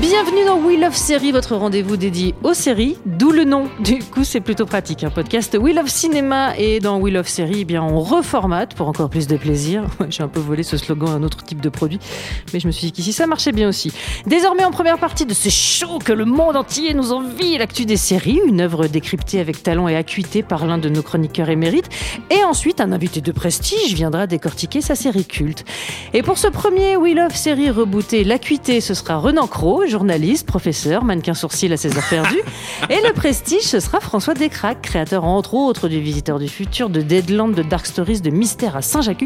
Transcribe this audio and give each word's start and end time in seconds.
Bisous. 0.00 0.09
Bienvenue 0.22 0.44
dans 0.44 0.58
We 0.58 0.78
Love 0.78 0.94
Série, 0.94 1.32
votre 1.32 1.56
rendez-vous 1.56 1.96
dédié 1.96 2.34
aux 2.42 2.52
séries, 2.52 2.98
d'où 3.06 3.30
le 3.30 3.44
nom. 3.44 3.70
Du 3.80 4.00
coup, 4.00 4.22
c'est 4.22 4.42
plutôt 4.42 4.66
pratique. 4.66 5.02
Un 5.02 5.08
podcast 5.08 5.56
We 5.58 5.74
Love 5.74 5.88
Cinéma 5.88 6.58
et 6.58 6.78
dans 6.78 6.98
We 6.98 7.14
Love 7.14 7.26
Série, 7.26 7.60
eh 7.60 7.64
bien, 7.64 7.82
on 7.82 8.00
reformate 8.00 8.74
pour 8.74 8.86
encore 8.86 9.08
plus 9.08 9.26
de 9.26 9.38
plaisir. 9.38 9.84
J'ai 10.10 10.22
un 10.22 10.28
peu 10.28 10.40
volé 10.40 10.62
ce 10.62 10.76
slogan 10.76 11.08
à 11.08 11.12
un 11.12 11.22
autre 11.22 11.42
type 11.42 11.62
de 11.62 11.70
produit, 11.70 11.98
mais 12.52 12.60
je 12.60 12.66
me 12.66 12.72
suis 12.72 12.88
dit 12.88 12.92
qu'ici 12.92 13.14
ça 13.14 13.26
marchait 13.26 13.52
bien 13.52 13.66
aussi. 13.66 13.92
Désormais, 14.26 14.62
en 14.62 14.70
première 14.70 14.98
partie 14.98 15.24
de 15.24 15.32
ce 15.32 15.48
show 15.48 15.98
que 15.98 16.12
le 16.12 16.26
monde 16.26 16.54
entier 16.54 16.92
nous 16.92 17.12
envie, 17.12 17.56
l'actu 17.56 17.86
des 17.86 17.96
séries, 17.96 18.42
une 18.44 18.60
œuvre 18.60 18.88
décryptée 18.88 19.40
avec 19.40 19.62
talent 19.62 19.88
et 19.88 19.96
acuité 19.96 20.42
par 20.42 20.66
l'un 20.66 20.76
de 20.76 20.90
nos 20.90 21.02
chroniqueurs 21.02 21.48
émérites. 21.48 21.88
Et 22.28 22.44
ensuite, 22.44 22.82
un 22.82 22.92
invité 22.92 23.22
de 23.22 23.32
prestige 23.32 23.94
viendra 23.94 24.26
décortiquer 24.26 24.82
sa 24.82 24.94
série 24.94 25.24
culte. 25.24 25.64
Et 26.12 26.22
pour 26.22 26.36
ce 26.36 26.48
premier 26.48 26.98
We 26.98 27.14
Love 27.14 27.34
Série 27.34 27.70
rebooté, 27.70 28.22
l'acuité, 28.22 28.82
ce 28.82 28.92
sera 28.92 29.16
Renan 29.16 29.46
Cros, 29.46 29.86
journaliste, 29.86 30.09
professeur, 30.46 31.04
mannequin 31.04 31.34
sourcil 31.34 31.72
à 31.72 31.76
ses 31.76 31.96
heures 31.96 32.08
perdues. 32.08 32.40
Et 32.90 32.96
le 33.06 33.12
prestige, 33.12 33.62
ce 33.62 33.80
sera 33.80 34.00
François 34.00 34.34
Descraques, 34.34 34.82
créateur 34.82 35.24
entre 35.24 35.54
autres 35.54 35.88
du 35.88 36.00
Visiteur 36.00 36.38
du 36.38 36.48
Futur, 36.48 36.90
de 36.90 37.00
Deadland, 37.00 37.54
de 37.54 37.62
Dark 37.62 37.86
Stories, 37.86 38.20
de 38.20 38.30
Mystère 38.30 38.76
à 38.76 38.82
Saint-Jacques. 38.82 39.24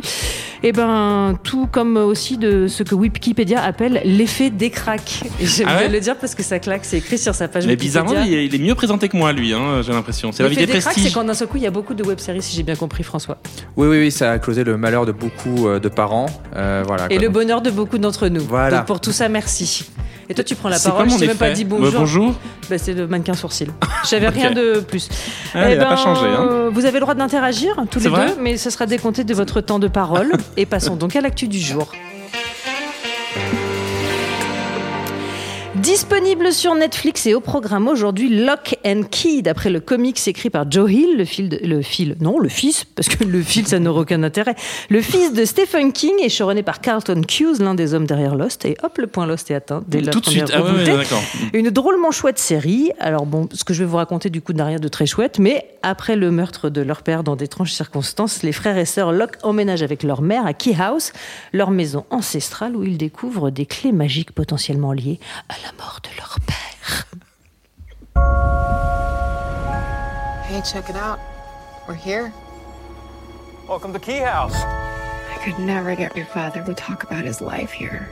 Et 0.63 0.73
ben, 0.73 1.39
tout 1.43 1.67
comme 1.67 1.97
aussi 1.97 2.37
de 2.37 2.69
ce 2.69 2.83
que 2.83 2.95
Wikipédia 2.95 3.63
appelle 3.63 4.01
l'effet 4.05 4.51
Descraques. 4.51 5.25
J'aime 5.41 5.67
Ah 5.69 5.75
ouais 5.77 5.85
bien 5.85 5.93
le 5.93 6.01
dire 6.01 6.17
parce 6.17 6.35
que 6.35 6.43
ça 6.43 6.59
claque, 6.59 6.85
c'est 6.85 6.99
écrit 6.99 7.19
sur 7.19 7.35
sa 7.35 7.49
page 7.49 7.67
Mais 7.67 7.73
Wikipédia. 7.73 8.03
bizarrement, 8.03 8.27
il 8.27 8.35
est, 8.35 8.47
il 8.47 8.55
est 8.55 8.59
mieux 8.59 8.75
présenté 8.75 9.09
que 9.09 9.17
moi, 9.17 9.33
lui, 9.33 9.53
hein, 9.53 9.83
j'ai 9.83 9.93
l'impression. 9.93 10.33
C'est 10.33 10.43
L'effet 10.43 10.55
l'invité 10.57 10.75
Descraques, 10.75 10.99
c'est 10.99 11.13
quand 11.13 11.25
d'un 11.25 11.35
seul 11.35 11.49
coup, 11.49 11.57
il 11.57 11.63
y 11.63 11.67
a 11.67 11.71
beaucoup 11.71 11.95
de 11.95 12.03
web-séries, 12.03 12.43
si 12.43 12.57
j'ai 12.57 12.63
bien 12.63 12.77
compris, 12.77 13.03
François. 13.03 13.39
Oui, 13.77 13.89
oui, 13.89 13.99
oui, 13.99 14.11
ça 14.11 14.33
a 14.33 14.39
causé 14.39 14.65
le 14.65 14.77
malheur 14.77 15.07
de 15.07 15.13
beaucoup 15.13 15.69
euh, 15.69 15.79
de 15.79 15.89
parents. 15.89 16.27
Euh, 16.57 16.83
voilà. 16.87 17.07
Et 17.07 17.17
quoi. 17.17 17.23
le 17.25 17.29
bonheur 17.29 17.63
de 17.63 17.71
beaucoup 17.71 17.99
d'entre 17.99 18.29
nous. 18.29 18.43
Voilà. 18.43 18.79
Donc 18.79 18.87
pour 18.87 19.01
tout 19.01 19.13
ça, 19.13 19.29
merci. 19.29 19.87
Et 20.29 20.35
toi, 20.35 20.45
tu 20.45 20.55
prends 20.55 20.69
la 20.69 20.79
parole. 20.79 21.11
Je 21.11 21.19
t'ai 21.19 21.27
même 21.27 21.37
pas 21.37 21.51
dit 21.51 21.63
Ouais, 21.65 21.69
bonjour. 21.69 22.01
bonjour. 22.01 22.35
Bah, 22.71 22.79
c'est 22.79 22.95
le 22.95 23.07
mannequin 23.07 23.35
sourcil. 23.35 23.69
J'avais 24.09 24.29
rien 24.29 24.53
de 24.53 24.81
plus. 24.81 25.09
Ah, 25.55 25.65
a 25.65 25.77
pas 25.77 25.97
changé, 25.97 26.27
hein. 26.27 26.71
Vous 26.73 26.85
avez 26.85 26.95
le 26.95 27.01
droit 27.01 27.15
d'interagir 27.15 27.77
tous 27.91 28.01
les 28.01 28.11
deux, 28.11 28.37
mais 28.41 28.57
ce 28.57 28.71
sera 28.71 28.87
décompté 28.87 29.25
de 29.25 29.35
votre 29.35 29.61
temps 29.61 29.79
de 29.79 29.89
parole. 29.89 30.33
Et 30.57 30.67
passons 30.67 30.97
donc 30.97 31.17
à 31.17 31.21
l'actu 31.21 31.49
du 31.49 31.59
jour. 31.59 31.91
Disponible 35.85 36.51
sur 36.55 36.75
Netflix 36.75 37.27
et 37.27 37.35
au 37.35 37.41
programme 37.41 37.89
aujourd'hui 37.89 38.31
Lock 38.45 38.77
and 38.87 39.03
Key, 39.11 39.43
d'après 39.43 39.69
le 39.69 39.81
comics 39.81 40.19
écrit 40.27 40.49
par 40.49 40.65
Joe 40.71 40.91
Hill, 40.91 41.19
le 41.19 41.27
fil, 41.27 41.51
de- 41.51 41.59
le 41.63 41.83
fil, 41.83 42.17
non, 42.21 42.39
le 42.39 42.49
fils, 42.49 42.87
parce 42.95 43.09
que 43.11 43.23
le 43.23 43.43
fil, 43.43 43.67
ça 43.69 43.79
n'aurait 43.79 44.01
aucun 44.01 44.23
intérêt. 44.23 44.55
Le 44.89 45.03
fils 45.03 45.35
de 45.35 45.45
Stephen 45.45 45.93
King 45.93 46.15
et 46.23 46.31
showrunné 46.31 46.63
par 46.63 46.81
Carlton 46.81 47.21
Cuse, 47.21 47.61
l'un 47.61 47.75
des 47.75 47.93
hommes 47.93 48.07
derrière 48.07 48.35
Lost. 48.35 48.65
Et 48.65 48.79
hop, 48.83 48.97
le 48.97 49.07
point 49.09 49.27
Lost 49.27 49.51
est 49.51 49.55
atteint 49.55 49.85
dès 49.87 50.01
la 50.01 50.11
Tout 50.11 50.21
de 50.21 50.27
suite. 50.31 50.51
Ah 50.55 50.63
ouais, 50.63 50.65
ouais, 50.65 50.71
rebootée. 50.73 50.97
d'accord. 50.97 51.23
Une 51.53 51.69
drôlement 51.69 52.13
chouette 52.13 52.39
série. 52.39 52.91
Alors 52.99 53.27
bon, 53.27 53.47
ce 53.53 53.63
que 53.63 53.75
je 53.75 53.81
vais 53.85 53.89
vous 53.91 53.99
raconter 53.99 54.31
du 54.31 54.41
coup 54.41 54.55
n'a 54.55 54.65
rien 54.65 54.79
de 54.79 54.89
très 54.89 55.05
chouette, 55.05 55.39
mais 55.39 55.67
après 55.83 56.17
le 56.17 56.31
meurtre 56.31 56.71
de 56.71 56.81
leur 56.81 57.03
père 57.03 57.23
dans 57.25 57.37
d'étranges 57.37 57.73
circonstances, 57.73 58.43
les 58.43 58.53
frères 58.53 58.79
et 58.79 58.87
sœurs 58.87 59.13
Locke 59.13 59.37
emménagent 59.43 59.83
avec 59.83 60.03
leur 60.03 60.23
mère 60.23 60.47
à 60.47 60.55
Key 60.55 60.75
House, 60.81 61.13
leur 61.53 61.71
maison 61.71 62.07
ancestrale 62.09 62.75
où 62.75 62.85
ils 62.85 62.97
découvrent 62.97 63.51
des 63.51 63.67
clés 63.67 63.93
magiques 63.93 64.33
potentiellement 64.33 64.93
liées 64.93 65.21
à 65.51 65.55
la 65.63 65.73
mort 65.79 66.01
de 66.03 66.11
leur 66.17 66.39
père. 66.47 67.07
Hey, 70.45 70.61
check 70.63 70.89
it 70.91 70.97
out. 70.97 71.19
We're 71.89 71.95
here. 71.95 72.33
Welcome 73.69 73.93
to 73.93 73.99
Key 73.99 74.19
House. 74.19 74.55
I 74.57 75.39
could 75.43 75.59
never 75.59 75.95
get 75.97 76.17
your 76.17 76.27
father 76.27 76.63
to 76.65 76.75
talk 76.75 77.03
about 77.03 77.25
his 77.25 77.41
life 77.41 77.73
here. 77.73 78.09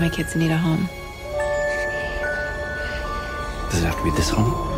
My 0.00 0.08
kids 0.12 0.36
need 0.36 0.50
a 0.50 0.56
home. 0.56 0.88
Does 3.70 3.82
it 3.82 3.86
have 3.86 3.96
to 3.98 4.04
be 4.04 4.10
this 4.10 4.30
home? 4.30 4.77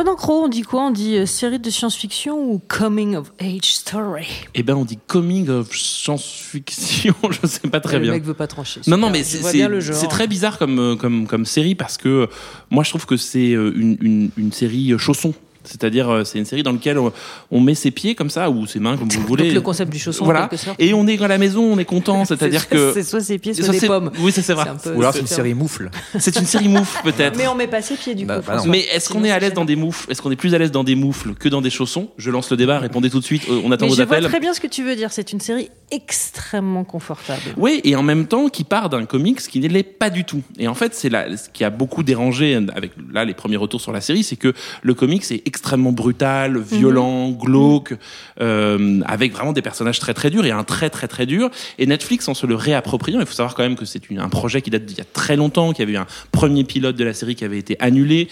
Renan 0.00 0.16
Cros, 0.16 0.44
on 0.44 0.48
dit 0.48 0.62
quoi? 0.62 0.86
On 0.86 0.90
dit 0.90 1.18
euh, 1.18 1.26
série 1.26 1.58
de 1.58 1.68
science-fiction 1.68 2.34
ou 2.34 2.58
coming 2.68 3.16
of 3.16 3.32
age 3.38 3.74
story? 3.74 4.24
Eh 4.54 4.62
ben, 4.62 4.74
on 4.74 4.86
dit 4.86 4.98
coming 5.06 5.50
of 5.50 5.76
science-fiction, 5.76 7.14
je 7.30 7.46
sais 7.46 7.68
pas 7.68 7.80
très 7.80 7.98
Le 7.98 8.04
bien. 8.04 8.12
mec 8.12 8.24
veut 8.24 8.32
pas 8.32 8.46
trancher. 8.46 8.80
Non, 8.86 8.96
super. 8.96 8.98
non, 8.98 9.10
mais 9.10 9.22
c'est 9.22 9.68
le 9.68 10.08
très 10.08 10.26
bizarre 10.26 10.56
comme, 10.56 10.78
euh, 10.78 10.96
comme, 10.96 11.26
comme 11.26 11.44
série 11.44 11.74
parce 11.74 11.98
que 11.98 12.08
euh, 12.08 12.26
moi 12.70 12.82
je 12.82 12.88
trouve 12.88 13.04
que 13.04 13.18
c'est 13.18 13.50
une, 13.50 13.98
une, 14.00 14.30
une 14.38 14.52
série 14.52 14.94
chausson. 14.98 15.34
C'est-à-dire, 15.64 16.08
euh, 16.08 16.24
c'est 16.24 16.38
une 16.38 16.44
série 16.44 16.62
dans 16.62 16.72
laquelle 16.72 16.98
on, 16.98 17.12
on 17.50 17.60
met 17.60 17.74
ses 17.74 17.90
pieds 17.90 18.14
comme 18.14 18.30
ça 18.30 18.50
ou 18.50 18.66
ses 18.66 18.78
mains 18.80 18.96
comme 18.96 19.08
vous 19.08 19.20
voulez. 19.26 19.44
Donc 19.46 19.54
le 19.54 19.60
concept 19.60 19.92
du 19.92 19.98
chausson, 19.98 20.22
en 20.22 20.26
Voilà. 20.26 20.46
quelque 20.48 20.56
sorte. 20.58 20.80
Et 20.80 20.94
on 20.94 21.06
est 21.06 21.20
à 21.22 21.28
la 21.28 21.38
maison, 21.38 21.62
on 21.64 21.78
est 21.78 21.84
content. 21.84 22.24
C'est-à-dire 22.26 22.62
C'est- 22.62 22.68
que 22.76 22.92
c'est 22.94 23.02
soit 23.02 23.20
ses 23.20 23.38
pieds, 23.38 23.54
soit 23.54 23.66
Ça, 23.66 23.72
des 23.72 23.86
pommes. 23.86 24.10
Oui, 24.20 24.32
ça 24.32 24.42
c'est 24.42 24.54
vrai. 24.54 24.66
Peu- 24.82 24.94
Ou 24.94 25.00
alors 25.00 25.12
c'est 25.14 25.20
une 25.20 25.26
série 25.26 25.54
moufle. 25.54 25.90
C'est 26.18 26.36
une 26.38 26.46
série 26.46 26.68
moufle 26.68 27.02
peut-être. 27.04 27.36
Mais 27.36 27.46
on 27.48 27.54
met 27.54 27.66
pas 27.66 27.82
ses 27.82 27.94
pieds 27.96 28.14
du 28.14 28.24
Bah, 28.24 28.38
coup. 28.40 28.44
bah. 28.46 28.62
Mais 28.66 28.80
est-ce 28.94 29.08
qu'on 29.10 29.24
est 29.24 29.30
à 29.30 29.38
l'aise 29.38 29.52
dans 29.52 29.64
des 29.64 29.76
moufles? 29.76 30.10
Est-ce 30.10 30.22
qu'on 30.22 30.30
est 30.30 30.36
plus 30.36 30.54
à 30.54 30.58
l'aise 30.58 30.70
dans 30.70 30.84
des 30.84 30.94
moufles 30.94 31.34
que 31.34 31.48
dans 31.48 31.60
des 31.60 31.70
chaussons? 31.70 32.08
Je 32.16 32.30
lance 32.30 32.50
le 32.50 32.56
débat, 32.56 32.78
répondez 32.78 33.10
tout 33.10 33.20
de 33.20 33.24
suite. 33.24 33.42
euh, 33.50 33.60
On 33.64 33.70
attend 33.72 33.84
Mais 33.86 33.90
vos 33.90 33.96
je 33.96 34.02
vois 34.02 34.16
appels. 34.16 34.28
très 34.30 34.40
bien 34.40 34.54
ce 34.54 34.60
que 34.60 34.66
tu 34.66 34.82
veux 34.82 34.96
dire. 34.96 35.12
C'est 35.12 35.32
une 35.32 35.40
série 35.40 35.68
extrêmement 35.90 36.84
confortable. 36.84 37.40
Oui, 37.56 37.80
et 37.84 37.96
en 37.96 38.02
même 38.02 38.26
temps 38.26 38.48
qui 38.48 38.64
part 38.64 38.88
d'un 38.90 39.04
comics 39.06 39.38
qui 39.40 39.60
ne 39.60 39.68
l'est 39.68 39.82
pas 39.82 40.10
du 40.10 40.24
tout. 40.24 40.42
Et 40.58 40.68
en 40.68 40.74
fait, 40.74 40.94
c'est 40.94 41.08
là 41.08 41.36
ce 41.36 41.48
qui 41.48 41.64
a 41.64 41.70
beaucoup 41.70 42.02
dérangé 42.02 42.54
avec 42.74 42.92
là 43.12 43.24
les 43.24 43.34
premiers 43.34 43.56
retours 43.56 43.80
sur 43.80 43.92
la 43.92 44.00
série, 44.00 44.22
c'est 44.24 44.36
que 44.36 44.52
le 44.82 44.94
comics 44.94 45.22
est 45.30 45.42
extrêmement 45.46 45.59
brutal, 45.92 46.58
violent, 46.58 47.30
glauque, 47.30 47.94
euh, 48.40 49.00
avec 49.06 49.32
vraiment 49.32 49.52
des 49.52 49.62
personnages 49.62 49.98
très 49.98 50.14
très 50.14 50.30
durs 50.30 50.44
et 50.44 50.50
un 50.50 50.64
très 50.64 50.90
très 50.90 51.08
très 51.08 51.26
dur. 51.26 51.50
Et 51.78 51.86
Netflix, 51.86 52.28
en 52.28 52.34
se 52.34 52.46
le 52.46 52.54
réappropriant, 52.54 53.20
il 53.20 53.26
faut 53.26 53.34
savoir 53.34 53.54
quand 53.54 53.62
même 53.62 53.76
que 53.76 53.84
c'est 53.84 54.02
un 54.16 54.28
projet 54.28 54.62
qui 54.62 54.70
date 54.70 54.84
d'il 54.84 54.98
y 54.98 55.00
a 55.00 55.04
très 55.04 55.36
longtemps, 55.36 55.72
qu'il 55.72 55.80
y 55.80 55.82
avait 55.82 55.92
eu 55.92 56.00
un 56.00 56.06
premier 56.32 56.64
pilote 56.64 56.96
de 56.96 57.04
la 57.04 57.14
série 57.14 57.34
qui 57.34 57.44
avait 57.44 57.58
été 57.58 57.76
annulé. 57.80 58.28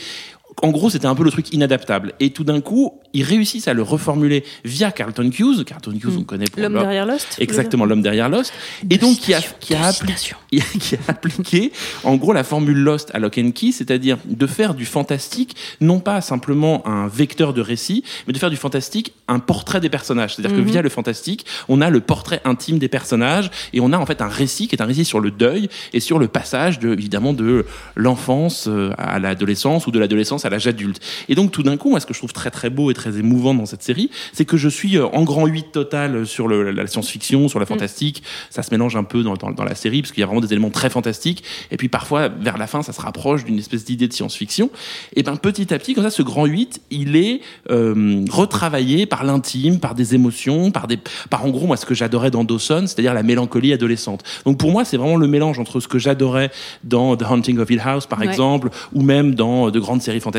En 0.62 0.70
gros, 0.70 0.90
c'était 0.90 1.06
un 1.06 1.14
peu 1.14 1.24
le 1.24 1.30
truc 1.30 1.52
inadaptable. 1.52 2.14
Et 2.20 2.30
tout 2.30 2.44
d'un 2.44 2.60
coup, 2.60 2.94
ils 3.12 3.22
réussissent 3.22 3.68
à 3.68 3.74
le 3.74 3.82
reformuler 3.82 4.44
via 4.64 4.90
Carlton 4.90 5.30
Cuse. 5.30 5.64
Carlton 5.66 5.92
Cuse, 6.00 6.16
on 6.18 6.24
connaît 6.24 6.46
pour 6.46 6.60
L'homme 6.62 6.74
leur- 6.74 6.82
derrière 6.82 7.06
Lost. 7.06 7.36
Exactement, 7.38 7.84
l'homme 7.84 8.02
derrière 8.02 8.28
Lost. 8.28 8.52
Et 8.90 8.98
donc, 8.98 9.16
qui 9.18 9.34
a, 9.34 9.40
qui, 9.60 9.74
a 9.74 9.90
appli- 9.90 10.34
qui 10.80 10.94
a 10.96 10.98
appliqué, 11.08 11.72
en 12.04 12.16
gros, 12.16 12.32
la 12.32 12.44
formule 12.44 12.78
Lost 12.78 13.10
à 13.14 13.18
Lock 13.18 13.38
and 13.38 13.52
Key, 13.52 13.72
c'est-à-dire 13.72 14.18
de 14.24 14.46
faire 14.46 14.74
du 14.74 14.84
fantastique, 14.84 15.56
non 15.80 16.00
pas 16.00 16.20
simplement 16.20 16.86
un 16.86 17.06
vecteur 17.08 17.54
de 17.54 17.60
récit, 17.60 18.02
mais 18.26 18.32
de 18.32 18.38
faire 18.38 18.50
du 18.50 18.56
fantastique 18.56 19.12
un 19.28 19.38
portrait 19.38 19.80
des 19.80 19.90
personnages. 19.90 20.34
C'est-à-dire 20.34 20.56
que 20.56 20.62
via 20.62 20.82
le 20.82 20.88
fantastique, 20.88 21.46
on 21.68 21.80
a 21.80 21.90
le 21.90 22.00
portrait 22.00 22.40
intime 22.44 22.78
des 22.78 22.88
personnages 22.88 23.50
et 23.72 23.80
on 23.80 23.92
a 23.92 23.98
en 23.98 24.06
fait 24.06 24.20
un 24.22 24.28
récit 24.28 24.68
qui 24.68 24.74
est 24.74 24.82
un 24.82 24.86
récit 24.86 25.04
sur 25.04 25.20
le 25.20 25.30
deuil 25.30 25.68
et 25.92 26.00
sur 26.00 26.18
le 26.18 26.28
passage, 26.28 26.78
de, 26.78 26.92
évidemment, 26.92 27.32
de 27.32 27.64
l'enfance 27.94 28.66
euh, 28.68 28.92
à 28.96 29.18
l'adolescence 29.18 29.86
ou 29.86 29.90
de 29.90 29.98
l'adolescence 29.98 30.44
à 30.44 30.47
l'âge 30.50 30.66
adulte. 30.66 31.00
Et 31.28 31.34
donc, 31.34 31.50
tout 31.52 31.62
d'un 31.62 31.76
coup, 31.76 31.90
moi, 31.90 32.00
ce 32.00 32.06
que 32.06 32.14
je 32.14 32.18
trouve 32.18 32.32
très 32.32 32.50
très 32.50 32.70
beau 32.70 32.90
et 32.90 32.94
très 32.94 33.18
émouvant 33.18 33.54
dans 33.54 33.66
cette 33.66 33.82
série, 33.82 34.10
c'est 34.32 34.44
que 34.44 34.56
je 34.56 34.68
suis 34.68 34.96
euh, 34.96 35.06
en 35.06 35.22
grand 35.24 35.46
8 35.46 35.72
total 35.72 36.26
sur 36.26 36.48
le, 36.48 36.70
la 36.70 36.86
science-fiction, 36.86 37.48
sur 37.48 37.58
la 37.60 37.66
fantastique. 37.66 38.22
Ça 38.50 38.62
se 38.62 38.70
mélange 38.70 38.96
un 38.96 39.04
peu 39.04 39.22
dans, 39.22 39.34
dans, 39.34 39.50
dans 39.50 39.64
la 39.64 39.74
série, 39.74 40.02
parce 40.02 40.12
qu'il 40.12 40.20
y 40.20 40.24
a 40.24 40.26
vraiment 40.26 40.40
des 40.40 40.52
éléments 40.52 40.70
très 40.70 40.90
fantastiques. 40.90 41.44
Et 41.70 41.76
puis 41.76 41.88
parfois, 41.88 42.28
vers 42.28 42.58
la 42.58 42.66
fin, 42.66 42.82
ça 42.82 42.92
se 42.92 43.00
rapproche 43.00 43.44
d'une 43.44 43.58
espèce 43.58 43.84
d'idée 43.84 44.08
de 44.08 44.12
science-fiction. 44.12 44.70
Et 45.16 45.22
ben 45.22 45.36
petit 45.36 45.72
à 45.72 45.78
petit, 45.78 45.94
comme 45.94 46.04
ça, 46.04 46.10
ce 46.10 46.22
grand 46.22 46.46
8, 46.46 46.80
il 46.90 47.16
est 47.16 47.40
euh, 47.70 48.24
retravaillé 48.30 49.06
par 49.06 49.24
l'intime, 49.24 49.78
par 49.80 49.94
des 49.94 50.14
émotions, 50.14 50.70
par 50.70 50.86
des, 50.86 50.98
par 51.30 51.44
en 51.44 51.50
gros, 51.50 51.66
moi, 51.66 51.76
ce 51.76 51.86
que 51.86 51.94
j'adorais 51.94 52.30
dans 52.30 52.44
Dawson, 52.44 52.84
c'est-à-dire 52.86 53.14
la 53.14 53.22
mélancolie 53.22 53.72
adolescente. 53.72 54.22
Donc 54.44 54.58
pour 54.58 54.70
moi, 54.70 54.84
c'est 54.84 54.96
vraiment 54.96 55.16
le 55.16 55.26
mélange 55.26 55.58
entre 55.58 55.80
ce 55.80 55.88
que 55.88 55.98
j'adorais 55.98 56.50
dans 56.84 57.16
The 57.16 57.22
Haunting 57.28 57.58
of 57.58 57.70
Hill 57.70 57.80
House, 57.84 58.06
par 58.06 58.18
Ouais. 58.20 58.26
exemple, 58.26 58.70
ou 58.92 59.02
même 59.02 59.34
dans 59.34 59.70
de 59.70 59.78
grandes 59.80 60.02
séries 60.02 60.20
fantastiques, 60.20 60.37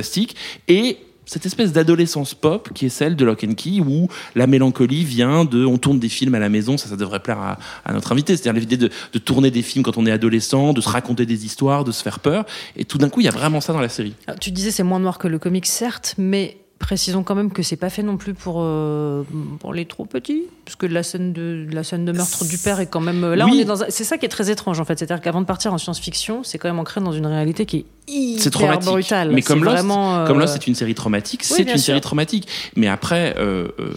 et 0.67 0.97
cette 1.29 1.45
espèce 1.45 1.71
d'adolescence 1.71 2.33
pop 2.33 2.73
qui 2.73 2.87
est 2.87 2.89
celle 2.89 3.15
de 3.15 3.23
Lock 3.23 3.43
and 3.43 3.53
Key 3.53 3.81
où 3.81 4.07
la 4.33 4.47
mélancolie 4.47 5.03
vient 5.03 5.45
de 5.45 5.63
on 5.63 5.77
tourne 5.77 5.99
des 5.99 6.09
films 6.09 6.33
à 6.33 6.39
la 6.39 6.49
maison, 6.49 6.75
ça 6.75 6.89
ça 6.89 6.95
devrait 6.95 7.19
plaire 7.19 7.57
à, 7.85 7.93
notre 7.93 8.11
invité, 8.11 8.35
c'est-à-dire 8.35 8.59
l'idée 8.59 8.77
de, 8.77 8.89
tourner 9.19 9.51
des 9.51 9.61
films 9.61 9.83
quand 9.83 9.97
on 9.97 10.07
est 10.07 10.11
adolescent, 10.11 10.73
de 10.73 10.81
se 10.81 10.89
raconter 10.89 11.27
des 11.27 11.45
histoires, 11.45 11.83
de 11.83 11.91
se 11.91 12.01
faire 12.01 12.19
peur. 12.19 12.45
Et 12.75 12.83
tout 12.83 12.97
d'un 12.97 13.09
coup 13.09 13.21
il 13.21 13.25
y 13.25 13.29
a 13.29 13.31
vraiment 13.31 13.61
ça 13.61 13.73
dans 13.73 13.81
la 13.81 13.89
série. 13.89 14.15
Tu 14.41 14.49
disais 14.49 14.71
c'est 14.71 14.83
moins 14.83 14.99
noir 14.99 15.19
que 15.19 15.27
le 15.27 15.37
comic, 15.37 15.67
certes, 15.67 16.15
mais 16.17 16.57
précisons 16.79 17.23
quand 17.23 17.35
même 17.35 17.51
que 17.51 17.61
c'est 17.61 17.75
pas 17.75 17.89
fait 17.89 18.03
non 18.03 18.17
plus 18.17 18.33
pour, 18.33 18.55
euh, 18.59 19.23
pour 19.59 19.73
les 19.73 19.85
trop 19.85 20.05
petits, 20.05 20.43
parce 20.65 20.75
que 20.77 20.85
la 20.85 21.03
scène 21.03 21.33
de, 21.33 21.67
la 21.71 21.83
scène 21.83 22.05
de 22.05 22.11
meurtre 22.13 22.45
du 22.45 22.57
père 22.57 22.79
est 22.79 22.87
quand 22.87 23.01
même. 23.01 23.23
euh, 23.23 23.35
Là, 23.35 23.45
Oui. 23.45 23.51
on 23.55 23.59
est 23.59 23.65
dans. 23.65 23.83
un- 23.83 23.89
C'est 23.89 24.03
ça 24.05 24.17
qui 24.17 24.25
est 24.25 24.29
très 24.29 24.49
étrange 24.49 24.79
en 24.79 24.85
fait, 24.85 24.97
c'est-à-dire 24.97 25.21
qu'avant 25.21 25.41
de 25.41 25.45
partir 25.45 25.73
en 25.73 25.77
science-fiction, 25.77 26.41
c'est 26.43 26.57
quand 26.57 26.69
même 26.69 26.79
ancré 26.79 27.01
dans 27.01 27.11
une 27.11 27.25
réalité 27.25 27.65
qui 27.65 27.77
est 27.77 27.85
hyper 28.07 28.41
C'est 28.43 28.49
traumatique. 28.49 28.89
brutale. 28.89 29.31
Mais 29.33 29.41
comme 29.41 29.59
C'est 29.59 29.65
Lost, 29.65 29.75
vraiment, 29.77 30.19
euh, 30.19 30.25
comme 30.27 30.39
Lost, 30.39 30.53
c'est 30.53 30.67
une 30.67 30.73
série 30.75 30.95
traumatique. 30.95 31.41
Oui, 31.43 31.47
c'est 31.57 31.63
une 31.63 31.69
sûr. 31.69 31.79
série 31.79 32.01
traumatique. 32.01 32.47
Mais 32.75 32.87
après, 32.87 33.35
euh, 33.37 33.67
euh, 33.79 33.91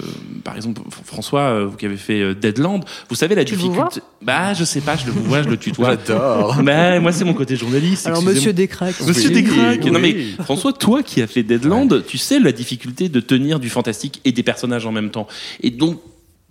par 0.45 0.57
exemple, 0.57 0.83
François, 1.05 1.41
euh, 1.43 1.67
vous 1.67 1.77
qui 1.77 1.87
avez 1.87 1.97
fait 1.97 2.35
Deadland, 2.35 2.85
vous 3.09 3.15
savez 3.15 3.35
la 3.37 3.45
Tu 3.45 3.55
difficulté. 3.55 4.01
Bah, 4.21 4.53
je 4.55 4.65
sais 4.65 4.81
pas, 4.81 4.97
je 4.97 5.07
le 5.07 5.13
vois, 5.13 5.43
je 5.43 5.49
le 5.49 5.57
tutoie. 5.57 5.91
J'adore. 6.07 6.57
Bah, 6.63 6.99
moi, 7.01 7.13
c'est 7.13 7.25
mon 7.25 7.35
côté 7.35 7.55
journaliste. 7.57 8.07
Alors. 8.09 8.23
Monsieur 8.23 8.53
Descraques. 8.53 9.01
Monsieur 9.07 9.31
Oui, 9.31 9.43
Descraques. 9.43 9.85
Non 9.85 9.99
mais 10.01 10.13
oui. 10.15 10.37
François, 10.43 10.73
toi 10.73 11.03
qui 11.03 11.23
as 11.23 11.27
fait 11.29 11.43
Deadland, 11.45 12.05
tu 12.07 12.19
sais 12.19 12.39
la 12.41 12.51
difficulté 12.53 12.72
de 12.77 13.21
tenir 13.21 13.61
du 13.61 13.69
fantastique 13.71 14.21
et 14.25 14.33
des 14.33 14.43
personnages 14.43 14.87
en 14.87 14.93
même 14.93 15.11
temps. 15.11 15.27
Et 15.63 15.71
donc, 15.71 16.01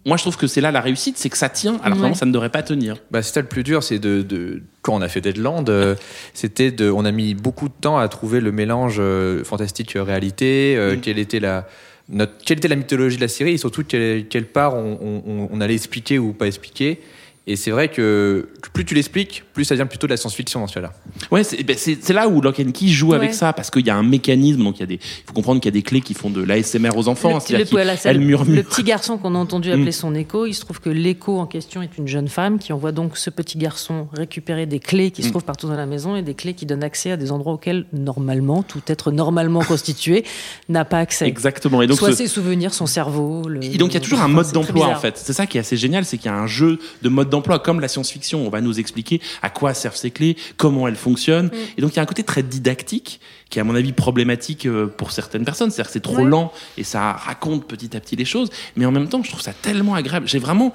moi 0.05 0.17
je 0.17 0.23
trouve 0.23 0.37
que 0.37 0.47
c'est 0.47 0.61
là 0.61 0.71
la 0.71 0.81
réussite, 0.81 1.17
c'est 1.17 1.29
que 1.29 1.37
ça 1.37 1.49
tient, 1.49 1.75
alors 1.83 1.93
Ouais. 1.97 1.99
vraiment 2.01 2.15
ça 2.15 2.25
ne 2.25 2.31
devrait 2.31 2.49
pas 2.49 2.63
tenir. 2.63 2.97
Bah, 3.11 3.21
c'était 3.21 3.41
le 3.41 3.47
plus 3.47 3.63
dur, 3.63 3.83
c'est 3.83 3.99
de, 3.99 4.21
de- 4.21 4.61
quand 4.81 4.95
on 4.95 5.01
a 5.01 5.07
fait 5.07 5.21
Deadland, 5.21 5.69
euh, 5.69 5.95
c'était 6.33 6.71
de, 6.71 6.89
on 6.89 7.05
a 7.05 7.11
mis 7.11 7.33
beaucoup 7.35 7.67
de 7.67 7.73
temps 7.79 7.97
à 7.99 8.07
trouver 8.07 8.39
le 8.41 8.51
mélange 8.51 8.97
euh, 8.99 9.43
fantastique 9.43 9.95
euh, 9.95 10.03
réalité, 10.03 10.75
Mm. 10.77 11.01
quelle 11.01 11.19
était 11.19 11.39
la 11.39 11.67
notre, 12.09 12.33
quelle 12.45 12.57
était 12.57 12.67
la 12.67 12.75
mythologie 12.75 13.15
de 13.17 13.21
la 13.21 13.27
série 13.29 13.53
et 13.53 13.57
surtout 13.57 13.83
quelle, 13.83 14.27
quelle 14.27 14.45
part 14.47 14.75
on, 14.75 15.21
on- 15.25 15.49
on 15.51 15.61
allait 15.61 15.75
expliquer 15.75 16.19
ou 16.19 16.33
pas 16.33 16.47
expliquer. 16.47 16.99
Et 17.47 17.55
c'est 17.55 17.71
vrai 17.71 17.87
que 17.89 18.49
plus 18.73 18.85
tu 18.85 18.93
l'expliques, 18.93 19.43
plus 19.53 19.65
ça 19.65 19.75
devient 19.75 19.87
plutôt 19.89 20.05
de 20.05 20.11
la 20.11 20.17
science-fiction 20.17 20.59
dans 20.59 20.67
ce 20.67 20.75
cas-là. 20.75 20.93
Ouais, 21.31 21.43
c'est 21.43 21.63
ben, 21.63 21.75
c'est- 21.75 22.07
là 22.13 22.27
où 22.27 22.39
Lock 22.39 22.59
and 22.59 22.71
Key 22.71 22.87
joue 22.87 23.13
avec 23.15 23.31
Ouais. 23.31 23.35
ça, 23.35 23.51
parce 23.51 23.71
qu'il 23.71 23.85
y 23.85 23.89
a 23.89 23.95
un 23.95 24.03
mécanisme, 24.03 24.63
donc 24.63 24.77
il 24.77 24.81
y 24.81 24.83
a 24.83 24.85
des, 24.85 24.93
il 24.95 25.23
faut 25.25 25.33
comprendre 25.33 25.59
qu'il 25.59 25.67
y 25.67 25.73
a 25.73 25.77
des 25.77 25.81
clés 25.81 26.01
qui 26.01 26.13
font 26.13 26.29
de 26.29 26.43
l'ASMR 26.43 26.91
aux 26.95 27.07
enfants. 27.07 27.29
Le, 27.29 27.35
hein, 27.35 27.39
le- 27.39 27.95
c'est 27.97 28.09
elles 28.09 28.19
le- 28.23 28.61
petit 28.63 28.83
garçon 28.83 29.17
qu'on 29.17 29.33
a 29.33 29.39
entendu 29.39 29.71
appeler 29.71 29.85
Mm. 29.87 29.91
son 29.91 30.13
écho, 30.13 30.45
il 30.45 30.53
se 30.53 30.61
trouve 30.61 30.79
que 30.81 30.91
l'écho 30.91 31.39
en 31.39 31.47
question 31.47 31.81
est 31.81 31.97
une 31.97 32.07
jeune 32.07 32.27
femme 32.27 32.59
qui 32.59 32.73
envoie 32.73 32.91
donc 32.91 33.17
ce 33.17 33.31
petit 33.31 33.57
garçon 33.57 34.07
récupérer 34.13 34.67
des 34.67 34.79
clés 34.79 35.09
qui 35.09 35.23
se 35.23 35.27
Mm. 35.27 35.31
trouvent 35.31 35.43
partout 35.45 35.67
dans 35.67 35.75
la 35.75 35.87
maison 35.87 36.15
et 36.15 36.21
des 36.21 36.35
clés 36.35 36.53
qui 36.53 36.67
donnent 36.67 36.83
accès 36.83 37.09
à 37.09 37.17
des 37.17 37.31
endroits 37.31 37.53
auxquels 37.53 37.85
normalement 37.91 38.61
tout 38.61 38.81
être 38.85 39.11
normalement 39.11 39.63
constitué 39.63 40.23
n'a 40.69 40.85
pas 40.85 40.99
accès. 40.99 41.25
Exactement. 41.27 41.81
Et 41.81 41.87
donc, 41.87 41.97
Soit 41.97 42.11
ce- 42.11 42.17
ses 42.17 42.27
souvenirs, 42.27 42.71
son 42.75 42.85
cerveau. 42.85 43.47
le- 43.49 43.63
Et 43.63 43.77
donc 43.77 43.89
il 43.89 43.93
y 43.95 43.97
a 43.97 43.99
toujours 44.01 44.21
un 44.21 44.27
mode 44.27 44.51
d'emploi 44.51 44.89
en 44.89 44.95
fait. 44.99 45.17
C'est 45.17 45.33
ça 45.33 45.47
qui 45.47 45.57
est 45.57 45.61
assez 45.61 45.75
génial, 45.75 46.05
c'est 46.05 46.17
qu'il 46.19 46.27
y 46.29 46.33
a 46.33 46.37
un 46.37 46.45
jeu 46.47 46.77
de 47.01 47.09
mode 47.09 47.30
d'emploi 47.31 47.57
comme 47.57 47.79
la 47.79 47.87
science-fiction. 47.87 48.45
On 48.45 48.49
va 48.49 48.61
nous 48.61 48.79
expliquer 48.79 49.19
à 49.41 49.49
quoi 49.49 49.73
servent 49.73 49.95
ces 49.95 50.11
clés, 50.11 50.37
comment 50.57 50.87
elles 50.87 50.95
fonctionnent. 50.95 51.47
Mm. 51.47 51.77
Et 51.77 51.81
donc 51.81 51.93
il 51.93 51.95
y 51.95 51.99
a 51.99 52.03
un 52.03 52.05
côté 52.05 52.23
très 52.23 52.43
didactique 52.43 53.19
qui 53.49 53.59
est 53.59 53.61
à 53.61 53.65
mon 53.65 53.75
avis 53.75 53.91
problématique 53.91 54.65
euh, 54.65 54.87
pour 54.87 55.11
certaines 55.11 55.43
personnes. 55.43 55.71
C'est-à-dire 55.71 55.87
que 55.87 55.93
c'est 55.93 55.99
trop 55.99 56.11
Ouais. 56.17 56.25
lent 56.29 56.51
et 56.77 56.83
ça 56.83 57.13
raconte 57.13 57.65
petit 57.67 57.95
à 57.97 57.99
petit 57.99 58.15
les 58.15 58.25
choses. 58.25 58.49
Mais 58.75 58.85
en 58.85 58.91
même 58.91 59.07
temps, 59.07 59.23
je 59.23 59.29
trouve 59.29 59.41
ça 59.41 59.53
tellement 59.53 59.95
agréable. 59.95 60.27
J'ai 60.27 60.39
vraiment, 60.39 60.73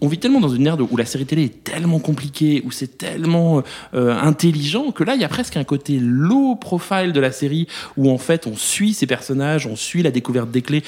on 0.00 0.08
vit 0.08 0.18
tellement 0.18 0.40
dans 0.40 0.48
une 0.48 0.66
ère 0.66 0.76
où 0.80 0.96
la 0.96 1.04
série 1.04 1.26
télé 1.26 1.44
est 1.44 1.64
tellement 1.64 1.98
compliquée, 1.98 2.62
où 2.64 2.70
c'est 2.70 2.98
tellement 2.98 3.62
euh, 3.94 4.16
intelligent 4.18 4.92
que 4.92 5.04
là 5.04 5.14
il 5.14 5.20
y 5.20 5.24
a 5.24 5.28
presque 5.28 5.56
un 5.56 5.64
côté 5.64 5.98
low 6.00 6.56
profile 6.56 7.12
de 7.12 7.20
la 7.20 7.32
série 7.32 7.66
où 7.96 8.10
en 8.10 8.18
fait 8.18 8.46
on 8.46 8.56
suit 8.56 8.94
ces 8.94 9.06
personnages, 9.06 9.66
on 9.66 9.76
suit 9.76 10.02
la 10.02 10.10
découverte 10.10 10.50
des 10.50 10.62
clés. 10.62 10.82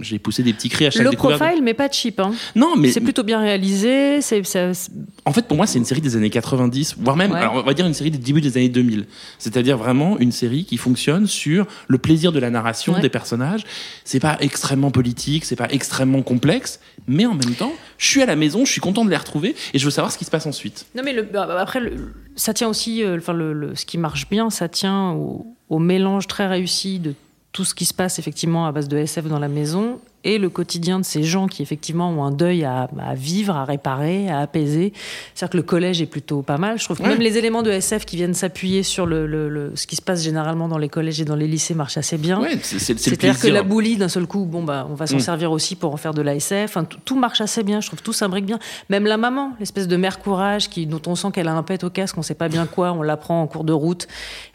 J'ai 0.00 0.18
poussé 0.18 0.42
des 0.42 0.52
petits 0.52 0.68
cris 0.70 0.86
à 0.86 0.90
chaque 0.90 1.02
Le 1.04 1.10
découverte. 1.10 1.40
profile, 1.40 1.62
mais 1.62 1.74
pas 1.74 1.90
cheap. 1.90 2.18
Hein. 2.20 2.32
Non, 2.56 2.76
mais 2.76 2.90
C'est 2.90 3.00
plutôt 3.00 3.22
bien 3.22 3.40
réalisé. 3.40 4.20
C'est, 4.22 4.42
ça- 4.44 4.72
c'est- 4.72 4.90
en 5.26 5.32
fait, 5.32 5.46
pour 5.46 5.56
moi, 5.56 5.66
c'est 5.66 5.78
une 5.78 5.84
série 5.84 6.00
des 6.00 6.16
années 6.16 6.30
90, 6.30 6.96
voire 6.98 7.16
même, 7.16 7.32
Ouais. 7.32 7.38
alors, 7.38 7.54
on 7.56 7.62
va 7.62 7.74
dire 7.74 7.86
une 7.86 7.92
série 7.94 8.10
des 8.10 8.18
débuts 8.18 8.40
des 8.40 8.56
années 8.56 8.68
2000. 8.70 9.06
C'est-à-dire 9.38 9.76
vraiment 9.76 10.18
une 10.18 10.32
série 10.32 10.64
qui 10.64 10.76
fonctionne 10.78 11.26
sur 11.26 11.66
le 11.88 11.98
plaisir 11.98 12.32
de 12.32 12.38
la 12.38 12.50
narration 12.50 12.94
Ouais. 12.94 13.00
des 13.00 13.10
personnages. 13.10 13.64
C'est 14.04 14.20
pas 14.20 14.36
extrêmement 14.40 14.90
politique, 14.90 15.44
c'est 15.44 15.56
pas 15.56 15.68
extrêmement 15.70 16.22
complexe, 16.22 16.80
mais 17.06 17.26
en 17.26 17.34
même 17.34 17.54
temps, 17.54 17.72
je 17.98 18.06
suis 18.08 18.22
à 18.22 18.26
la 18.26 18.36
maison, 18.36 18.64
je 18.64 18.72
suis 18.72 18.80
content 18.80 19.04
de 19.04 19.10
les 19.10 19.16
retrouver 19.16 19.54
et 19.74 19.78
je 19.78 19.84
veux 19.84 19.90
savoir 19.90 20.10
ce 20.12 20.16
qui 20.18 20.24
se 20.24 20.30
passe 20.30 20.46
ensuite. 20.46 20.86
Non 20.94 21.02
mais 21.04 21.12
le- 21.12 21.22
bah, 21.22 21.46
après 21.58 21.80
le- 21.80 22.12
ça 22.36 22.54
tient 22.54 22.68
aussi 22.68 23.02
euh, 23.04 23.18
enfin 23.18 23.32
le, 23.34 23.52
le- 23.52 23.74
ce 23.74 23.84
qui 23.84 23.98
marche 23.98 24.28
bien 24.30 24.48
ça 24.50 24.68
tient 24.68 25.10
au, 25.12 25.46
au 25.68 25.78
mélange 25.78 26.26
très 26.26 26.46
réussi 26.46 26.98
de 26.98 27.14
tout 27.52 27.64
ce 27.64 27.74
qui 27.74 27.84
se 27.84 27.94
passe 27.94 28.18
effectivement 28.18 28.66
à 28.66 28.72
base 28.72 28.88
de 28.88 28.96
SF 28.96 29.26
dans 29.26 29.38
la 29.38 29.48
maison 29.48 30.00
et 30.24 30.38
le 30.38 30.50
quotidien 30.50 30.98
de 31.00 31.04
ces 31.04 31.22
gens 31.22 31.46
qui 31.46 31.62
effectivement 31.62 32.10
ont 32.10 32.24
un 32.24 32.30
deuil 32.30 32.64
à, 32.64 32.90
à 33.00 33.14
vivre, 33.14 33.56
à 33.56 33.64
réparer, 33.64 34.28
à 34.28 34.40
apaiser. 34.40 34.92
C'est-à-dire 35.34 35.50
que 35.52 35.56
le 35.56 35.62
collège 35.62 36.02
est 36.02 36.06
plutôt 36.06 36.42
pas 36.42 36.58
mal. 36.58 36.78
Je 36.78 36.84
trouve 36.84 36.98
que 36.98 37.02
Ouais. 37.04 37.08
même 37.08 37.20
les 37.20 37.38
éléments 37.38 37.62
de 37.62 37.70
SF 37.70 38.04
qui 38.04 38.16
viennent 38.16 38.34
s'appuyer 38.34 38.82
sur 38.82 39.06
le, 39.06 39.26
le- 39.26 39.48
le- 39.48 39.72
ce 39.76 39.86
qui 39.86 39.96
se 39.96 40.02
passe 40.02 40.22
généralement 40.22 40.68
dans 40.68 40.76
les 40.78 40.88
collèges 40.90 41.20
et 41.20 41.24
dans 41.24 41.36
les 41.36 41.46
lycées 41.48 41.74
marchent 41.74 41.96
assez 41.96 42.18
bien. 42.18 42.40
Ouais, 42.40 42.58
C'est-à-dire 42.62 43.38
que 43.40 43.48
la 43.48 43.62
boulie, 43.62 43.96
d'un 43.96 44.08
seul 44.08 44.26
coup, 44.26 44.44
bon 44.44 44.62
bah, 44.62 44.86
on 44.90 44.94
va 44.94 45.06
s'en 45.06 45.16
Mm. 45.16 45.20
servir 45.20 45.52
aussi 45.52 45.74
pour 45.76 45.92
en 45.94 45.96
faire 45.96 46.12
de 46.14 46.22
la 46.22 46.34
SF. 46.34 46.70
Enfin, 46.70 46.84
tout, 46.84 46.98
tout 47.04 47.18
marche 47.18 47.40
assez 47.40 47.62
bien. 47.62 47.80
Je 47.80 47.86
trouve 47.86 48.02
tout 48.02 48.12
s'imbrique 48.12 48.44
bien. 48.46 48.58
Même 48.90 49.06
la 49.06 49.16
maman, 49.16 49.52
l'espèce 49.58 49.88
de 49.88 49.96
mère 49.96 50.18
courage, 50.18 50.68
qui, 50.68 50.86
dont 50.86 51.00
on 51.06 51.14
sent 51.14 51.28
qu'elle 51.32 51.48
a 51.48 51.52
un 51.54 51.62
pet 51.62 51.82
au 51.84 51.90
casque, 51.90 52.18
on 52.18 52.22
sait 52.22 52.34
pas 52.34 52.48
bien 52.48 52.66
quoi, 52.66 52.92
on 52.92 53.02
l'apprend 53.02 53.40
en 53.42 53.46
cours 53.46 53.64
de 53.64 53.72
route, 53.72 54.06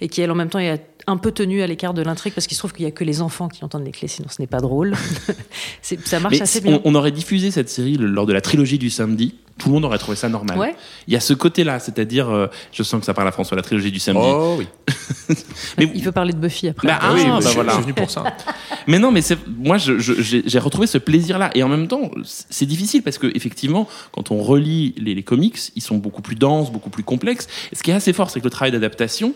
et 0.02 0.10
qui 0.10 0.22
elle 0.22 0.30
en 0.32 0.36
même 0.36 0.50
temps 0.50 0.60
est 0.60 0.82
un 1.08 1.18
peu 1.18 1.32
tenue 1.32 1.62
à 1.62 1.68
l'écart 1.68 1.94
de 1.94 2.02
l'intrigue 2.02 2.34
parce 2.34 2.48
qu'il 2.48 2.56
se 2.56 2.62
trouve 2.62 2.74
qu'il 2.74 2.84
y 2.84 2.88
a 2.88 2.92
que 2.92 3.04
les 3.04 3.22
enfants 3.22 3.48
qui 3.48 3.64
entendent 3.64 3.86
les 3.86 3.92
clés, 3.92 4.08
sinon 4.08 4.28
ce 4.30 4.42
n'est 4.42 4.48
pas 4.48 4.60
drôle. 4.60 4.94
C'est- 5.82 6.06
ça 6.08 6.20
marche 6.20 6.36
Mais 6.36 6.42
assez 6.42 6.62
bien. 6.62 6.80
on, 6.84 6.92
on 6.94 6.96
aurait 6.96 7.12
diffusé 7.12 7.52
cette 7.52 7.70
série 7.70 7.98
lors 7.98 8.26
de 8.26 8.34
la 8.34 8.42
trilogie 8.42 8.78
du 8.78 8.90
samedi, 8.90 9.36
tout 9.58 9.70
le 9.70 9.76
monde 9.76 9.86
aurait 9.86 9.98
trouvé 9.98 10.18
ça 10.18 10.28
normal. 10.28 10.58
Ouais. 10.58 10.76
Il 11.08 11.14
y 11.14 11.18
a 11.18 11.22
ce 11.22 11.34
côté-là, 11.34 11.80
c'est-à-dire, 11.80 12.30
euh, 12.30 12.48
je 12.74 12.84
sens 12.84 13.00
que 13.00 13.06
ça 13.06 13.14
parle 13.14 13.28
à 13.28 13.32
François, 13.32 13.56
la 13.56 13.64
trilogie 13.64 13.92
du 13.92 14.00
samedi. 14.00 14.20
Oh 14.26 14.56
oui. 14.60 14.68
Mais 15.78 15.90
Il 15.96 16.04
veut 16.04 16.12
parler 16.12 16.34
de 16.34 16.38
Buffy 16.38 16.68
après. 16.68 16.88
Bah, 16.88 17.00
ah, 17.02 17.14
oui, 17.14 17.24
bah 17.26 17.40
je, 17.42 17.48
voilà. 17.54 17.70
je 17.72 17.76
suis 17.76 17.84
venu 17.84 17.94
pour 17.94 18.10
ça. 18.10 18.24
Mais 18.88 19.00
non, 19.00 19.12
mais 19.12 19.22
c'est 19.22 19.38
moi, 19.48 19.78
je- 19.78 19.98
je- 19.98 20.22
j'ai 20.22 20.44
j'ai 20.46 20.60
retrouvé 20.60 20.86
ce 20.88 20.98
plaisir-là, 21.00 21.50
et 21.56 21.64
en 21.64 21.70
même 21.70 21.88
temps, 21.88 22.12
c'est 22.24 22.66
difficile 22.68 23.02
parce 23.02 23.18
que 23.18 23.28
effectivement, 23.36 23.88
quand 24.12 24.30
on 24.32 24.42
relit 24.44 24.94
les, 24.98 25.16
les 25.16 25.24
comics, 25.24 25.58
ils 25.76 25.82
sont 25.82 25.98
beaucoup 25.98 26.22
plus 26.22 26.36
denses, 26.36 26.72
beaucoup 26.72 26.90
plus 26.92 27.04
complexes. 27.04 27.48
Et 27.72 27.76
ce 27.76 27.82
qui 27.84 27.92
est 27.92 27.96
assez 27.96 28.14
fort, 28.14 28.30
c'est 28.30 28.40
que 28.40 28.46
le 28.46 28.52
travail 28.52 28.72
d'adaptation, 28.72 29.34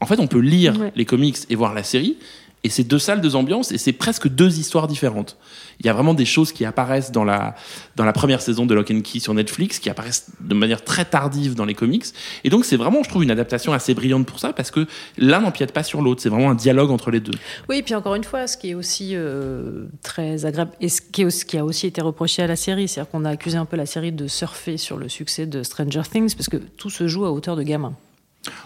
en 0.00 0.06
fait, 0.06 0.20
on 0.20 0.26
peut 0.28 0.38
lire 0.38 0.78
Ouais. 0.78 0.92
les 0.94 1.04
comics 1.04 1.36
et 1.50 1.54
voir 1.56 1.74
la 1.74 1.82
série. 1.82 2.16
Et 2.64 2.68
c'est 2.68 2.84
deux 2.84 2.98
salles, 2.98 3.20
deux 3.20 3.34
ambiances, 3.34 3.72
et 3.72 3.78
c'est 3.78 3.92
presque 3.92 4.28
deux 4.28 4.58
histoires 4.58 4.86
différentes. 4.86 5.36
Il 5.80 5.86
y 5.86 5.88
a 5.88 5.92
vraiment 5.92 6.14
des 6.14 6.24
choses 6.24 6.52
qui 6.52 6.64
apparaissent 6.64 7.10
dans 7.10 7.24
la, 7.24 7.56
dans 7.96 8.04
la 8.04 8.12
première 8.12 8.40
saison 8.40 8.66
de 8.66 8.74
Lock 8.74 8.92
and 8.92 9.00
Key 9.00 9.18
sur 9.18 9.34
Netflix, 9.34 9.80
qui 9.80 9.90
apparaissent 9.90 10.30
de 10.40 10.54
manière 10.54 10.84
très 10.84 11.04
tardive 11.04 11.54
dans 11.54 11.64
les 11.64 11.74
comics. 11.74 12.04
Et 12.44 12.50
donc, 12.50 12.64
c'est 12.64 12.76
vraiment, 12.76 13.02
je 13.02 13.08
trouve, 13.08 13.24
une 13.24 13.32
adaptation 13.32 13.72
assez 13.72 13.94
brillante 13.94 14.26
pour 14.26 14.38
ça, 14.38 14.52
parce 14.52 14.70
que 14.70 14.86
l'un 15.18 15.40
n'empiète 15.40 15.72
pas 15.72 15.82
sur 15.82 16.02
l'autre. 16.02 16.22
C'est 16.22 16.28
vraiment 16.28 16.50
un 16.50 16.54
dialogue 16.54 16.92
entre 16.92 17.10
les 17.10 17.18
deux. 17.18 17.36
Oui, 17.68 17.78
et 17.78 17.82
puis 17.82 17.96
encore 17.96 18.14
une 18.14 18.24
fois, 18.24 18.46
ce 18.46 18.56
qui 18.56 18.70
est 18.70 18.74
aussi 18.74 19.12
euh, 19.14 19.86
très 20.02 20.44
agréable, 20.44 20.70
et 20.80 20.88
ce 20.88 21.00
qui, 21.00 21.28
ce 21.32 21.44
qui 21.44 21.58
a 21.58 21.64
aussi 21.64 21.88
été 21.88 22.00
reproché 22.00 22.42
à 22.42 22.46
la 22.46 22.56
série, 22.56 22.86
c'est-à-dire 22.86 23.10
qu'on 23.10 23.24
a 23.24 23.30
accusé 23.30 23.58
un 23.58 23.64
peu 23.64 23.76
la 23.76 23.86
série 23.86 24.12
de 24.12 24.28
surfer 24.28 24.76
sur 24.76 24.98
le 24.98 25.08
succès 25.08 25.46
de 25.46 25.64
Stranger 25.64 26.02
Things, 26.10 26.36
parce 26.36 26.48
que 26.48 26.58
tout 26.58 26.90
se 26.90 27.08
joue 27.08 27.24
à 27.24 27.32
hauteur 27.32 27.56
de 27.56 27.64
gamins. 27.64 27.94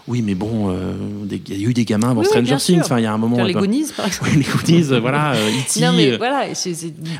Oui, 0.07 0.21
mais 0.23 0.33
bon, 0.33 0.71
euh, 0.71 0.93
il 1.29 1.61
y 1.61 1.65
a 1.65 1.69
eu 1.69 1.73
des 1.73 1.85
gamins 1.85 2.09
avant 2.11 2.21
Oui, 2.21 2.27
Stranger 2.27 2.55
Things. 2.57 2.79
Enfin, 2.79 2.97
il 2.99 3.03
y 3.03 3.05
a 3.05 3.13
un 3.13 3.17
moment. 3.17 3.37
Euh, 3.39 3.43
les 3.45 3.53
pas- 3.53 3.59
Goonies, 3.59 3.87
par 3.95 4.07
exemple. 4.07 4.31
Oui, 4.33 4.37
les 4.43 4.43
Goonies, 4.43 4.91
euh, 4.93 4.99
voilà, 4.99 5.33
euh, 5.33 5.49
E.T. 5.49 5.81
Non, 5.81 5.91
mais 5.93 6.13
euh, 6.13 6.17
voilà, 6.17 6.45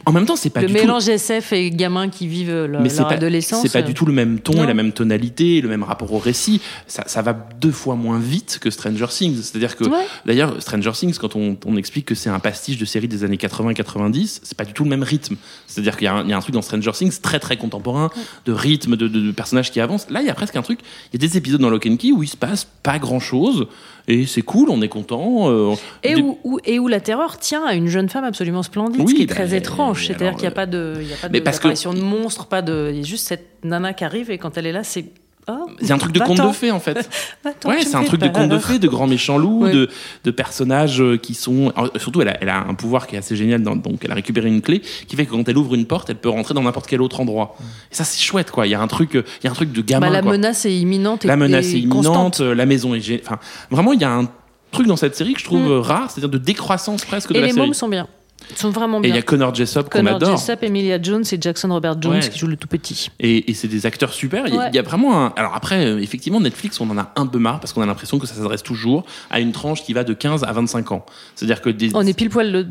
En 0.06 0.12
même 0.12 0.26
temps, 0.26 0.36
c'est 0.36 0.50
pas 0.50 0.62
le 0.62 0.68
du 0.68 0.74
mélange 0.74 1.08
SF 1.08 1.54
et 1.54 1.70
gamins 1.70 2.10
qui 2.10 2.28
vivent 2.28 2.66
leur. 2.66 2.82
Mais 2.82 2.90
c'est 2.90 3.00
leur 3.00 3.10
pas, 3.10 3.14
adolescence. 3.16 3.62
c'est 3.62 3.72
pas 3.72 3.82
du 3.84 3.94
tout 3.94 4.06
le 4.06 4.14
même 4.14 4.40
ton 4.40 4.54
Non. 4.54 4.64
et 4.64 4.68
la 4.68 4.74
même 4.74 4.92
tonalité, 4.92 5.62
le 5.62 5.70
même 5.70 5.84
rapport 5.84 6.12
au 6.14 6.18
récit. 6.18 6.60
Ça, 6.88 7.04
ça 7.08 7.22
va 7.22 7.34
deux 7.62 7.72
fois 7.72 7.96
moins 7.96 8.18
vite 8.20 8.58
que 8.60 8.70
Stranger 8.72 9.08
Things. 9.10 9.36
C'est-à-dire 9.44 9.76
que, 9.76 9.84
Ouais. 9.84 10.06
d'ailleurs, 10.26 10.60
Stranger 10.62 10.92
Things, 10.94 11.18
quand 11.18 11.36
on, 11.36 11.58
on 11.66 11.78
explique 11.78 12.06
que 12.06 12.16
c'est 12.16 12.30
un 12.30 12.40
pastiche 12.40 12.78
de 12.78 12.86
série 12.86 13.08
des 13.08 13.24
années 13.24 13.38
80-90, 13.38 14.40
c'est 14.44 14.58
pas 14.58 14.66
du 14.66 14.74
tout 14.74 14.84
le 14.84 14.90
même 14.90 15.04
rythme. 15.04 15.36
C'est-à-dire 15.68 15.96
qu'il 15.96 16.06
y, 16.06 16.08
a 16.08 16.16
un- 16.16 16.24
il 16.24 16.30
y 16.30 16.34
a 16.34 16.38
un 16.38 16.42
truc 16.42 16.56
dans 16.56 16.62
Stranger 16.64 16.92
Things 16.94 17.20
très 17.22 17.40
très 17.40 17.58
contemporain, 17.58 18.10
de 18.46 18.52
rythme, 18.52 18.96
de, 18.96 19.08
de- 19.08 19.20
de 19.20 19.32
personnages 19.32 19.72
qui 19.72 19.80
avancent. 19.80 20.10
Là, 20.10 20.22
il 20.22 20.28
y 20.28 20.30
a 20.30 20.34
presque 20.34 20.56
un 20.56 20.62
truc. 20.64 20.80
Il 21.14 21.22
y 21.22 21.26
a 21.26 21.28
des 21.28 21.38
épisodes 21.38 21.62
dans 21.62 21.70
Lock 21.70 21.86
and 21.86 21.98
Key 21.98 22.12
où 22.12 22.24
il 22.24 22.28
se 22.28 22.38
passe 22.38 22.47
pas 22.84 23.00
grand-chose 23.00 23.68
et 24.08 24.26
c'est 24.26 24.42
cool, 24.42 24.70
on 24.70 24.82
est 24.82 24.88
content. 24.88 25.50
euh, 25.50 25.76
Et 26.04 26.16
des- 26.16 26.22
où, 26.22 26.38
où- 26.44 26.60
et 26.64 26.80
où 26.80 26.88
la 26.88 27.00
terreur 27.02 27.38
tient 27.38 27.66
à 27.66 27.74
une 27.74 27.88
jeune 27.88 28.08
femme 28.10 28.24
absolument 28.24 28.64
splendide, 28.64 29.02
Oui, 29.02 29.12
ce 29.12 29.16
qui 29.16 29.24
est 29.24 29.26
bah, 29.26 29.36
très 29.36 29.54
étrange. 29.56 30.06
C'est-à-dire 30.08 30.32
qu'il 30.34 30.42
n'y 30.44 30.48
a 30.48 30.52
pas 30.52 30.66
de, 30.66 30.94
il 31.02 31.08
y 31.08 31.14
a 31.14 31.18
pas 31.18 31.28
mais 31.30 31.40
de 31.40 31.44
parce 31.44 31.58
que- 31.58 31.64
d'apparition 31.64 31.94
de 31.94 32.00
monstre, 32.02 32.46
pas 32.46 32.62
de, 32.62 32.90
il 32.94 32.98
y 32.98 33.02
a 33.02 33.04
juste 33.04 33.28
cette 33.28 33.64
nana 33.64 33.94
qui 33.94 34.04
arrive 34.06 34.32
et 34.32 34.38
quand 34.38 34.58
elle 34.58 34.66
est 34.66 34.72
là, 34.72 34.84
c'est 34.84 35.06
y 35.82 35.92
a 35.92 35.96
un 35.96 35.98
truc 35.98 36.12
de 36.12 36.20
conte 36.20 36.42
de 36.42 36.52
fées 36.52 36.72
en 36.72 36.80
fait. 36.80 37.10
Ouais, 37.66 37.82
c'est 37.82 37.96
un 37.96 38.04
truc 38.04 38.20
de 38.22 38.28
conte 38.28 38.50
de 38.50 38.58
fées, 38.60 38.80
de 38.80 38.88
grands 38.88 39.08
méchants 39.08 39.38
loups, 39.38 39.64
Ouais. 39.64 39.72
de, 39.72 39.90
de 40.26 40.32
personnages 40.32 41.02
euh, 41.02 41.18
qui 41.18 41.34
sont. 41.34 41.72
alors, 41.76 41.92
surtout, 41.98 42.22
elle 42.22 42.30
a, 42.30 42.38
elle 42.42 42.50
a 42.50 42.60
un 42.68 42.74
pouvoir 42.74 43.08
qui 43.08 43.16
est 43.16 43.20
assez 43.20 43.36
génial. 43.36 43.62
dans- 43.64 43.76
donc, 43.76 44.00
elle 44.04 44.12
a 44.12 44.16
récupéré 44.16 44.48
une 44.48 44.62
clé 44.62 44.82
qui 45.08 45.16
fait 45.16 45.26
que 45.26 45.32
quand 45.32 45.48
elle 45.48 45.58
ouvre 45.58 45.76
une 45.76 45.86
porte, 45.86 46.10
elle 46.10 46.18
peut 46.18 46.30
rentrer 46.30 46.54
dans 46.54 46.64
n'importe 46.64 46.88
quel 46.88 47.02
autre 47.02 47.20
endroit. 47.20 47.56
Et 47.92 47.96
ça, 47.96 48.04
c'est 48.04 48.20
chouette, 48.22 48.52
quoi. 48.52 48.68
Il 48.68 48.72
y 48.72 48.76
a 48.76 48.82
un 48.82 48.88
truc, 48.88 49.16
euh, 49.16 49.24
il 49.42 49.46
y 49.46 49.48
a 49.48 49.52
un 49.52 49.56
truc 49.56 49.72
de 49.72 49.82
gamin. 49.82 50.08
Bah, 50.08 50.14
la 50.14 50.22
quoi. 50.22 50.32
menace 50.34 50.66
est 50.66 50.76
imminente 50.78 51.24
et 51.26 51.28
la 51.28 51.38
menace 51.38 51.66
et 51.68 51.76
est 51.76 51.80
imminente, 51.80 52.06
constante. 52.06 52.42
euh, 52.42 52.54
la 52.56 52.66
maison 52.66 52.94
est. 52.94 53.22
Enfin, 53.26 53.40
vraiment, 53.72 53.94
il 53.94 54.02
y 54.02 54.06
a 54.06 54.12
un 54.12 54.30
truc 54.72 54.88
dans 54.88 54.98
cette 54.98 55.16
série 55.16 55.34
que 55.34 55.40
je 55.40 55.46
trouve 55.46 55.62
Mm. 55.70 55.80
rare, 55.80 56.12
c'est-à-dire 56.12 56.30
de 56.30 56.38
décroissance 56.38 57.06
presque 57.06 57.30
de 57.32 57.38
Et 57.38 57.40
la 57.42 57.48
les 57.48 57.54
série. 57.54 57.66
mômes 57.66 57.74
sont 57.74 57.88
bien. 57.88 58.08
Ils 58.52 58.56
sont 58.58 58.70
vraiment 58.70 58.98
Et 59.02 59.08
il 59.08 59.12
bien. 59.12 59.16
y 59.16 59.20
a 59.20 59.22
Connor 59.24 59.54
Jessop 59.54 59.84
qu'on 59.90 60.00
Connor 60.00 60.16
adore. 60.16 60.38
Jessup, 60.38 60.64
Emilia 60.64 61.02
Jones 61.02 61.24
et 61.32 61.38
Jackson 61.42 61.70
Robert 61.70 62.02
Jones 62.02 62.14
Ouais. 62.14 62.20
qui 62.30 62.38
jouent 62.40 62.48
le 62.48 62.56
tout 62.56 62.68
petit. 62.68 63.10
Et, 63.20 63.50
et 63.52 63.54
c'est 63.54 63.68
des 63.68 63.86
acteurs 63.86 64.14
super. 64.14 64.48
Il 64.48 64.54
y, 64.54 64.58
a- 64.58 64.60
Ouais. 64.60 64.66
il 64.72 64.76
y 64.76 64.80
a 64.80 64.84
vraiment 64.84 65.26
un. 65.26 65.34
Alors 65.36 65.54
après, 65.56 65.86
euh, 65.86 66.00
effectivement, 66.02 66.40
Netflix, 66.40 66.80
on 66.80 66.90
en 66.90 66.98
a 66.98 67.12
un 67.16 67.26
peu 67.26 67.40
marre 67.40 67.60
parce 67.60 67.74
qu'on 67.74 67.82
a 67.82 67.86
l'impression 67.86 68.20
que 68.20 68.28
ça 68.28 68.36
s'adresse 68.36 68.64
toujours 68.64 69.06
à 69.30 69.40
une 69.40 69.52
tranche 69.52 69.84
qui 69.84 69.94
va 69.94 70.04
de 70.04 70.14
15 70.14 70.44
à 70.44 70.52
25 70.54 70.92
ans. 70.92 71.06
C'est-à-dire 71.36 71.62
que 71.62 71.70
des. 71.70 71.90
On 71.94 72.06
est 72.06 72.14
pile 72.14 72.30
poil 72.30 72.52
le. 72.52 72.66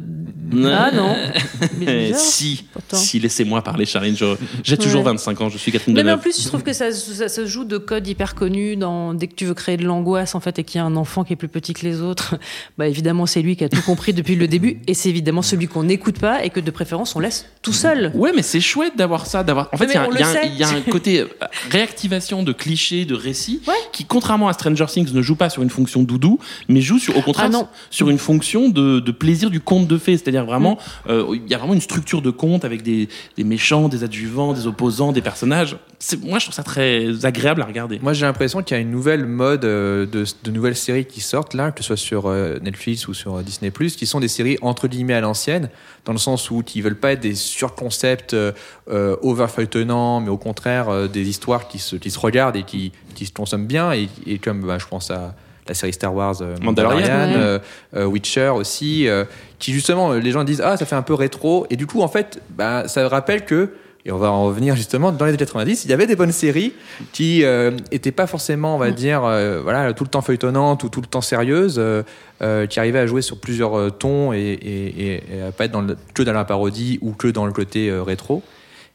Ah 0.72 0.90
non. 0.94 1.14
Mais 1.78 2.12
si, 2.14 2.64
pourtant. 2.72 2.96
si, 2.96 3.18
laissez-moi 3.18 3.62
parler, 3.62 3.84
Charline. 3.86 4.16
J'ai 4.62 4.76
toujours 4.78 5.00
Ouais. 5.04 5.10
25 5.12 5.40
ans, 5.42 5.48
je 5.48 5.58
suis 5.58 5.72
Catherine 5.72 5.94
Non, 5.94 6.04
mais 6.04 6.12
en 6.12 6.18
plus, 6.18 6.40
je 6.42 6.46
trouve 6.48 6.62
que 6.62 6.72
ça, 6.72 6.90
ça 6.92 7.28
se 7.28 7.46
joue 7.46 7.64
de 7.64 7.76
codes 7.78 8.06
hyper 8.06 8.34
connus 8.34 8.76
dans, 8.76 9.12
dès 9.14 9.26
que 9.26 9.34
tu 9.34 9.44
veux 9.44 9.54
créer 9.54 9.76
de 9.76 9.84
l'angoisse, 9.84 10.34
en 10.34 10.40
fait, 10.40 10.58
et 10.58 10.64
qu'il 10.64 10.78
y 10.78 10.82
a 10.82 10.84
un 10.84 10.96
enfant 10.96 11.22
qui 11.24 11.32
est 11.32 11.36
plus 11.36 11.48
petit 11.48 11.74
que 11.74 11.84
les 11.84 12.00
autres. 12.00 12.36
Bah, 12.78 12.86
évidemment, 12.88 13.26
c'est 13.26 13.40
lui 13.42 13.56
qui 13.56 13.64
a 13.64 13.68
tout 13.68 13.80
compris 13.82 14.12
depuis 14.12 14.34
le 14.36 14.48
début, 14.48 14.80
et 14.86 14.92
c'est 14.94 15.08
évidemment 15.08 15.40
celui 15.42 15.55
qu'on 15.66 15.84
n'écoute 15.84 16.18
pas 16.18 16.44
et 16.44 16.50
que 16.50 16.60
de 16.60 16.70
préférence 16.70 17.16
on 17.16 17.20
laisse 17.20 17.46
tout 17.62 17.72
seul. 17.72 18.12
Ouais, 18.14 18.32
mais 18.36 18.42
c'est 18.42 18.60
chouette 18.60 18.96
d'avoir 18.96 19.26
ça. 19.26 19.42
d'avoir. 19.42 19.68
En 19.72 19.76
fait, 19.76 19.86
il 19.86 19.94
y 19.94 19.96
a 19.96 20.02
un- 20.02 20.44
y, 20.44 20.62
a 20.62 20.80
côté 20.90 21.20
euh, 21.20 21.26
réactivation 21.70 22.42
de 22.42 22.52
clichés, 22.52 23.04
de 23.04 23.14
récits, 23.14 23.60
Ouais. 23.66 23.74
qui, 23.92 24.04
contrairement 24.04 24.48
à 24.48 24.52
Stranger 24.52 24.86
Things, 24.86 25.12
ne 25.12 25.22
joue 25.22 25.34
pas 25.36 25.50
sur 25.50 25.62
une 25.62 25.70
fonction 25.70 26.02
doudou, 26.02 26.38
mais 26.68 26.80
joue 26.80 26.98
sur, 26.98 27.16
au 27.16 27.22
contraire 27.22 27.46
Ah 27.48 27.52
non. 27.52 27.68
sur 27.90 28.08
une 28.10 28.18
fonction 28.18 28.68
de, 28.68 29.00
de 29.00 29.12
plaisir 29.12 29.50
du 29.50 29.60
conte 29.60 29.86
de 29.88 29.98
fées. 29.98 30.16
C'est-à-dire 30.16 30.44
vraiment, 30.44 30.78
Mm. 31.06 31.10
euh, 31.10 31.24
il 31.34 31.50
y 31.50 31.54
a 31.54 31.58
vraiment 31.58 31.74
une 31.74 31.80
structure 31.80 32.22
de 32.22 32.30
conte 32.30 32.64
avec 32.64 32.82
des, 32.82 33.08
des 33.36 33.44
méchants, 33.44 33.88
des 33.88 34.04
adjuvants, 34.04 34.52
des 34.52 34.66
opposants, 34.66 35.12
des 35.12 35.22
personnages. 35.22 35.76
Moi, 36.22 36.38
je 36.38 36.44
trouve 36.44 36.54
ça 36.54 36.62
très 36.62 37.24
agréable 37.24 37.62
à 37.62 37.64
regarder. 37.64 37.98
Moi, 38.02 38.12
j'ai 38.12 38.26
l'impression 38.26 38.62
qu'il 38.62 38.76
y 38.76 38.78
a 38.78 38.82
une 38.82 38.90
nouvelle 38.90 39.24
mode 39.26 39.64
euh, 39.64 40.06
de, 40.06 40.24
de 40.44 40.50
nouvelles 40.50 40.76
séries 40.76 41.06
qui 41.06 41.20
sortent 41.20 41.54
là, 41.54 41.70
que 41.72 41.80
ce 41.82 41.86
soit 41.88 41.96
sur 41.96 42.28
Netflix 42.62 43.08
ou 43.08 43.14
sur 43.14 43.38
Disney+, 43.42 43.70
qui 43.96 44.06
sont 44.06 44.20
des 44.20 44.28
séries 44.28 44.58
entre 44.62 44.88
guillemets 44.88 45.14
à 45.14 45.20
l'ancienne, 45.20 45.36
dans 46.04 46.12
le 46.12 46.18
sens 46.18 46.50
où 46.50 46.62
ils 46.74 46.82
veulent 46.82 46.96
pas 46.98 47.12
être 47.12 47.20
des 47.20 47.34
surconcepts 47.34 48.34
euh, 48.34 48.52
euh, 48.90 49.16
over-feuilletonnants, 49.22 50.20
mais 50.20 50.28
au 50.28 50.36
contraire 50.36 50.88
euh, 50.88 51.08
des 51.08 51.28
histoires 51.28 51.68
qui 51.68 51.78
se, 51.78 51.96
qui 51.96 52.10
se 52.10 52.18
regardent 52.18 52.56
et 52.56 52.62
qui, 52.62 52.92
qui 53.14 53.26
se 53.26 53.32
consomment 53.32 53.66
bien. 53.66 53.92
Et, 53.92 54.08
et 54.26 54.38
comme 54.38 54.66
bah, 54.66 54.78
je 54.78 54.86
pense 54.86 55.10
à 55.10 55.34
la 55.68 55.74
série 55.74 55.92
Star 55.92 56.14
Wars 56.14 56.36
euh, 56.42 56.56
Mandalorian. 56.62 57.00
Mandalorian, 57.08 57.60
Ouais. 57.92 58.04
Witcher 58.04 58.48
aussi, 58.50 59.08
qui 59.58 59.72
justement, 59.72 60.12
les 60.12 60.30
gens 60.30 60.44
disent 60.44 60.62
ah 60.64 60.76
ça 60.76 60.84
fait 60.86 60.96
un 60.96 61.02
peu 61.02 61.14
rétro, 61.14 61.66
et 61.70 61.76
du 61.76 61.86
coup 61.86 62.02
en 62.02 62.08
fait, 62.08 62.40
bah, 62.50 62.86
ça 62.88 63.08
rappelle 63.08 63.44
que 63.44 63.70
et 64.06 64.12
on 64.12 64.18
va 64.18 64.30
en 64.30 64.44
revenir 64.44 64.76
justement 64.76 65.10
dans 65.12 65.24
les 65.24 65.30
années 65.30 65.36
90, 65.38 65.84
il 65.84 65.90
y 65.90 65.92
avait 65.92 66.06
des 66.06 66.14
bonnes 66.16 66.32
séries 66.32 66.72
qui 67.12 67.42
euh, 67.44 67.72
étaient 67.90 68.12
pas 68.12 68.26
forcément, 68.28 68.76
on 68.76 68.78
va 68.78 68.90
dire, 68.92 69.24
euh, 69.24 69.60
voilà, 69.62 69.92
tout 69.92 70.04
le 70.04 70.10
temps 70.10 70.22
feuilletonnantes 70.22 70.84
ou 70.84 70.88
tout 70.88 71.00
le 71.00 71.06
temps 71.08 71.20
sérieuses, 71.20 71.76
euh, 71.78 72.02
euh, 72.42 72.66
qui 72.66 72.78
arrivaient 72.78 73.00
à 73.00 73.06
jouer 73.06 73.20
sur 73.22 73.38
plusieurs 73.38 73.76
euh, 73.76 73.90
tons 73.90 74.32
et, 74.32 74.38
et, 74.38 74.86
et- 75.14 75.22
et 75.38 75.42
à 75.48 75.52
pas 75.52 75.64
être 75.64 75.72
dans 75.72 75.82
le- 75.82 75.96
que 76.14 76.22
dans 76.22 76.32
la 76.32 76.44
parodie 76.44 76.98
ou 77.02 77.12
que 77.12 77.26
dans 77.28 77.46
le 77.46 77.52
côté 77.52 77.90
euh, 77.90 78.02
rétro. 78.02 78.42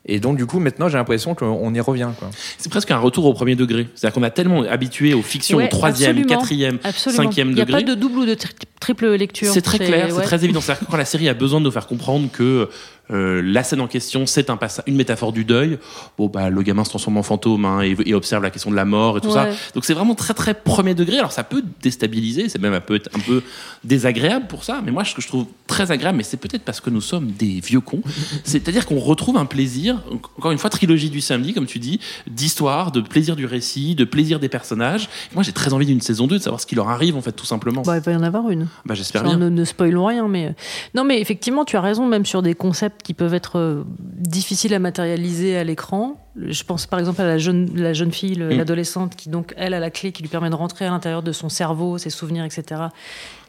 Et 0.07 0.19
donc 0.19 0.35
du 0.35 0.47
coup 0.47 0.59
maintenant 0.59 0.89
j'ai 0.89 0.97
l'impression 0.97 1.35
qu'on 1.35 1.71
y 1.75 1.79
revient. 1.79 2.09
C'est 2.57 2.71
presque 2.71 2.89
un 2.89 2.97
retour 2.97 3.25
au 3.25 3.33
premier 3.35 3.53
degré. 3.55 3.87
C'est-à-dire 3.93 4.15
qu'on 4.15 4.23
a 4.23 4.31
tellement 4.31 4.63
habitué 4.63 5.13
aux 5.13 5.21
fictions 5.21 5.59
Ouais, 5.59 5.65
au 5.65 5.67
troisième, 5.67 6.17
absolument. 6.17 6.39
quatrième, 6.39 6.79
Absolument. 6.83 7.23
cinquième 7.23 7.49
Il 7.49 7.55
n'y 7.55 7.61
a 7.61 7.65
degré. 7.65 7.83
pas 7.83 7.87
de 7.91 7.93
double 7.95 8.17
ou 8.19 8.25
de 8.25 8.33
tri- 8.33 8.49
triple 8.79 9.09
lecture. 9.11 9.53
C'est 9.53 9.61
très 9.61 9.77
clair, 9.77 10.07
c'est 10.09 10.13
ouais. 10.15 10.23
très 10.23 10.43
évident. 10.43 10.59
C'est-à-dire 10.59 10.87
que 10.87 10.91
quand 10.91 10.97
la 10.97 11.05
série 11.05 11.29
a 11.29 11.35
besoin 11.35 11.59
de 11.59 11.65
nous 11.65 11.71
faire 11.71 11.85
comprendre 11.85 12.29
que 12.31 12.67
euh, 13.11 13.41
la 13.43 13.63
scène 13.63 13.81
en 13.81 13.87
question, 13.87 14.25
c'est 14.25 14.49
un 14.49 14.59
une 14.87 14.95
métaphore 14.95 15.33
du 15.33 15.43
deuil, 15.43 15.79
bon, 16.17 16.27
bah, 16.27 16.49
le 16.49 16.61
gamin 16.61 16.83
se 16.83 16.89
transforme 16.89 17.17
en 17.17 17.23
fantôme 17.23 17.65
hein, 17.65 17.81
et, 17.81 17.95
et 18.05 18.13
observe 18.13 18.43
la 18.43 18.51
question 18.51 18.71
de 18.71 18.75
la 18.75 18.85
mort 18.85 19.17
et 19.17 19.21
tout 19.21 19.31
ça. 19.31 19.49
Donc 19.73 19.85
c'est 19.85 19.93
vraiment 19.93 20.15
très 20.15 20.33
très 20.33 20.53
premier 20.53 20.93
degré. 20.93 21.17
Alors 21.17 21.31
ça 21.31 21.43
peut 21.43 21.63
déstabiliser, 21.81 22.49
c'est 22.49 22.59
même 22.59 22.73
un 22.73 22.81
peu, 22.81 22.99
un 23.13 23.19
peu 23.19 23.43
désagréable 23.83 24.47
pour 24.47 24.63
ça, 24.63 24.81
mais 24.83 24.91
moi 24.91 25.03
ce 25.03 25.15
que 25.15 25.21
je 25.21 25.27
trouve 25.27 25.45
très 25.67 25.91
agréable, 25.91 26.17
mais 26.17 26.23
c'est 26.23 26.37
peut-être 26.37 26.63
parce 26.63 26.79
que 26.79 26.89
nous 26.89 27.01
sommes 27.01 27.31
des 27.31 27.59
vieux 27.59 27.81
cons, 27.81 28.01
c'est-à-dire 28.43 28.85
qu'on 28.85 28.99
retrouve 28.99 29.37
un 29.37 29.45
plaisir, 29.45 30.01
encore 30.37 30.51
une 30.51 30.57
fois, 30.57 30.69
trilogie 30.69 31.09
du 31.09 31.21
samedi, 31.21 31.53
comme 31.53 31.65
tu 31.65 31.79
dis, 31.79 31.99
d'histoire, 32.29 32.91
de 32.91 33.01
plaisir 33.01 33.35
du 33.35 33.45
récit, 33.45 33.95
de 33.95 34.05
plaisir 34.05 34.39
des 34.39 34.49
personnages. 34.49 35.09
Moi 35.33 35.43
j'ai 35.43 35.53
très 35.53 35.73
envie 35.73 35.85
d'une 35.85 36.01
saison 36.01 36.27
2, 36.27 36.37
de 36.37 36.43
savoir 36.43 36.61
ce 36.61 36.65
qui 36.65 36.75
leur 36.75 36.89
arrive 36.89 37.15
en 37.15 37.21
fait 37.21 37.31
tout 37.31 37.45
simplement. 37.45 37.81
Bah, 37.81 37.97
il 37.97 38.03
va 38.03 38.11
y 38.11 38.15
en 38.15 38.23
avoir 38.23 38.49
une. 38.49 38.67
Bah, 38.85 38.93
j'espère 38.93 39.23
bien. 39.23 39.37
ne, 39.37 39.49
ne 39.49 39.65
spoilons 39.65 40.05
rien, 40.05 40.27
mais 40.27 40.55
non, 40.93 41.03
mais 41.03 41.19
effectivement, 41.21 41.65
tu 41.65 41.77
as 41.77 41.81
raison, 41.81 42.05
même 42.05 42.25
sur 42.25 42.41
des 42.41 42.53
concepts 42.53 43.00
qui 43.03 43.13
peuvent 43.13 43.33
être 43.33 43.57
euh, 43.59 43.83
difficiles 44.17 44.73
à 44.73 44.79
matérialiser 44.79 45.57
à 45.57 45.63
l'écran. 45.63 46.15
Je 46.37 46.63
pense 46.63 46.85
par 46.85 46.99
exemple 46.99 47.21
à 47.21 47.25
la 47.25 47.37
jeune, 47.37 47.69
la 47.75 47.91
jeune 47.93 48.11
fille, 48.11 48.35
le- 48.35 48.49
Mm. 48.53 48.57
l'adolescente, 48.57 49.15
qui 49.15 49.29
donc 49.29 49.53
elle 49.57 49.73
a 49.73 49.79
la 49.79 49.89
clé 49.89 50.11
qui 50.11 50.21
lui 50.21 50.29
permet 50.29 50.49
de 50.49 50.55
rentrer 50.55 50.85
à 50.85 50.89
l'intérieur 50.89 51.23
de 51.23 51.31
son 51.31 51.49
cerveau, 51.49 51.97
ses 51.97 52.09
souvenirs, 52.09 52.45
etc. 52.45 52.83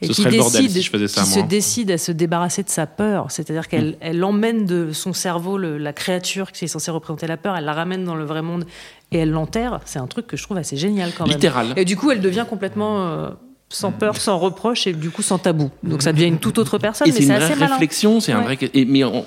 Et 0.00 0.06
Ce 0.06 0.12
qui 0.12 0.22
serait 0.22 0.30
le 0.32 0.38
bordel 0.38 0.62
décide, 0.62 0.76
si 0.76 0.82
je 0.82 0.90
faisais 0.90 1.08
ça, 1.08 1.22
qui. 1.22 1.28
Mm. 1.28 1.32
se 1.32 1.40
décide 1.46 1.90
à 1.92 1.98
se 1.98 2.10
débarrasser 2.12 2.62
de 2.64 2.68
sa 2.70 2.86
peur, 2.86 3.30
c'est-à-dire 3.30 3.68
qu'elle 3.68 3.96
elle 4.00 4.22
emmène 4.24 4.66
de 4.66 4.92
son 4.92 5.12
cerveau 5.12 5.58
le- 5.58 5.78
la 5.78 5.92
créature 5.92 6.50
qui 6.52 6.64
est 6.64 6.68
censée 6.68 6.90
représenter 6.90 7.26
la 7.26 7.36
peur, 7.36 7.56
elle 7.56 7.64
la 7.64 7.72
ramène 7.74 8.04
dans 8.04 8.16
le 8.16 8.24
vrai 8.24 8.42
monde 8.42 8.64
et 9.12 9.18
elle 9.18 9.30
l'enterre. 9.30 9.80
C'est 9.84 9.98
un 10.00 10.06
truc 10.08 10.26
que 10.26 10.36
je 10.36 10.42
trouve 10.42 10.56
assez 10.56 10.76
génial 10.76 11.12
quand 11.16 11.24
même. 11.24 11.34
Littéral. 11.34 11.74
Et 11.76 11.84
du 11.84 11.96
coup, 11.96 12.10
elle 12.10 12.20
devient 12.20 12.46
complètement 12.48 13.02
euh, 13.06 13.30
sans 13.72 13.90
peur, 13.92 14.16
sans 14.16 14.38
reproche 14.38 14.86
et 14.86 14.92
du 14.92 15.10
coup 15.10 15.22
sans 15.22 15.38
tabou. 15.38 15.70
Donc 15.82 16.02
ça 16.02 16.12
devient 16.12 16.26
une 16.26 16.38
toute 16.38 16.58
autre 16.58 16.78
personne, 16.78 17.08
Et 17.08 17.10
mais 17.12 17.16
c'est 17.18 17.24
une 17.24 17.38
vraie 17.38 17.66
réflexion, 17.66 18.20
c'est 18.20 18.32
un 18.32 18.38
Ouais. 18.44 18.56
vrai. 18.56 18.70
Et, 18.74 18.84
mais 18.84 19.02
on- 19.04 19.24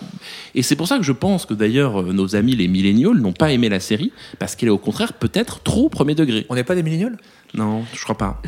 et 0.54 0.62
c'est 0.64 0.76
pour 0.76 0.88
ça 0.88 0.98
que 0.98 1.04
je 1.04 1.12
pense 1.12 1.46
que 1.46 1.54
d'ailleurs 1.54 2.02
euh, 2.02 2.14
nos 2.14 2.36
amis 2.36 2.56
les 2.56 2.68
milléniaux 2.68 3.14
n'ont 3.14 3.34
pas 3.34 3.52
aimé 3.52 3.70
la 3.70 3.80
série 3.80 4.12
parce 4.40 4.56
qu'elle 4.56 4.68
est 4.70 4.72
au 4.72 4.78
contraire 4.78 5.14
peut-être 5.14 5.62
trop 5.62 5.90
premier 5.90 6.16
degré. 6.16 6.46
On 6.50 6.56
n'est 6.56 6.64
pas 6.64 6.76
des 6.76 6.84
millénials 6.84 7.18
Non, 7.54 7.84
je 7.94 8.04
crois 8.04 8.18
pas. 8.18 8.42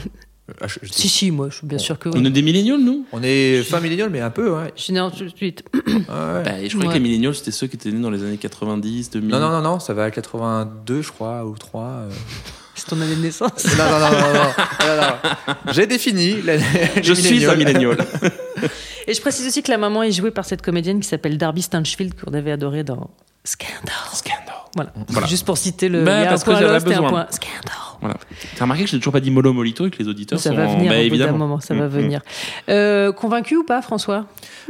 Ah, 0.62 0.68
je- 0.68 0.80
je- 0.82 0.94
Si, 0.94 1.10
si, 1.10 1.30
moi, 1.30 1.50
je 1.50 1.58
suis 1.58 1.68
bien 1.68 1.78
sûr 1.78 2.00
que 2.00 2.08
On 2.08 2.14
oui. 2.22 2.26
est 2.26 2.30
des 2.30 2.42
milléniaux, 2.42 2.78
nous? 2.78 3.06
On 3.12 3.22
est 3.22 3.64
fin 3.64 3.82
millénial 3.82 4.10
mais 4.10 4.22
un 4.22 4.30
peu 4.30 4.50
ouais. 4.50 4.72
Je 4.78 4.82
suis 4.84 4.94
né 4.94 5.00
en 5.02 5.12
tout 5.12 5.26
de 5.26 5.30
suite. 5.36 5.64
Ouais, 5.86 5.94
bah, 6.08 6.52
Je 6.64 6.70
croyais 6.70 6.76
Ouais. 6.78 6.88
que 6.88 6.94
les 6.94 7.00
milléniaux 7.02 7.34
c'était 7.34 7.52
ceux 7.52 7.68
qui 7.68 7.76
étaient 7.76 7.92
nés 7.92 8.00
dans 8.02 8.10
les 8.12 8.24
années 8.24 8.38
90, 8.38 9.10
2000. 9.10 9.30
Non 9.30 9.40
non 9.42 9.50
non 9.50 9.62
non, 9.62 9.80
ça 9.80 9.94
va 9.94 10.06
à 10.06 10.12
82 10.12 11.02
je 11.02 11.12
crois 11.12 11.44
ou 11.46 11.56
3. 11.58 11.82
euh. 11.84 12.10
C'est 12.88 12.96
ton 12.96 13.02
année 13.02 13.16
de 13.16 13.22
naissance. 13.22 13.66
non 13.78 13.84
non 13.90 14.00
non 14.00 14.10
non 14.12 14.34
non. 14.34 14.44
non, 14.44 14.96
non. 15.02 15.74
J'ai 15.74 15.88
défini 15.88 16.42
la- 16.42 16.58
Je 16.58 17.14
les 17.14 17.22
suis 17.22 17.46
un 17.46 17.56
millénial. 17.56 17.98
Et 19.08 19.14
je 19.14 19.22
précise 19.22 19.46
aussi 19.48 19.62
que 19.64 19.72
la 19.72 19.78
maman 19.78 20.04
est 20.04 20.12
jouée 20.12 20.32
par 20.32 20.46
cette 20.46 20.62
comédienne 20.62 21.00
qui 21.00 21.08
s'appelle 21.08 21.38
Darby 21.38 21.62
Stanchfield, 21.62 22.14
qu'on 22.20 22.34
avait 22.34 22.52
adoré 22.52 22.84
dans 22.84 23.10
Scandal. 23.44 23.94
Scandal. 24.14 24.56
Voilà. 24.76 24.92
Voilà. 25.10 25.28
Juste 25.28 25.46
pour 25.46 25.58
citer 25.58 25.90
le. 25.90 26.02
A 26.08 26.26
parce 26.26 26.42
un 26.42 26.46
que 26.46 26.52
point 26.52 26.60
j'avais 26.60 26.74
et 26.74 26.76
un 26.76 26.80
besoin. 26.80 27.10
point 27.10 27.28
Scandal. 27.32 27.78
Voilà. 28.02 28.16
T'as 28.56 28.64
remarqué 28.66 28.84
que 28.84 28.90
j'ai 28.90 28.98
toujours 28.98 29.14
pas 29.14 29.20
dit 29.20 29.32
Molo 29.32 29.54
Molito 29.54 29.86
et 29.88 29.90
que 29.90 29.98
les 30.00 30.08
auditeurs 30.08 30.40
Ça 30.40 30.50
sont 30.52 30.56
va 30.56 30.68
en- 30.68 30.78
venir 30.78 30.92
bah, 30.92 30.98
au 30.98 31.02
bout 31.04 31.10
d'un 31.10 31.16
évidemment. 31.16 31.38
moment, 31.38 31.60
ça 31.60 31.74
va 31.74 31.86
Mm, 31.86 31.90
venir. 31.90 32.22
Euh, 32.70 33.12
convaincu 33.12 33.56
ou 33.58 33.64
pas, 33.64 33.82
François? 33.82 34.26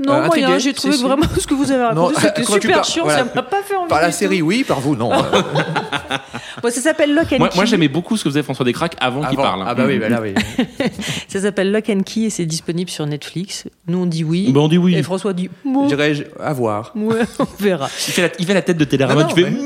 Non, 0.06 0.14
Euh, 0.14 0.26
moyen. 0.28 0.48
intrigué, 0.48 0.60
J'ai 0.60 0.74
trouvé 0.74 0.94
si, 0.94 1.00
que 1.00 1.04
si. 1.04 1.10
vraiment 1.10 1.28
ce 1.40 1.48
que 1.48 1.54
vous 1.54 1.72
avez 1.72 1.84
raconté, 1.84 2.16
c'était 2.22 2.44
super 2.52 2.76
par- 2.78 2.84
chiant, 2.86 3.04
voilà. 3.04 3.20
ça 3.26 3.32
m'a 3.36 3.44
pas 3.44 3.62
fait 3.64 3.76
envie. 3.76 3.90
Par 3.90 4.02
la 4.02 4.12
série 4.12 4.42
oui, 4.42 4.64
par 4.64 4.80
vous 4.80 4.96
non. 4.96 5.12
Bon, 6.64 6.72
ça 6.72 6.82
s'appelle 6.82 7.14
Lock 7.14 7.32
and 7.34 7.38
Moi, 7.38 7.50
Key. 7.50 7.56
moi, 7.56 7.66
j'aimais 7.66 7.88
beaucoup 7.88 8.18
ce 8.18 8.24
que 8.24 8.30
faisait 8.30 8.42
François 8.42 8.66
Descraques 8.66 8.96
avant, 9.00 9.24
qu'il 9.24 9.38
parle. 9.38 9.64
Ah 9.66 9.76
bah 9.76 9.84
oui, 9.86 10.00
bah 10.00 10.10
là 10.10 10.20
oui. 10.22 10.34
Ça 11.28 11.40
s'appelle 11.42 11.72
Lock 11.72 11.90
and 11.90 12.02
Key 12.04 12.22
et 12.24 12.30
c'est 12.32 12.46
disponible 12.46 12.90
sur 12.90 13.06
Netflix. 13.06 13.66
Nous, 13.88 14.00
on 14.00 14.06
dit 14.08 14.24
oui. 14.24 14.52
Bah, 14.52 14.62
on 14.62 14.68
dit 14.68 14.78
oui. 14.80 14.96
Et 14.96 15.04
François 15.04 15.34
dit 15.34 15.50
moi. 15.64 15.86
Dirais-je 15.88 16.24
à 16.40 16.54
voir. 16.54 16.92
Ouais, 16.96 17.22
on 17.40 17.46
verra. 17.60 17.90
Il 18.08 18.14
fait, 18.14 18.22
la, 18.24 18.30
il 18.40 18.46
fait 18.46 18.54
la 18.56 18.62
tête 18.64 18.78
de 18.78 18.86
Télérama, 18.86 19.26
tu 19.26 19.36
fais. 19.36 19.50
mais- 19.52 19.58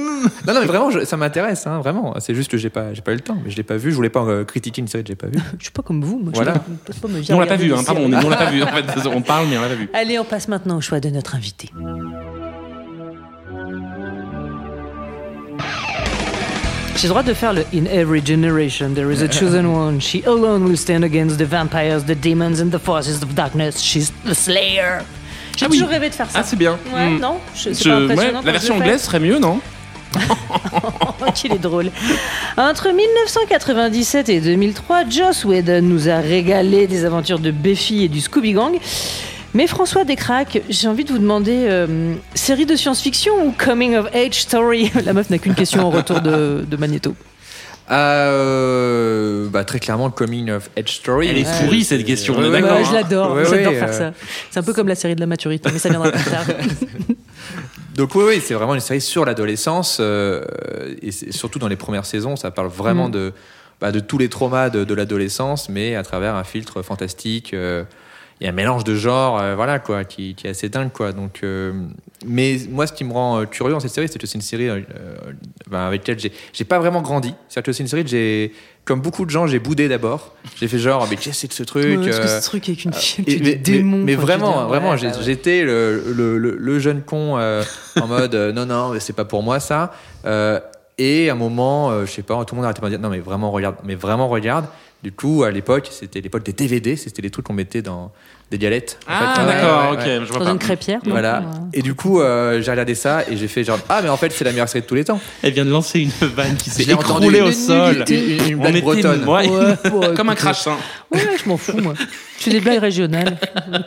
Non, 0.47 0.53
non, 0.53 0.59
mais 0.61 0.65
vraiment, 0.67 0.89
ça 1.05 1.17
m'intéresse, 1.17 1.65
hein, 1.65 1.79
vraiment. 1.79 2.13
C'est 2.19 2.35
juste 2.35 2.51
que 2.51 2.57
j'ai 2.57 2.69
pas, 2.69 2.93
j'ai 2.93 3.01
pas 3.01 3.11
eu 3.11 3.15
le 3.15 3.21
temps, 3.21 3.37
je 3.51 3.57
l'ai 3.57 3.63
pas 3.63 3.77
vu. 3.77 3.91
Je 3.91 3.95
voulais 3.95 4.09
pas 4.09 4.21
euh, 4.23 4.43
critiquer 4.43 4.81
une 4.81 4.87
série 4.87 5.03
que 5.03 5.09
j'ai 5.09 5.15
pas 5.15 5.27
vue. 5.27 5.37
Je 5.59 5.63
suis 5.65 5.71
pas 5.71 5.81
comme 5.83 6.03
vous. 6.03 6.19
Moi, 6.19 6.31
Voilà. 6.33 6.53
Je 6.87 6.93
peux 6.93 7.07
pas 7.07 7.13
me 7.13 7.21
on 7.35 7.39
l'a 7.39 7.45
pas 7.45 7.55
vu, 7.57 7.73
hein, 7.73 7.83
pardon, 7.85 8.01
on, 8.05 8.13
on 8.25 8.29
l'a 8.29 8.37
pas 8.37 8.49
vu. 8.51 8.63
En 8.63 8.67
fait, 8.67 9.07
on 9.07 9.21
parle, 9.21 9.47
mais 9.49 9.57
on 9.57 9.61
l'a 9.61 9.67
pas 9.69 9.75
vu. 9.75 9.89
Allez, 9.93 10.17
on 10.19 10.25
passe 10.25 10.47
maintenant 10.47 10.77
au 10.77 10.81
choix 10.81 10.99
de 10.99 11.09
notre 11.09 11.35
invité. 11.35 11.69
J'ai 16.97 17.07
le 17.07 17.09
droit 17.09 17.23
de 17.23 17.33
faire 17.33 17.53
le 17.53 17.61
In 17.73 17.85
every 17.85 18.21
generation 18.23 18.93
there 18.93 19.11
is 19.11 19.23
a 19.23 19.27
chosen 19.31 19.65
one. 19.65 19.99
She 19.99 20.23
alone 20.27 20.63
will 20.63 20.77
stand 20.77 21.03
against 21.03 21.37
the 21.39 21.45
vampires, 21.47 22.03
the 22.05 22.13
demons 22.15 22.61
and 22.61 22.69
the 22.69 22.77
forces 22.79 23.23
of 23.23 23.33
darkness. 23.33 23.81
She's 23.81 24.11
the 24.25 24.33
Slayer. 24.35 24.99
J'ai 25.57 25.65
Ah 25.65 25.69
oui. 25.69 25.77
toujours 25.77 25.89
rêvé 25.89 26.09
de 26.09 26.13
faire 26.13 26.29
ça. 26.29 26.39
Ah, 26.39 26.43
c'est 26.43 26.55
bien. 26.57 26.77
Ouais, 26.93 27.09
Mm. 27.09 27.19
non 27.19 27.39
Je- 27.55 27.73
Je- 27.73 28.07
pas 28.07 28.13
ouais, 28.13 28.31
la 28.31 28.51
version 28.51 28.75
anglaise 28.75 29.01
serait 29.01 29.19
mieux, 29.19 29.39
non? 29.39 29.59
Oh, 30.15 30.19
qu'il 31.33 31.53
est 31.53 31.57
drôle. 31.59 31.89
Entre 32.57 32.91
1997 32.91 34.29
et 34.29 34.41
2003, 34.41 35.09
Joss 35.09 35.45
Whedon 35.45 35.81
nous 35.83 36.09
a 36.09 36.17
régalé 36.17 36.87
des 36.87 37.05
aventures 37.05 37.39
de 37.39 37.51
Buffy 37.51 38.03
et 38.03 38.07
du 38.09 38.19
Scooby 38.19 38.53
Gang. 38.53 38.77
Mais 39.53 39.67
François 39.67 40.03
Descraques, 40.03 40.61
j'ai 40.69 40.87
envie 40.87 41.03
de 41.03 41.11
vous 41.11 41.19
demander, 41.19 41.65
euh, 41.69 42.13
série 42.35 42.65
de 42.65 42.75
science-fiction 42.75 43.45
ou 43.45 43.53
coming 43.57 43.95
of 43.95 44.07
age 44.13 44.41
story? 44.41 44.91
La 45.05 45.13
meuf 45.13 45.29
n'a 45.29 45.37
qu'une 45.37 45.55
question 45.55 45.85
en 45.85 45.89
retour 45.89 46.21
de, 46.21 46.65
de 46.69 46.77
Magneto. 46.77 47.15
Euh, 47.91 49.49
bah, 49.49 49.65
très 49.65 49.79
clairement, 49.79 50.09
Coming 50.09 50.49
of 50.51 50.69
Edge 50.77 50.91
Story. 50.91 51.27
Elle 51.27 51.39
est 51.39 51.61
pourrie, 51.61 51.83
cette 51.83 52.05
question, 52.05 52.35
on 52.37 52.43
est 52.45 52.51
d'accord. 52.51 52.77
Ouais, 52.77 52.83
hein. 52.83 52.87
je 52.89 52.93
l'adore, 52.93 53.33
Ouais, 53.33 53.43
j'adore 53.43 53.73
ouais, 53.73 53.79
faire 53.79 53.89
euh, 53.89 54.11
ça. 54.11 54.13
C'est 54.49 54.59
un 54.59 54.63
peu 54.63 54.73
comme 54.73 54.87
la 54.87 54.95
série 54.95 55.15
de 55.15 55.19
la 55.19 55.25
maturité, 55.25 55.69
mais 55.73 55.79
ça 55.79 55.89
viendra 55.89 56.11
plus 56.11 56.23
tard. 56.23 56.45
Donc 57.95 58.15
oui, 58.15 58.23
oui, 58.25 58.41
c'est 58.41 58.53
vraiment 58.53 58.73
une 58.75 58.79
série 58.81 59.01
sur 59.01 59.25
l'adolescence 59.25 59.97
euh, 59.99 60.43
et 61.01 61.11
surtout 61.11 61.59
dans 61.59 61.67
les 61.67 61.75
premières 61.75 62.05
saisons, 62.05 62.35
ça 62.35 62.51
parle 62.51 62.67
vraiment 62.69 63.09
Mm. 63.09 63.11
de 63.11 63.33
bah, 63.81 63.91
de 63.91 63.99
tous 63.99 64.19
les 64.19 64.29
traumas 64.29 64.69
de, 64.69 64.83
de 64.83 64.93
l'adolescence, 64.93 65.67
mais 65.67 65.95
à 65.95 66.03
travers 66.03 66.35
un 66.35 66.43
filtre 66.43 66.83
fantastique. 66.83 67.53
euh, 67.53 67.83
il 68.39 68.45
y 68.45 68.47
a 68.47 68.49
un 68.51 68.55
mélange 68.55 68.83
de 68.83 68.95
genres, 68.95 69.39
euh, 69.39 69.55
voilà 69.55 69.77
quoi, 69.79 70.03
qui, 70.03 70.33
qui 70.35 70.47
est 70.47 70.51
assez 70.51 70.67
dingue 70.69 70.91
quoi. 70.91 71.11
Donc, 71.13 71.41
euh, 71.43 71.73
mais 72.25 72.57
moi, 72.69 72.87
ce 72.87 72.93
qui 72.93 73.03
me 73.03 73.13
rend 73.13 73.45
curieux 73.45 73.71
dans 73.73 73.79
cette 73.79 73.91
série, 73.91 74.07
c'est 74.07 74.17
que 74.19 74.25
c'est 74.25 74.35
une 74.37 74.41
série 74.41 74.67
ben, 75.69 75.79
avec 75.79 76.01
laquelle 76.01 76.19
j'ai, 76.19 76.31
j'ai 76.53 76.63
pas 76.63 76.79
vraiment 76.79 77.01
grandi. 77.03 77.33
C'est-à-dire 77.49 77.65
que 77.67 77.73
c'est 77.73 77.83
une 77.83 77.87
série 77.89 78.03
que 78.03 78.09
j'ai, 78.09 78.51
comme 78.85 78.99
beaucoup 79.01 79.25
de 79.25 79.29
gens, 79.29 79.45
j'ai 79.47 79.59
boudé 79.59 79.87
d'abord. 79.87 80.33
J'ai 80.59 80.67
fait 80.67 80.79
genre, 80.79 81.07
mais 81.09 81.15
qu'est-ce 81.15 81.45
que 81.45 81.53
c'est 81.53 81.57
ce 81.59 81.63
truc 81.63 81.85
Ouais, 81.99 82.05
que 82.09 82.11
euh, 82.15 82.39
ce 82.41 82.45
truc 82.47 82.67
avec 82.67 82.83
une 82.85 82.93
fille, 82.93 83.23
et- 83.27 83.31
avec 83.35 83.43
mais, 83.43 83.55
des 83.55 83.77
démons. 83.77 84.03
mais- 84.03 84.15
vraiment, 84.15 84.51
dire, 84.59 84.67
vraiment, 84.67 84.89
ouais, 84.91 84.97
j'étais 85.21 85.63
le, 85.63 86.03
le, 86.15 86.37
le- 86.37 86.57
le 86.57 86.79
jeune 86.79 87.01
con 87.03 87.37
euh, 87.37 87.63
en 87.99 88.07
mode 88.07 88.33
euh, 88.35 88.51
non, 88.51 88.65
non, 88.65 88.89
mais 88.89 88.99
c'est 88.99 89.13
pas 89.13 89.25
pour 89.25 89.43
moi 89.43 89.59
ça. 89.59 89.91
Euh, 90.25 90.59
et 90.97 91.29
à 91.29 91.33
un 91.33 91.35
moment, 91.35 91.91
euh, 91.91 92.05
je 92.05 92.11
sais 92.11 92.21
pas, 92.23 92.43
tout 92.45 92.53
le 92.55 92.57
monde 92.57 92.65
arrêtait 92.65 92.81
de 92.81 92.85
me 92.85 92.89
dire 92.91 92.99
non, 92.99 93.09
mais 93.09 93.19
vraiment, 93.19 93.51
regarde, 93.51 93.75
mais 93.83 93.95
vraiment, 93.95 94.27
regarde. 94.27 94.65
Du 95.03 95.11
coup, 95.11 95.43
à 95.43 95.49
l'époque, 95.51 95.87
c'était 95.91 96.21
l'époque 96.21 96.43
des 96.43 96.53
DVD, 96.53 96.95
c'était 96.95 97.21
les 97.23 97.31
trucs 97.31 97.45
qu'on 97.47 97.53
mettait 97.53 97.81
dans 97.81 98.11
des 98.51 98.57
galettes. 98.59 98.99
en 99.07 99.11
Ah, 99.11 99.33
fait. 99.35 99.41
Ouais, 99.41 99.47
d'accord, 99.47 99.81
ouais, 99.83 99.97
ok, 99.97 99.97
ouais. 100.05 100.19
je 100.25 100.29
vois 100.29 100.39
Dans 100.39 100.45
pas. 100.45 100.51
une 100.51 100.59
crêpière. 100.59 100.99
Voilà. 101.05 101.43
Et 101.73 101.81
du 101.81 101.95
coup, 101.95 102.19
euh, 102.21 102.61
j'ai 102.61 102.69
regardé 102.69 102.93
ça 102.95 103.23
et 103.29 103.35
j'ai 103.37 103.47
fait 103.47 103.63
genre 103.63 103.79
ah 103.89 104.01
mais 104.03 104.09
en 104.09 104.17
fait 104.17 104.31
c'est 104.31 104.43
la 104.43 104.51
meilleure 104.51 104.67
série 104.69 104.81
de 104.83 104.87
tous 104.87 104.93
les 104.95 105.05
temps. 105.05 105.19
Elle 105.41 105.53
vient 105.53 105.65
de 105.65 105.71
lancer 105.71 106.01
une 106.01 106.09
vanne 106.35 106.55
qui 106.57 106.69
s'est 106.69 106.83
écroulée 106.83 107.41
au 107.41 107.51
sol. 107.51 108.03
Une, 108.09 108.47
une- 108.49 108.59
blague 108.59 108.81
bretonne. 108.81 109.25
Comme 110.15 110.29
un 110.29 110.33
hein. 110.33 110.77
Ouais, 111.11 111.19
je 111.43 111.49
m'en 111.49 111.57
fous, 111.57 111.77
moi. 111.81 111.93
Je 112.37 112.43
fais 112.43 112.51
des 112.51 112.59
blagues 112.59 112.79
régionales. 112.81 113.37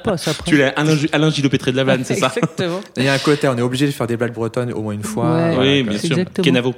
Pas 0.03 0.17
ça 0.17 0.31
après. 0.33 0.51
Tu 0.51 0.57
l'as 0.57 0.69
Alain, 0.71 0.97
Alain 1.13 1.31
Gilopétré 1.31 1.71
de 1.73 1.77
la 1.77 1.85
vanne, 1.85 2.03
c'est 2.05 2.15
ça? 2.17 2.33
Exactement. 2.35 2.81
Il 2.97 3.05
y 3.05 3.09
a 3.09 3.13
un 3.13 3.19
côté, 3.19 3.47
on 3.49 3.57
est 3.57 3.63
obligé 3.63 3.87
de 3.87 3.93
faire 3.93 4.07
des 4.07 4.17
blagues 4.17 4.33
bretonnes 4.35 4.73
au 4.73 4.81
moins 4.83 4.95
une 4.95 5.03
fois. 5.05 5.25
Ouais. 5.33 5.55
Voilà, 5.55 5.71
Oui, 5.71 5.83
bien 5.85 5.99
sûr. 5.99 6.17
Kenavo. 6.43 6.75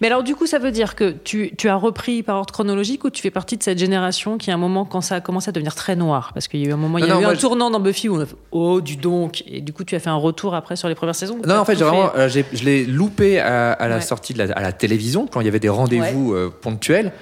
Mais 0.00 0.06
alors, 0.06 0.22
du 0.22 0.34
coup, 0.34 0.46
ça 0.46 0.58
veut 0.58 0.70
dire 0.70 0.94
que 0.94 1.10
tu, 1.10 1.52
tu 1.56 1.68
as 1.68 1.76
repris 1.76 2.22
par 2.22 2.36
ordre 2.36 2.52
chronologique 2.52 3.04
ou 3.04 3.10
tu 3.10 3.22
fais 3.22 3.30
partie 3.30 3.56
de 3.56 3.62
cette 3.62 3.78
génération 3.78 4.38
qui, 4.38 4.50
à 4.50 4.54
un 4.54 4.58
moment, 4.58 4.84
quand 4.84 5.00
ça 5.00 5.16
a 5.16 5.20
commencé 5.20 5.48
à 5.48 5.52
devenir 5.52 5.74
très 5.74 5.96
noir? 5.96 6.30
Parce 6.34 6.48
qu'il 6.48 6.60
y 6.60 6.66
a 6.66 6.68
eu 6.68 6.72
un 6.72 6.76
moment, 6.76 6.98
il 6.98 7.06
y 7.06 7.10
a 7.10 7.14
Non, 7.14 7.20
eu 7.20 7.24
un 7.24 7.34
je- 7.34 7.40
tournant 7.40 7.70
dans 7.70 7.80
Buffy 7.80 8.08
où 8.08 8.16
on 8.16 8.20
a 8.20 8.26
fait 8.26 8.36
Oh, 8.52 8.80
du 8.80 8.96
donc 8.96 9.42
Et 9.46 9.60
du 9.60 9.72
coup, 9.72 9.84
tu 9.84 9.94
as 9.94 10.00
fait 10.00 10.10
un 10.10 10.14
retour 10.16 10.54
après 10.54 10.76
sur 10.76 10.88
les 10.88 10.94
premières 10.94 11.14
saisons? 11.14 11.38
Non, 11.46 11.56
en 11.58 11.64
fait, 11.64 11.76
j'ai 11.76 11.84
vraiment, 11.84 12.10
euh, 12.16 12.28
je 12.28 12.64
l'ai 12.64 12.84
loupé 12.84 13.38
à, 13.40 13.72
à 13.72 13.88
la 13.88 13.96
Ouais. 13.96 14.00
sortie 14.00 14.32
de 14.34 14.38
la, 14.44 14.52
à 14.54 14.62
la 14.62 14.72
télévision 14.72 15.26
quand 15.26 15.40
il 15.40 15.44
y 15.44 15.48
avait 15.48 15.60
des 15.60 15.68
rendez-vous 15.68 16.34
euh, 16.34 16.50
ponctuels. 16.60 17.12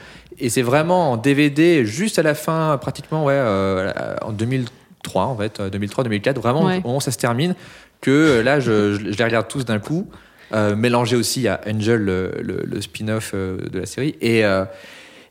Et 0.40 0.50
c'est 0.50 0.62
vraiment 0.62 1.12
en 1.12 1.16
DVD 1.16 1.84
juste 1.84 2.18
à 2.18 2.22
la 2.22 2.34
fin, 2.34 2.78
pratiquement, 2.80 3.24
ouais, 3.24 3.32
euh, 3.34 3.92
en 4.22 4.30
2003, 4.32 5.24
en 5.24 5.36
fait, 5.36 5.60
2003-2004, 5.60 6.34
vraiment, 6.40 6.64
Ouais. 6.64 6.78
au 6.78 6.86
moment 6.86 6.96
où 6.98 7.00
ça 7.00 7.10
se 7.10 7.18
termine, 7.18 7.54
que 8.00 8.40
là, 8.44 8.60
je 8.60 8.96
les 8.98 9.24
regarde 9.24 9.48
tous 9.48 9.64
d'un 9.64 9.80
coup, 9.80 10.06
euh, 10.54 10.74
mélangé 10.76 11.16
aussi 11.16 11.48
à 11.48 11.60
Angel, 11.66 12.00
le, 12.00 12.32
le- 12.42 12.62
le 12.64 12.80
spin-off 12.80 13.32
euh, 13.34 13.58
de 13.68 13.80
la 13.80 13.86
série. 13.86 14.16
Et, 14.20 14.44
euh, 14.44 14.64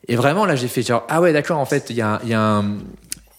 et 0.07 0.15
vraiment, 0.15 0.45
là, 0.45 0.55
j'ai 0.55 0.67
fait 0.67 0.81
genre, 0.81 1.05
ah 1.09 1.21
ouais, 1.21 1.33
d'accord, 1.33 1.57
en 1.59 1.65
fait, 1.65 1.87
il 1.89 1.95
y 1.95 2.01
a, 2.01 2.19
il 2.23 2.29
y 2.29 2.33
a 2.33 2.41
un. 2.41 2.77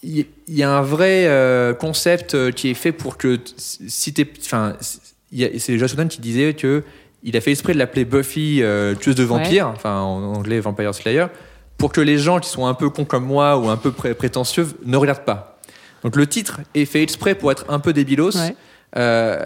Il 0.01 0.25
y 0.47 0.63
a 0.63 0.69
un 0.71 0.81
vrai 0.81 1.25
euh, 1.27 1.73
concept 1.73 2.53
qui 2.53 2.69
est 2.69 2.73
fait 2.73 2.93
pour 2.93 3.17
que 3.17 3.37
si 3.57 4.13
t'es, 4.13 4.25
enfin, 4.39 4.77
c'est 4.79 5.75
Whedon 5.75 6.07
qui 6.07 6.21
disait 6.21 6.53
que 6.53 6.83
il 7.21 7.35
a 7.35 7.41
fait 7.41 7.51
exprès 7.51 7.73
de 7.73 7.79
l'appeler 7.79 8.05
Buffy 8.05 8.59
euh, 8.63 8.95
tueuse 8.95 9.15
de 9.15 9.23
vampires, 9.25 9.67
enfin 9.67 9.99
en 9.99 10.23
anglais 10.37 10.61
Vampire 10.61 10.95
Slayer, 10.95 11.25
pour 11.77 11.91
que 11.91 11.99
les 11.99 12.17
gens 12.17 12.39
qui 12.39 12.49
sont 12.49 12.65
un 12.65 12.75
peu 12.75 12.89
cons 12.89 13.03
comme 13.03 13.25
moi 13.25 13.57
ou 13.57 13.67
un 13.67 13.75
peu 13.75 13.91
pré- 13.91 14.13
prétentieux 14.13 14.67
ne 14.85 14.95
regardent 14.95 15.25
pas. 15.25 15.59
Donc 16.05 16.15
le 16.15 16.25
titre 16.27 16.61
est 16.75 16.85
fait 16.85 17.03
exprès 17.03 17.35
pour 17.35 17.51
être 17.51 17.65
un 17.67 17.79
peu 17.79 17.91
débilos. 17.91 18.37
Ouais. 18.37 18.55
Euh, 18.95 19.45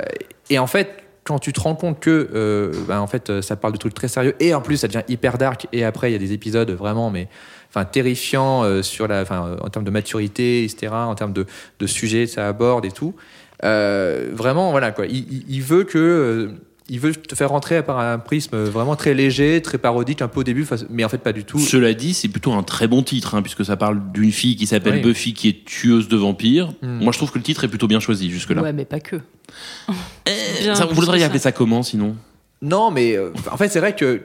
et 0.52 0.60
en 0.60 0.68
fait, 0.68 1.03
quand 1.24 1.40
tu 1.40 1.54
te 1.54 1.60
rends 1.60 1.76
compte 1.76 2.00
que, 2.00 2.30
euh, 2.34 2.72
ben, 2.88 3.00
en 3.00 3.08
fait, 3.08 3.30
euh, 3.30 3.42
ça 3.42 3.56
parle 3.56 3.74
de 3.74 3.78
trucs 3.78 3.94
très 3.94 4.08
sérieux 4.08 4.36
et 4.40 4.54
en 4.54 4.62
plus 4.62 4.78
ça 4.78 4.88
devient 4.88 5.04
hyper 5.08 5.38
dark 5.38 5.68
et 5.72 5.84
après 5.84 6.10
il 6.10 6.14
y 6.14 6.16
a 6.16 6.20
des 6.20 6.34
épisodes 6.34 6.70
vraiment, 6.72 7.10
mais 7.10 7.30
enfin 7.70 7.86
terrifiants 7.86 8.64
euh, 8.64 8.82
sur 8.82 9.08
la, 9.08 9.24
en 9.32 9.70
termes 9.70 9.86
de 9.86 9.92
maturité, 9.92 10.64
etc., 10.64 10.92
en 10.94 11.16
termes 11.16 11.34
de, 11.34 11.46
de 11.80 11.88
sujets 11.88 12.26
que 12.26 12.32
ça 12.32 12.48
aborde 12.48 12.86
et 12.86 12.92
tout. 12.92 13.16
Vraiment, 13.62 14.72
voilà 14.72 14.92
quoi. 14.92 15.06
Il 15.08 15.62
veut 15.62 15.86
que 15.86 16.52
il 16.90 17.00
veut 17.00 17.14
te 17.14 17.36
faire 17.36 17.50
rentrer 17.50 17.82
par 17.82 18.00
un 18.00 18.20
prisme 18.20 18.58
vraiment 18.58 18.96
très 18.96 19.14
léger, 19.14 19.62
très 19.62 19.78
parodique, 19.78 20.22
un 20.22 20.28
peu 20.28 20.42
au 20.42 20.44
début, 20.44 20.66
mais 20.90 21.04
en 21.04 21.10
fait 21.10 21.18
pas 21.18 21.32
du 21.32 21.46
tout. 21.46 21.60
Cela 21.60 21.94
dit, 21.94 22.14
c'est 22.14 22.28
plutôt 22.28 22.54
un 22.54 22.64
très 22.64 22.88
bon 22.88 23.04
titre, 23.04 23.36
hein, 23.36 23.42
puisque 23.42 23.64
ça 23.64 23.78
parle 23.78 24.02
d'une 24.12 24.32
fille 24.32 24.56
qui 24.56 24.68
s'appelle 24.68 24.96
Oui. 24.96 25.02
Buffy, 25.02 25.34
qui 25.34 25.48
est 25.50 25.66
tueuse 25.66 26.08
de 26.08 26.18
vampires. 26.18 26.74
Hmm. 26.82 27.00
Moi, 27.02 27.12
je 27.12 27.18
trouve 27.18 27.32
que 27.32 27.38
le 27.38 27.44
titre 27.44 27.64
est 27.64 27.70
plutôt 27.70 27.88
bien 27.88 28.00
choisi 28.00 28.30
jusque-là. 28.30 28.62
Ouais, 28.62 28.74
mais 28.74 28.86
pas 28.86 29.00
que. 29.00 29.18
Eh, 30.26 30.74
ça, 30.74 30.86
vous 30.86 30.96
voudriez 30.96 31.24
appeler 31.24 31.40
ça. 31.40 31.50
ça 31.50 31.52
comment, 31.52 31.84
sinon? 31.84 32.16
Non, 32.62 32.92
mais 32.92 33.16
euh, 33.16 33.32
en 33.52 33.58
fait, 33.58 33.70
c'est 33.70 33.80
vrai 33.80 33.96
que 33.96 34.22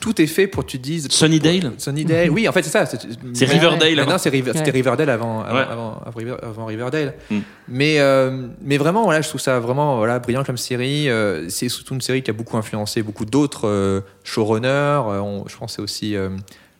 tout 0.00 0.20
est 0.20 0.26
fait 0.26 0.46
pour 0.46 0.64
que 0.64 0.70
tu 0.70 0.78
dises. 0.78 1.08
Sunnydale 1.10 1.72
Sunnydale, 1.78 2.28
oui, 2.30 2.46
en 2.48 2.52
fait, 2.52 2.62
c'est 2.62 2.70
ça. 2.70 2.84
C'est 2.86 3.44
Riverdale, 3.46 4.18
c'est 4.18 4.28
River- 4.28 4.52
c'était 4.54 4.66
Ouais. 4.66 4.70
Riverdale 4.72 5.08
avant, 5.10 5.40
avant, 5.42 5.54
Ouais. 5.56 5.62
avant- 5.70 6.02
avant 6.04 6.18
River- 6.18 6.36
avant 6.42 6.66
Riverdale. 6.66 7.14
Mm. 7.30 7.38
Mais, 7.68 8.00
euh, 8.00 8.48
mais 8.60 8.76
vraiment, 8.76 9.04
voilà, 9.04 9.22
je 9.22 9.28
trouve 9.28 9.40
ça 9.40 9.60
vraiment 9.60 9.96
voilà, 9.96 10.18
brillant 10.18 10.44
comme 10.44 10.56
série. 10.58 11.08
Euh, 11.08 11.48
c'est 11.48 11.68
surtout 11.68 11.94
une 11.94 12.00
série 12.00 12.22
qui 12.22 12.30
a 12.30 12.34
beaucoup 12.34 12.56
influencé 12.56 13.02
beaucoup 13.02 13.24
d'autres 13.24 13.66
euh, 13.68 14.00
showrunners. 14.24 14.68
Euh, 14.68 15.20
on- 15.20 15.48
je 15.48 15.56
pense 15.56 15.70
que 15.72 15.76
c'est 15.76 15.82
aussi 15.82 16.16
euh, 16.16 16.28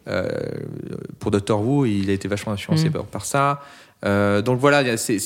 euh, 0.08 0.28
pour 1.18 1.30
Doctor 1.30 1.60
Who, 1.66 1.86
il 1.86 2.10
a 2.10 2.12
été 2.12 2.28
vachement 2.28 2.52
influencé 2.52 2.88
Mm. 2.88 2.92
par, 2.92 3.04
par 3.04 3.24
ça. 3.24 3.62
Euh, 4.04 4.42
donc 4.42 4.60
voilà, 4.60 4.96
c'est 4.98 5.18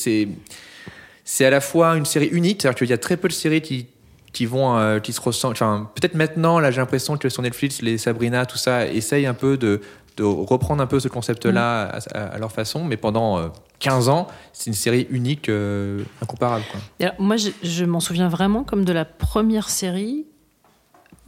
c'est 1.25 1.45
à 1.45 1.51
la 1.51 1.61
fois 1.61 1.97
une 1.97 2.05
série 2.07 2.29
unique, 2.29 2.63
c'est-à-dire 2.63 2.79
qu'il 2.79 2.89
y 2.91 2.93
a 2.93 2.99
très 2.99 3.17
peu 3.17 3.29
de 3.29 3.33
séries 3.33 3.61
qui 3.61 3.87
qui 4.33 4.47
vont 4.47 4.77
euh, 4.77 5.01
qui 5.01 5.13
se 5.13 5.21
ressemblent 5.21 5.53
enfin 5.55 5.91
peut-être 5.95 6.15
maintenant 6.15 6.59
là 6.61 6.71
j'ai 6.71 6.81
l'impression 6.81 7.17
que 7.17 7.29
sur 7.29 7.43
Netflix 7.43 7.83
les 7.83 7.99
Sabrina 7.99 8.45
tout 8.47 8.59
ça 8.59 8.87
essayent 8.87 9.27
un 9.27 9.35
peu 9.35 9.57
de, 9.57 9.81
de 10.17 10.23
reprendre 10.23 10.83
un 10.83 10.87
peu 10.87 11.01
ce 11.01 11.09
concept 11.09 11.47
là 11.47 11.83
à, 11.85 11.99
à- 12.19 12.25
à 12.35 12.39
leur 12.39 12.53
façon 12.53 12.85
mais 12.85 12.97
pendant 12.97 13.39
euh, 13.39 13.49
15 13.81 14.09
ans 14.09 14.27
c'est 14.53 14.67
une 14.69 14.75
série 14.75 15.07
unique 15.11 15.49
euh, 15.49 16.03
incomparable 16.23 16.65
quoi. 16.71 16.81
Alors, 17.01 17.15
moi, 17.21 17.37
je, 17.37 17.51
je 17.63 17.85
m'en 17.85 18.01
souviens 18.01 18.29
vraiment 18.29 18.65
comme 18.65 18.85
de 18.85 18.93
la 18.93 19.05
première 19.05 19.69
série 19.71 20.27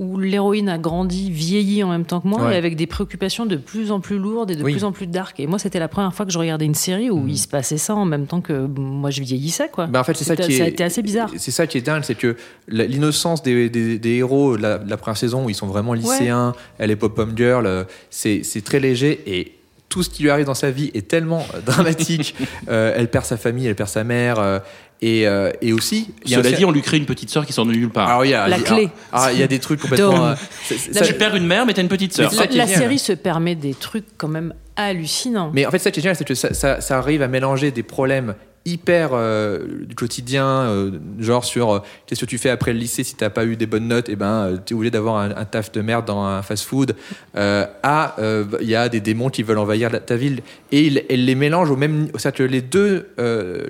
où 0.01 0.19
l'héroïne 0.19 0.69
a 0.71 0.79
grandi, 0.79 1.31
vieilli 1.31 1.85
en 1.85 1.91
même 1.91 2.07
temps 2.07 2.21
que 2.21 2.27
moi, 2.27 2.43
Ouais. 2.43 2.55
et 2.55 2.57
avec 2.57 2.75
des 2.75 2.87
préoccupations 2.87 3.45
de 3.45 3.57
plus 3.57 3.93
en 3.93 4.01
plus 4.01 4.19
lourdes 4.19 4.51
et 4.51 4.57
de 4.57 4.65
Oui. 4.65 4.73
plus 4.73 4.85
en 4.85 4.93
plus 4.93 5.07
dark. 5.07 5.39
Et 5.39 5.47
moi, 5.47 5.59
c'était 5.59 5.79
la 5.79 5.89
première 5.89 6.15
fois 6.15 6.25
que 6.25 6.33
je 6.33 6.39
regardais 6.39 6.65
une 6.65 6.75
série 6.75 7.11
où 7.11 7.29
il 7.29 7.37
se 7.39 7.47
passait 7.47 7.77
ça 7.77 7.95
en 7.95 8.07
même 8.07 8.27
temps 8.27 8.41
que 8.41 8.67
moi, 8.67 9.11
je 9.11 9.21
vieillissais, 9.21 9.69
quoi. 9.71 9.87
Ben, 9.87 10.01
en 10.01 10.05
fait 10.05 10.17
c'est 10.17 10.25
ça 10.25 10.35
qui 10.37 10.57
ça 10.57 10.65
a 10.65 10.67
est 10.67 10.71
été 10.71 10.83
assez 10.85 11.03
bizarre. 11.03 11.31
c'est 11.37 11.51
ça 11.51 11.67
qui 11.67 11.77
est 11.79 11.83
dingue 11.83 12.03
c'est 12.03 12.15
que 12.15 12.35
l'innocence 12.67 13.43
des, 13.43 13.69
des, 13.69 13.99
des 13.99 14.11
héros 14.17 14.57
de 14.57 14.63
la, 14.63 14.97
première 14.97 15.17
saison 15.17 15.45
où 15.45 15.51
ils 15.51 15.55
sont 15.55 15.67
vraiment 15.67 15.93
lycéens 15.93 16.55
elle 16.79 16.91
est 16.91 16.97
pop-up 16.97 17.31
girl 17.37 17.67
euh, 17.67 17.85
c'est 18.11 18.43
très 18.65 18.81
léger 18.81 19.21
et 19.27 19.53
tout 19.89 20.03
ce 20.05 20.09
qui 20.11 20.23
lui 20.23 20.31
arrive 20.31 20.47
dans 20.47 20.55
sa 20.55 20.71
vie 20.71 20.91
est 20.95 21.09
tellement 21.09 21.45
euh, 21.55 21.61
dramatique. 21.67 22.37
Euh, 22.69 22.95
elle 22.97 23.11
perd 23.11 23.25
sa 23.25 23.37
famille, 23.37 23.67
elle 23.67 23.75
perd 23.75 23.89
sa 23.89 24.05
mère. 24.05 24.39
euh, 24.39 24.61
et, 25.03 25.27
euh, 25.27 25.51
et 25.63 25.73
aussi, 25.73 26.11
il 26.25 26.31
y 26.31 26.35
a 26.35 26.39
Cela 26.39 26.49
aussi- 26.51 26.59
dit, 26.59 26.65
on 26.65 26.71
lui 26.73 26.83
crée 26.83 26.99
une 26.99 27.07
petite 27.07 27.31
sœur 27.31 27.47
qui 27.47 27.53
sort 27.53 27.65
de 27.67 27.73
nulle 27.73 27.89
part. 27.89 28.09
alors, 28.09 28.25
y 28.27 28.35
a, 28.35 28.47
La 28.49 28.57
il 28.59 28.61
y 28.63 28.65
a- 28.65 28.67
clé. 28.69 28.89
ah, 29.13 29.33
il 29.33 29.39
y 29.39 29.43
a 29.43 29.47
des 29.47 29.59
trucs 29.59 29.81
complètement. 29.81 30.27
Euh, 30.27 30.35
c'est- 30.65 30.77
c'est- 30.79 30.93
Là, 30.95 31.01
ça- 31.01 31.07
tu 31.07 31.15
perds 31.15 31.37
une 31.37 31.47
mère, 31.47 31.65
mais 31.67 31.73
t'as 31.75 31.83
une 31.83 31.89
petite 31.89 32.13
sœur. 32.13 32.31
La, 32.53 32.67
série 32.67 32.99
se 32.99 33.13
permet 33.13 33.55
des 33.55 33.75
trucs 33.75 34.05
quand 34.19 34.29
même 34.29 34.53
hallucinants. 34.77 35.51
Mais 35.55 35.65
en 35.67 35.71
fait, 35.71 35.79
ça 35.79 35.91
qui 35.91 36.01
est 36.01 36.03
génial, 36.03 36.17
c'est 36.17 36.27
que 36.27 36.35
ça, 36.35 36.53
ça- 36.55 36.81
ça 36.81 36.99
arrive 36.99 37.23
à 37.23 37.29
mélanger 37.29 37.71
des 37.71 37.83
problèmes 37.83 38.35
hyper 38.67 39.11
euh, 39.13 39.85
du 39.87 39.95
quotidien, 39.95 40.47
euh, 40.47 40.91
genre 41.19 41.45
sur 41.45 41.73
euh, 41.73 41.79
qu'est-ce 42.07 42.21
que 42.21 42.27
tu 42.27 42.39
fais 42.39 42.51
après 42.51 42.73
le 42.73 42.79
lycée 42.79 43.05
si 43.05 43.15
t'as 43.15 43.31
pas 43.31 43.45
eu 43.45 43.57
des 43.57 43.67
bonnes 43.67 43.89
notes, 43.89 44.09
et 44.09 44.17
ben 44.17 44.27
euh, 44.27 44.57
t'es 44.59 44.75
obligé 44.75 44.91
d'avoir 44.91 45.17
un, 45.17 45.45
taf 45.45 45.73
de 45.73 45.81
merde 45.81 46.05
dans 46.05 46.23
un 46.23 46.43
fast-food. 46.43 46.95
À 47.35 48.17
il 48.61 48.69
y 48.69 48.75
a 48.75 48.89
des 48.89 49.01
démons 49.01 49.31
qui 49.31 49.43
veulent 49.43 49.59
envahir 49.59 49.91
ta 50.05 50.17
ville 50.17 50.43
et 50.73 51.07
elle 51.09 51.25
les 51.25 51.35
mélange 51.35 51.71
au 51.71 51.77
même, 51.77 52.09
c'est-à-dire 52.15 52.39
que 52.39 52.43
les 52.43 52.63
deux, 52.63 53.09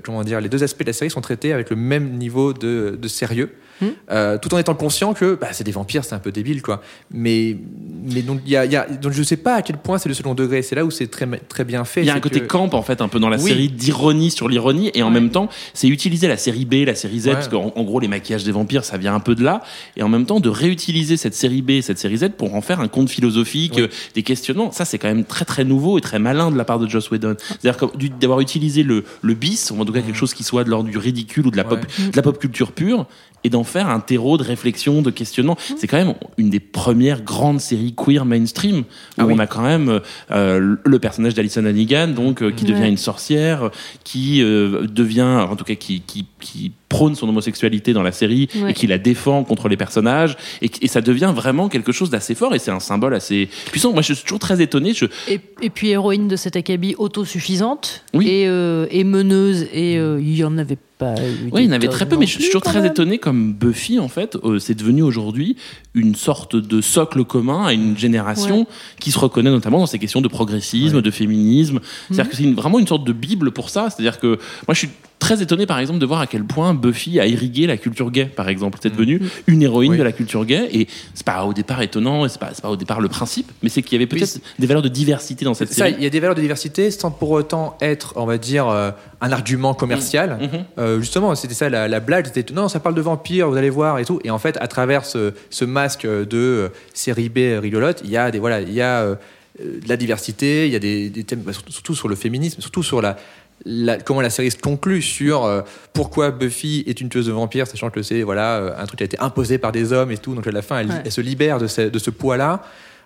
comment 0.03 0.25
dire, 0.25 0.41
les 0.41 0.49
deux 0.49 0.63
aspects 0.63 0.83
de 0.83 0.87
la 0.89 0.93
série 0.93 1.11
sont 1.11 1.21
traités 1.21 1.53
avec 1.53 1.71
le 1.71 1.77
même 1.77 2.17
niveau 2.19 2.53
de, 2.53 2.99
de 3.01 3.09
sérieux. 3.09 3.51
Hmm. 3.81 3.87
Euh, 4.11 4.39
tout 4.39 4.53
en 4.55 4.59
étant 4.59 4.75
conscient 4.75 5.15
que 5.15 5.35
bah, 5.41 5.49
c'est 5.53 5.65
des 5.65 5.73
vampires, 5.73 6.05
c'est 6.05 6.15
un 6.15 6.19
peu 6.19 6.33
débile, 6.33 6.61
quoi. 6.63 6.83
Mais, 7.11 7.57
mais 8.05 8.23
donc, 8.23 8.41
y 8.47 8.57
a, 8.57 8.65
il 8.65 8.73
y 8.73 8.77
a- 8.77 8.87
donc 8.89 9.13
je 9.13 9.23
sais 9.23 9.37
pas 9.37 9.55
à 9.55 9.63
quel 9.63 9.77
point 9.79 9.99
c'est 9.99 10.09
le 10.09 10.15
second 10.15 10.35
degré. 10.35 10.63
C'est 10.63 10.75
là 10.75 10.85
où 10.85 10.91
c'est 10.91 11.07
très, 11.07 11.27
très 11.49 11.65
bien 11.65 11.85
fait. 11.85 12.03
Il 12.03 12.07
y 12.07 12.11
a 12.11 12.15
un 12.15 12.21
côté 12.21 12.41
que- 12.41 12.47
camp 12.47 12.73
en 12.75 12.83
fait 12.83 13.01
un 13.01 13.09
peu 13.09 13.19
dans 13.21 13.29
la 13.29 13.39
Oui. 13.39 13.51
série 13.51 13.69
d'ironie 13.69 14.31
sur 14.31 14.49
l'ironie 14.49 14.91
et 14.95 15.03
en 15.03 15.09
Ouais. 15.09 15.15
même 15.15 15.31
temps 15.31 15.49
c'est 15.75 15.89
utiliser 15.89 16.29
la 16.29 16.37
série 16.37 16.65
B, 16.65 16.85
la 16.87 16.95
série 16.95 17.21
Z 17.21 17.27
Ouais. 17.29 17.33
parce 17.35 17.49
qu'en 17.49 17.73
en 17.75 17.83
gros 17.85 18.01
les 18.01 18.09
maquillages 18.09 18.45
des 18.45 18.53
vampires 18.53 18.85
ça 18.85 18.99
vient 18.99 19.15
un 19.15 19.21
peu 19.21 19.35
de 19.35 19.43
là 19.43 19.63
et 19.97 20.03
en 20.03 20.09
même 20.09 20.27
temps 20.27 20.41
de 20.41 20.49
réutiliser 20.49 21.17
cette 21.17 21.35
série 21.35 21.63
B, 21.63 21.71
et 21.71 21.83
cette 21.83 21.99
série 21.99 22.19
Z 22.19 22.31
pour 22.37 22.55
en 22.55 22.61
faire 22.61 22.81
un 22.81 22.89
conte 22.89 23.09
philosophique, 23.11 23.79
euh, 23.79 23.89
des 24.15 24.23
questionnements. 24.23 24.73
Ça 24.73 24.85
c'est 24.85 24.99
quand 24.99 25.09
même 25.09 25.25
très 25.25 25.45
très 25.45 25.65
nouveau 25.65 25.99
et 25.99 26.01
très 26.01 26.19
malin 26.19 26.51
de 26.51 26.57
la 26.57 26.65
part 26.65 26.79
de 26.79 26.89
Joss 26.89 27.11
Whedon. 27.11 27.37
C'est-à-dire 27.61 27.91
d'avoir 28.21 28.41
utilisé 28.41 28.83
le, 28.83 29.05
le 29.23 29.35
bis, 29.35 29.71
ou 29.71 29.81
en 29.81 29.85
tout 29.85 29.93
cas 29.93 30.01
quelque 30.01 30.17
chose 30.17 30.35
qui 30.35 30.43
soit 30.45 30.65
de 30.65 30.71
l'ordre 30.71 30.91
du 30.91 30.99
ridicule 30.99 31.47
ou 31.47 31.51
de 31.51 31.57
la 31.57 31.65
pop, 31.65 31.81
de 31.81 32.17
la 32.17 32.23
pop 32.23 32.39
culture 32.39 32.73
pure 32.73 33.07
et 33.43 33.49
d'en 33.51 33.65
faire 33.71 33.89
un 33.89 34.01
terreau 34.01 34.37
de 34.37 34.43
réflexion, 34.43 35.01
de 35.03 35.11
questionnement. 35.11 35.57
C'est 35.79 35.87
quand 35.87 35.97
même 35.97 36.15
une 36.37 36.51
des 36.51 36.61
premières 36.61 37.23
grandes 37.23 37.61
séries 37.61 37.95
queer 37.97 38.25
mainstream 38.25 38.79
où 38.81 38.85
Ah 39.19 39.27
oui. 39.27 39.35
on 39.37 39.39
a 39.39 39.47
quand 39.47 39.63
même 39.63 40.01
euh, 40.31 40.77
le 40.85 40.99
personnage 40.99 41.35
d'Alison 41.35 41.65
Hannigan, 41.65 42.09
donc 42.09 42.43
euh, 42.43 42.51
qui 42.51 42.65
Ouais. 42.65 42.73
devient 42.73 42.89
une 42.89 42.97
sorcière, 42.97 43.71
qui 44.05 44.43
euh, 44.43 44.87
devient, 44.87 45.23
en 45.51 45.57
tout 45.57 45.65
cas 45.65 45.75
qui, 45.77 46.01
qui, 46.03 46.27
qui 46.41 46.73
prône 46.91 47.15
son 47.15 47.27
homosexualité 47.29 47.95
dans 47.95 48.03
la 48.03 48.13
série 48.13 48.49
Ouais. 48.61 48.73
et 48.73 48.75
qui 48.75 48.87
la 48.87 48.99
défend 48.99 49.45
contre 49.45 49.69
les 49.69 49.77
personnages 49.79 50.37
et, 50.61 50.71
et 50.83 50.89
ça 50.89 51.01
devient 51.01 51.33
vraiment 51.35 51.69
quelque 51.71 51.93
chose 51.93 52.11
d'assez 52.11 52.35
fort 52.35 52.55
et 52.55 52.59
c'est 52.59 52.73
un 52.73 52.81
symbole 52.81 53.15
assez 53.15 53.49
puissant. 53.71 53.93
Moi, 53.95 54.03
je 54.03 54.13
suis 54.13 54.25
toujours 54.25 54.41
très 54.41 54.61
étonné. 54.61 54.93
Je, 54.93 55.07
Et, 55.29 55.41
et 55.63 55.71
puis 55.71 55.89
héroïne 55.91 56.27
de 56.29 56.37
cet 56.37 56.57
acabit 56.57 56.95
autosuffisante 56.99 58.03
Oui. 58.13 58.27
et, 58.29 58.49
euh, 58.49 58.87
et 58.91 59.05
meneuse 59.05 59.67
et 59.73 59.99
euh, 59.99 60.21
il 60.21 60.37
y 60.37 60.45
en 60.45 60.59
avait 60.59 60.79
pas 60.99 61.15
eu 61.15 61.49
Oui, 61.53 61.63
il 61.63 61.67
y 61.67 61.69
en 61.69 61.73
avait 61.73 61.89
très 61.89 62.07
peu, 62.07 62.17
mais 62.19 62.27
je 62.27 62.33
suis 62.33 62.45
toujours 62.47 62.61
très 62.63 62.81
même. 62.83 62.91
étonné 62.91 63.19
comme 63.19 63.53
Buffy, 63.55 63.99
en 64.01 64.09
fait, 64.09 64.37
euh, 64.45 64.59
c'est 64.59 64.75
devenu 64.75 65.03
aujourd'hui 65.03 65.57
une 65.95 66.15
sorte 66.15 66.57
de 66.57 66.81
socle 66.81 67.25
commun 67.25 67.65
à 67.67 67.73
une 67.73 67.97
génération 67.97 68.61
Ouais. 68.61 68.67
qui 69.01 69.11
se 69.13 69.19
reconnaît 69.19 69.51
notamment 69.51 69.79
dans 69.79 69.87
ces 69.87 69.99
questions 69.99 70.21
de 70.21 70.29
progressisme, 70.29 71.01
de 71.01 71.11
féminisme. 71.11 71.77
Mhm. 71.77 71.81
C'est-à-dire 72.11 72.31
que 72.31 72.37
c'est 72.37 72.51
vraiment 72.53 72.79
une 72.81 72.87
sorte 72.89 73.05
de 73.07 73.13
bible 73.13 73.53
pour 73.53 73.71
ça. 73.71 73.89
C'est-à-dire 73.91 74.19
que 74.21 74.39
moi, 74.67 74.75
je 74.75 74.79
suis 74.81 74.89
très 75.19 75.43
étonné, 75.43 75.67
par 75.67 75.79
exemple, 75.79 75.99
de 76.01 76.07
voir 76.07 76.21
à 76.21 76.27
quel 76.27 76.45
point 76.45 76.75
Buffy 76.81 77.21
a 77.21 77.27
irrigué 77.27 77.67
la 77.67 77.77
culture 77.77 78.11
gay, 78.11 78.25
par 78.25 78.49
exemple. 78.49 78.79
C'est 78.83 78.91
devenu 78.91 79.21
une 79.47 79.63
héroïne 79.63 79.93
Oui. 79.93 79.99
de 79.99 80.03
la 80.03 80.13
culture 80.13 80.45
gay, 80.45 80.69
et 80.73 80.89
c'est 81.15 81.25
pas 81.27 81.45
au 81.45 81.53
départ 81.53 81.81
étonnant, 81.83 82.27
c'est 82.29 82.41
pas, 82.41 82.51
pas 82.61 82.71
au 82.71 82.77
départ 82.77 83.01
le 83.01 83.09
principe, 83.09 83.51
mais 83.63 83.69
c'est 83.69 83.83
qu'il 83.83 83.93
y 83.93 83.97
avait 84.03 84.07
peut-être 84.07 84.39
des 84.59 84.67
valeurs 84.67 84.83
de 84.83 84.89
diversité 84.89 85.45
dans 85.45 85.55
cette 85.55 85.69
Ça, 85.69 85.75
série. 85.87 85.95
il 85.99 86.03
y 86.03 86.07
a 86.07 86.11
des 86.11 86.21
valeurs 86.21 86.35
de 86.35 86.41
diversité 86.41 86.91
sans 86.91 87.11
pour 87.11 87.31
autant 87.31 87.77
être, 87.81 88.15
on 88.17 88.27
va 88.27 88.39
dire, 88.39 88.69
euh, 88.69 88.91
un 89.21 89.33
argument 89.33 89.75
commercial. 89.75 90.39
Mhm. 90.41 90.65
Euh, 90.79 91.01
justement, 91.01 91.35
c'était 91.35 91.55
ça 91.55 91.69
la, 91.69 91.89
la 91.89 92.01
blague. 92.01 92.27
C'était 92.33 92.53
non, 92.53 92.69
ça 92.69 92.81
parle 92.81 92.95
de 92.95 93.01
vampires, 93.03 93.49
vous 93.51 93.57
allez 93.57 93.71
voir 93.71 93.99
et 93.99 94.05
tout. 94.05 94.19
Et 94.25 94.31
en 94.31 94.39
fait, 94.39 94.57
à 94.61 94.67
travers 94.69 95.05
ce, 95.05 95.33
ce 95.51 95.65
masque 95.65 96.07
de 96.07 96.27
euh, 96.35 96.69
série 96.95 97.29
B 97.29 97.39
rigolote, 97.61 98.01
il 98.05 98.11
y 98.11 98.17
a 98.17 98.31
des 98.31 98.39
voilà, 98.39 98.61
il 98.61 98.73
y 98.73 98.81
a 98.81 99.01
euh, 99.03 99.15
de 99.61 99.89
la 99.89 99.97
diversité, 99.97 100.67
il 100.67 100.73
y 100.73 100.77
a 100.77 100.79
des, 100.79 101.11
des 101.11 101.25
thèmes, 101.25 101.41
bah, 101.41 101.53
surtout 101.69 101.95
sur 101.95 102.09
le 102.09 102.15
féminisme, 102.17 102.61
surtout 102.63 102.83
sur 102.83 103.03
la, 103.03 103.17
la- 103.65 103.99
comment 103.99 104.21
la 104.21 104.31
série 104.31 104.51
se 104.51 104.57
conclut 104.59 105.03
sur 105.03 105.45
euh, 105.45 105.63
pourquoi 105.93 106.31
Buffy 106.31 106.85
est 106.87 107.01
une 107.01 107.09
tueuse 107.09 107.27
de 107.27 107.33
vampires, 107.33 107.67
sachant 107.67 107.91
que 107.91 108.03
c'est 108.03 108.23
voilà 108.23 108.57
euh, 108.59 108.73
un 108.79 108.87
truc 108.87 108.99
qui 108.99 109.05
a 109.05 109.07
été 109.07 109.19
imposé 109.21 109.59
par 109.59 109.73
des 109.73 109.93
hommes 109.93 110.11
et 110.11 110.19
tout. 110.19 110.35
Donc 110.35 110.47
à 110.47 110.51
la 110.53 110.63
fin, 110.63 110.79
elle, 110.81 110.89
Ouais. 110.89 111.03
elle 111.05 111.13
se 111.13 111.21
libère 111.21 111.59
de 111.59 111.67
ce, 111.67 111.83
de 111.83 111.99
ce 111.99 112.11
poids-là. 112.11 112.63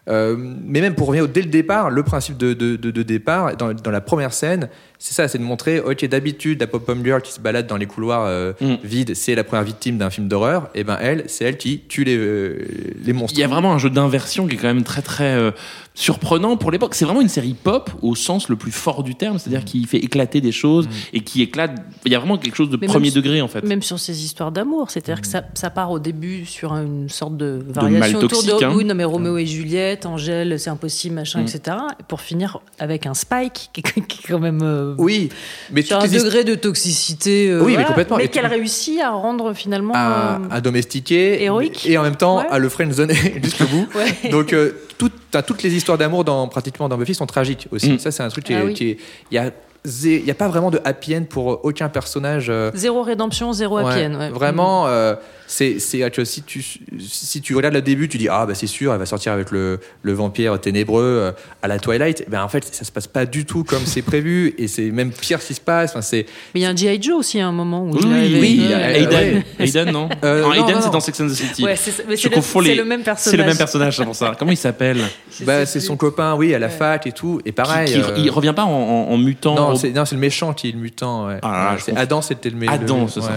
Euh, 0.06 0.36
mais 0.38 0.82
même 0.82 0.94
pour 0.94 1.06
revenir 1.08 1.24
au- 1.24 1.28
dès 1.28 1.40
le 1.40 1.48
départ, 1.48 1.88
le 1.90 2.02
principe 2.02 2.36
de, 2.36 2.52
de, 2.52 2.76
de- 2.76 2.90
de 2.90 3.02
départ, 3.02 3.56
dans, 3.56 3.72
dans 3.72 3.90
la 3.90 4.02
première 4.02 4.34
scène, 4.34 4.68
c'est 4.98 5.14
ça, 5.14 5.28
c'est 5.28 5.38
de 5.38 5.42
montrer, 5.42 5.80
ok, 5.80 6.04
d'habitude, 6.06 6.60
la 6.60 6.66
pop-up 6.66 6.98
girl 7.04 7.20
qui 7.22 7.32
se 7.32 7.40
balade 7.40 7.66
dans 7.66 7.76
les 7.76 7.86
couloirs 7.86 8.24
euh, 8.26 8.52
Mm. 8.60 8.74
vides, 8.82 9.14
c'est 9.14 9.34
la 9.34 9.44
première 9.44 9.64
victime 9.64 9.98
d'un 9.98 10.10
film 10.10 10.28
d'horreur, 10.28 10.68
et 10.74 10.84
ben 10.84 10.96
elle, 11.00 11.24
c'est 11.26 11.44
elle 11.44 11.56
qui 11.58 11.80
tue 11.88 12.04
les, 12.04 12.16
euh, 12.16 12.58
les 13.04 13.12
monstres. 13.12 13.34
Il 13.36 13.40
y 13.40 13.44
a 13.44 13.48
vraiment 13.48 13.72
un 13.72 13.78
jeu 13.78 13.90
d'inversion 13.90 14.46
qui 14.46 14.54
est 14.54 14.58
quand 14.58 14.68
même 14.68 14.82
très 14.84 15.02
très 15.02 15.34
euh, 15.34 15.50
surprenant 15.94 16.56
pour 16.56 16.70
l'époque. 16.70 16.94
C'est 16.94 17.04
vraiment 17.04 17.20
une 17.20 17.28
série 17.28 17.54
pop 17.54 17.90
au 18.02 18.14
sens 18.14 18.48
le 18.48 18.56
plus 18.56 18.72
fort 18.72 19.02
du 19.02 19.14
terme, 19.14 19.38
c'est-à-dire 19.38 19.60
Mm. 19.60 19.64
qui 19.64 19.84
fait 19.84 19.98
éclater 19.98 20.40
des 20.40 20.52
choses 20.52 20.88
et 21.12 21.20
qui 21.20 21.42
éclate. 21.42 21.72
Il 22.04 22.12
y 22.12 22.14
a 22.14 22.18
vraiment 22.18 22.36
quelque 22.38 22.56
chose 22.56 22.70
de 22.70 22.76
Mais 22.80 22.86
premier 22.86 23.10
degré 23.10 23.40
en 23.40 23.48
fait. 23.48 23.62
Même 23.64 23.82
sur 23.82 23.98
ces 23.98 24.24
histoires 24.24 24.50
d'amour, 24.52 24.90
c'est-à-dire 24.90 25.20
que 25.20 25.26
ça, 25.28 25.42
ça 25.54 25.70
part 25.70 25.90
au 25.90 25.98
début 25.98 26.44
sur 26.46 26.72
une 26.74 27.08
sorte 27.08 27.36
de 27.36 27.64
mal 27.74 27.92
variation 27.92 28.18
autour 28.18 28.30
toxique, 28.42 28.60
de 28.60 28.64
hein. 28.64 28.72
oui, 28.74 28.84
non 28.84 28.94
mais 28.94 29.04
Roméo 29.04 29.36
et 29.38 29.46
Juliette, 29.46 30.06
Angèle, 30.06 30.58
c'est 30.58 30.70
impossible, 30.70 31.14
machin, 31.14 31.40
Mm. 31.42 31.46
etc. 31.46 31.76
Pour 32.08 32.20
finir 32.20 32.58
avec 32.78 33.06
un 33.06 33.14
Spike 33.14 33.70
qui, 33.72 33.80
est- 33.80 34.06
qui 34.06 34.20
est 34.24 34.28
quand 34.28 34.40
même 34.40 34.62
euh, 34.98 35.02
Oui, 35.04 35.28
mais 35.72 35.82
sur 35.82 35.98
un 35.98 36.06
degré 36.08 36.44
de 36.44 36.54
toxicité, 36.54 37.50
euh, 37.50 37.58
Oui, 37.60 37.66
mais 37.68 37.72
voilà, 37.74 37.88
complètement. 37.88 38.16
mais 38.18 38.24
Et 38.24 38.28
qu'elle 38.28 38.46
réussit 38.46 39.00
à 39.00 39.10
rendre 39.10 39.52
finalement. 39.54 39.94
à, 39.94 40.40
euh, 40.40 40.46
à 40.50 40.60
domestiquer 40.60 41.42
héroïque. 41.42 41.86
et 41.86 41.98
en 41.98 42.02
même 42.02 42.16
temps 42.16 42.38
Ouais. 42.38 42.46
à 42.50 42.58
le 42.58 42.68
friendzoner 42.68 43.14
jusqu'au 43.42 43.64
bout. 43.66 43.86
Ouais. 43.94 44.30
Donc 44.30 44.52
euh, 44.52 44.72
tout- 44.98 45.10
t'as- 45.30 45.42
toutes 45.42 45.62
les 45.62 45.74
histoires 45.74 45.98
d'amour 45.98 46.24
dans 46.24 46.46
pratiquement 46.48 46.88
dans 46.88 46.96
Buffy 46.98 47.14
sont 47.14 47.26
tragiques 47.26 47.68
aussi. 47.70 47.92
Mm. 47.92 47.98
Ça 47.98 48.10
c'est 48.10 48.22
un 48.22 48.28
truc 48.28 48.44
qui 48.44 48.54
Ah 48.54 48.60
est, 48.60 48.64
oui. 48.64 48.74
qui 48.74 48.90
est- 48.90 48.98
il 49.30 49.34
y 49.34 49.38
a 49.38 49.50
zé- 49.86 50.18
il 50.20 50.26
y 50.26 50.30
a 50.30 50.34
pas 50.34 50.48
vraiment 50.48 50.70
de 50.70 50.80
happy 50.84 51.14
end 51.16 51.24
pour 51.28 51.60
aucun 51.64 51.88
personnage. 51.88 52.46
euh, 52.48 52.70
Zéro 52.74 53.02
rédemption, 53.02 53.52
zéro 53.52 53.76
happy 53.78 54.06
end, 54.06 54.18
ouais. 54.18 54.30
Vraiment, 54.30 54.86
euh, 54.86 55.14
c'est 55.46 55.78
c'est 55.78 56.10
que 56.10 56.24
si 56.24 56.42
tu 56.42 56.64
si 56.98 57.40
tu 57.40 57.54
regardes 57.54 57.74
le 57.74 57.82
début, 57.82 58.08
tu 58.08 58.18
dis 58.18 58.28
ah 58.28 58.46
bah 58.46 58.54
c'est 58.54 58.66
sûr, 58.66 58.92
elle 58.92 58.98
va 58.98 59.06
sortir 59.06 59.32
avec 59.32 59.50
le, 59.50 59.78
le 60.02 60.12
vampire 60.12 60.60
ténébreux 60.60 61.02
euh, 61.02 61.32
à 61.62 61.68
la 61.68 61.78
Twilight. 61.78 62.24
Ben 62.28 62.42
en 62.42 62.48
fait, 62.48 62.64
ça 62.74 62.84
se 62.84 62.92
passe 62.92 63.06
pas 63.06 63.26
du 63.26 63.44
tout 63.44 63.64
comme 63.64 63.84
c'est 63.86 64.02
prévu 64.02 64.54
et 64.58 64.68
c'est 64.68 64.90
même 64.90 65.12
pire 65.12 65.40
ce 65.42 65.48
qui 65.48 65.54
se 65.54 65.60
passe. 65.60 65.90
Enfin, 65.90 66.02
c'est 66.02 66.26
Mais 66.54 66.60
il 66.60 66.62
y 66.62 66.66
a 66.66 66.70
un 66.70 66.76
G.I. 66.76 67.02
Joe 67.02 67.16
aussi 67.18 67.40
à 67.40 67.46
un 67.46 67.52
moment 67.52 67.84
où 67.84 67.90
Oui, 67.92 68.00
il 68.02 68.36
oui, 68.38 68.62
oui. 68.66 68.72
Aiden. 68.72 69.42
Aiden, 69.58 69.90
non, 69.90 70.08
Euh, 70.24 70.42
Non, 70.42 70.52
Aiden 70.52 70.80
c'est 70.82 70.90
dans 70.90 71.00
Sex 71.00 71.20
and 71.20 71.26
the 71.28 71.34
City. 71.34 71.64
Ouais, 71.64 71.76
c'est 71.76 72.06
mais 72.08 72.16
c'est 72.16 72.28
le, 72.28 72.34
confonds 72.36 72.62
c'est 72.62 72.68
les- 72.68 72.74
le 72.76 72.84
même 72.84 73.00
C'est 73.00 73.04
personnage. 73.04 73.38
le 73.40 73.44
même 73.46 73.56
personnage, 73.56 73.96
c'est 73.96 74.04
pour 74.04 74.16
ça. 74.16 74.34
Comment 74.38 74.50
il 74.52 74.56
s'appelle 74.56 74.98
bah, 75.42 75.66
c'est 75.66 75.80
son 75.80 75.96
copain, 75.96 76.34
oui, 76.36 76.54
à 76.54 76.58
la 76.58 76.68
fac 76.68 77.06
et 77.06 77.12
tout. 77.12 77.40
Et 77.44 77.52
pareil. 77.52 77.88
Qui- 77.88 78.00
qui- 78.00 78.00
euh, 78.00 78.14
Il 78.18 78.30
revient 78.30 78.52
pas 78.56 78.64
en, 78.64 78.70
en- 78.70 79.10
en 79.12 79.18
mutant. 79.18 79.54
non, 79.54 79.68
au- 79.72 79.76
c'est 79.76 79.90
non, 79.90 80.04
c'est 80.04 80.14
le 80.14 80.20
méchant 80.20 80.52
qui 80.54 80.68
est 80.68 80.72
le 80.72 80.78
mutant. 80.78 81.26
Ouais. 81.26 81.38
Ah 81.42 81.50
là 81.50 81.72
là, 81.72 81.78
c'est. 81.84 81.96
Adam, 81.96 82.22
c'était 82.22 82.50
le 82.50 82.56
méchant. 82.56 82.72
Adam, 82.72 83.08
c'est 83.08 83.20
ça. 83.20 83.32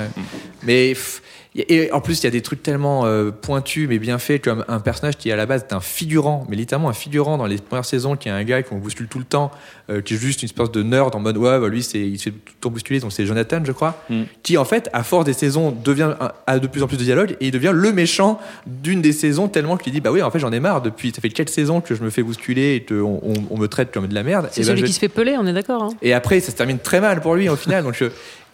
Mais 0.63 0.89
pff, 0.89 1.21
y- 1.21 1.36
et 1.57 1.91
en 1.91 2.01
plus, 2.01 2.19
il 2.21 2.23
y 2.25 2.27
a 2.27 2.31
des 2.31 2.41
trucs 2.41 2.61
tellement 2.61 3.05
euh, 3.05 3.31
pointus 3.31 3.87
mais 3.89 3.97
bien 3.99 4.19
faits, 4.19 4.43
comme 4.43 4.63
un 4.67 4.79
personnage 4.79 5.17
qui 5.17 5.31
à 5.31 5.35
la 5.35 5.45
base 5.45 5.65
est 5.69 5.73
un 5.73 5.79
figurant, 5.79 6.45
mais 6.49 6.55
littéralement 6.55 6.89
un 6.89 6.93
figurant 6.93 7.37
dans 7.37 7.45
les 7.47 7.57
premières 7.57 7.85
saisons, 7.85 8.15
qui 8.15 8.27
est 8.29 8.31
un 8.31 8.43
gars 8.43 8.61
qu'on 8.63 8.77
bouscule 8.77 9.07
tout 9.07 9.17
le 9.19 9.25
temps, 9.25 9.51
euh, 9.89 10.01
qui 10.01 10.13
est 10.13 10.17
juste 10.17 10.41
une 10.43 10.45
espèce 10.47 10.71
de 10.71 10.83
nerd 10.83 11.15
en 11.15 11.19
mode 11.19 11.37
ouais, 11.37 11.59
bah, 11.59 11.67
lui 11.67 11.81
c'est 11.83 11.99
il 11.99 12.17
se 12.19 12.25
fait 12.25 12.31
tout 12.31 12.37
le 12.47 12.59
temps 12.61 12.69
bousculer, 12.69 12.99
donc 12.99 13.11
c'est 13.11 13.25
Jonathan, 13.25 13.61
je 13.65 13.71
crois, 13.71 14.03
Mm. 14.09 14.23
qui 14.43 14.57
en 14.57 14.65
fait, 14.65 14.89
à 14.93 15.03
force 15.03 15.25
des 15.25 15.33
saisons, 15.33 15.71
devient 15.71 16.13
un- 16.19 16.31
a 16.45 16.59
de 16.59 16.67
plus 16.67 16.83
en 16.83 16.87
plus 16.87 16.97
de 16.97 17.03
dialogue 17.03 17.35
et 17.39 17.47
il 17.47 17.51
devient 17.51 17.71
le 17.73 17.91
méchant 17.91 18.39
d'une 18.67 19.01
des 19.01 19.11
saisons 19.13 19.47
tellement 19.47 19.77
qu'il 19.77 19.93
dit 19.93 20.01
bah 20.01 20.11
oui, 20.11 20.21
en 20.21 20.29
fait 20.31 20.39
j'en 20.39 20.51
ai 20.51 20.59
marre 20.59 20.81
depuis 20.81 21.11
ça 21.15 21.21
fait 21.21 21.29
quatre 21.29 21.49
saisons 21.49 21.81
que 21.81 21.95
je 21.95 22.03
me 22.03 22.09
fais 22.09 22.21
bousculer 22.23 22.75
et 22.75 22.85
qu'on 22.85 23.19
on, 23.23 23.33
on 23.49 23.57
me 23.57 23.67
traite 23.67 23.91
comme 23.91 24.07
de 24.07 24.13
la 24.13 24.23
merde. 24.23 24.49
C'est 24.51 24.61
et 24.61 24.63
ben, 24.63 24.67
celui 24.69 24.81
je- 24.81 24.85
qui 24.85 24.93
se 24.93 24.99
fait 24.99 25.09
peler, 25.09 25.35
on 25.39 25.47
est 25.47 25.53
d'accord. 25.53 25.83
hein. 25.83 25.89
et 26.01 26.13
après, 26.13 26.39
ça 26.39 26.51
se 26.51 26.55
termine 26.57 26.79
très 26.79 27.01
mal 27.01 27.21
pour 27.21 27.35
lui 27.35 27.49
au 27.49 27.55
final. 27.55 27.83
Donc, 27.83 27.93
je- 27.95 28.05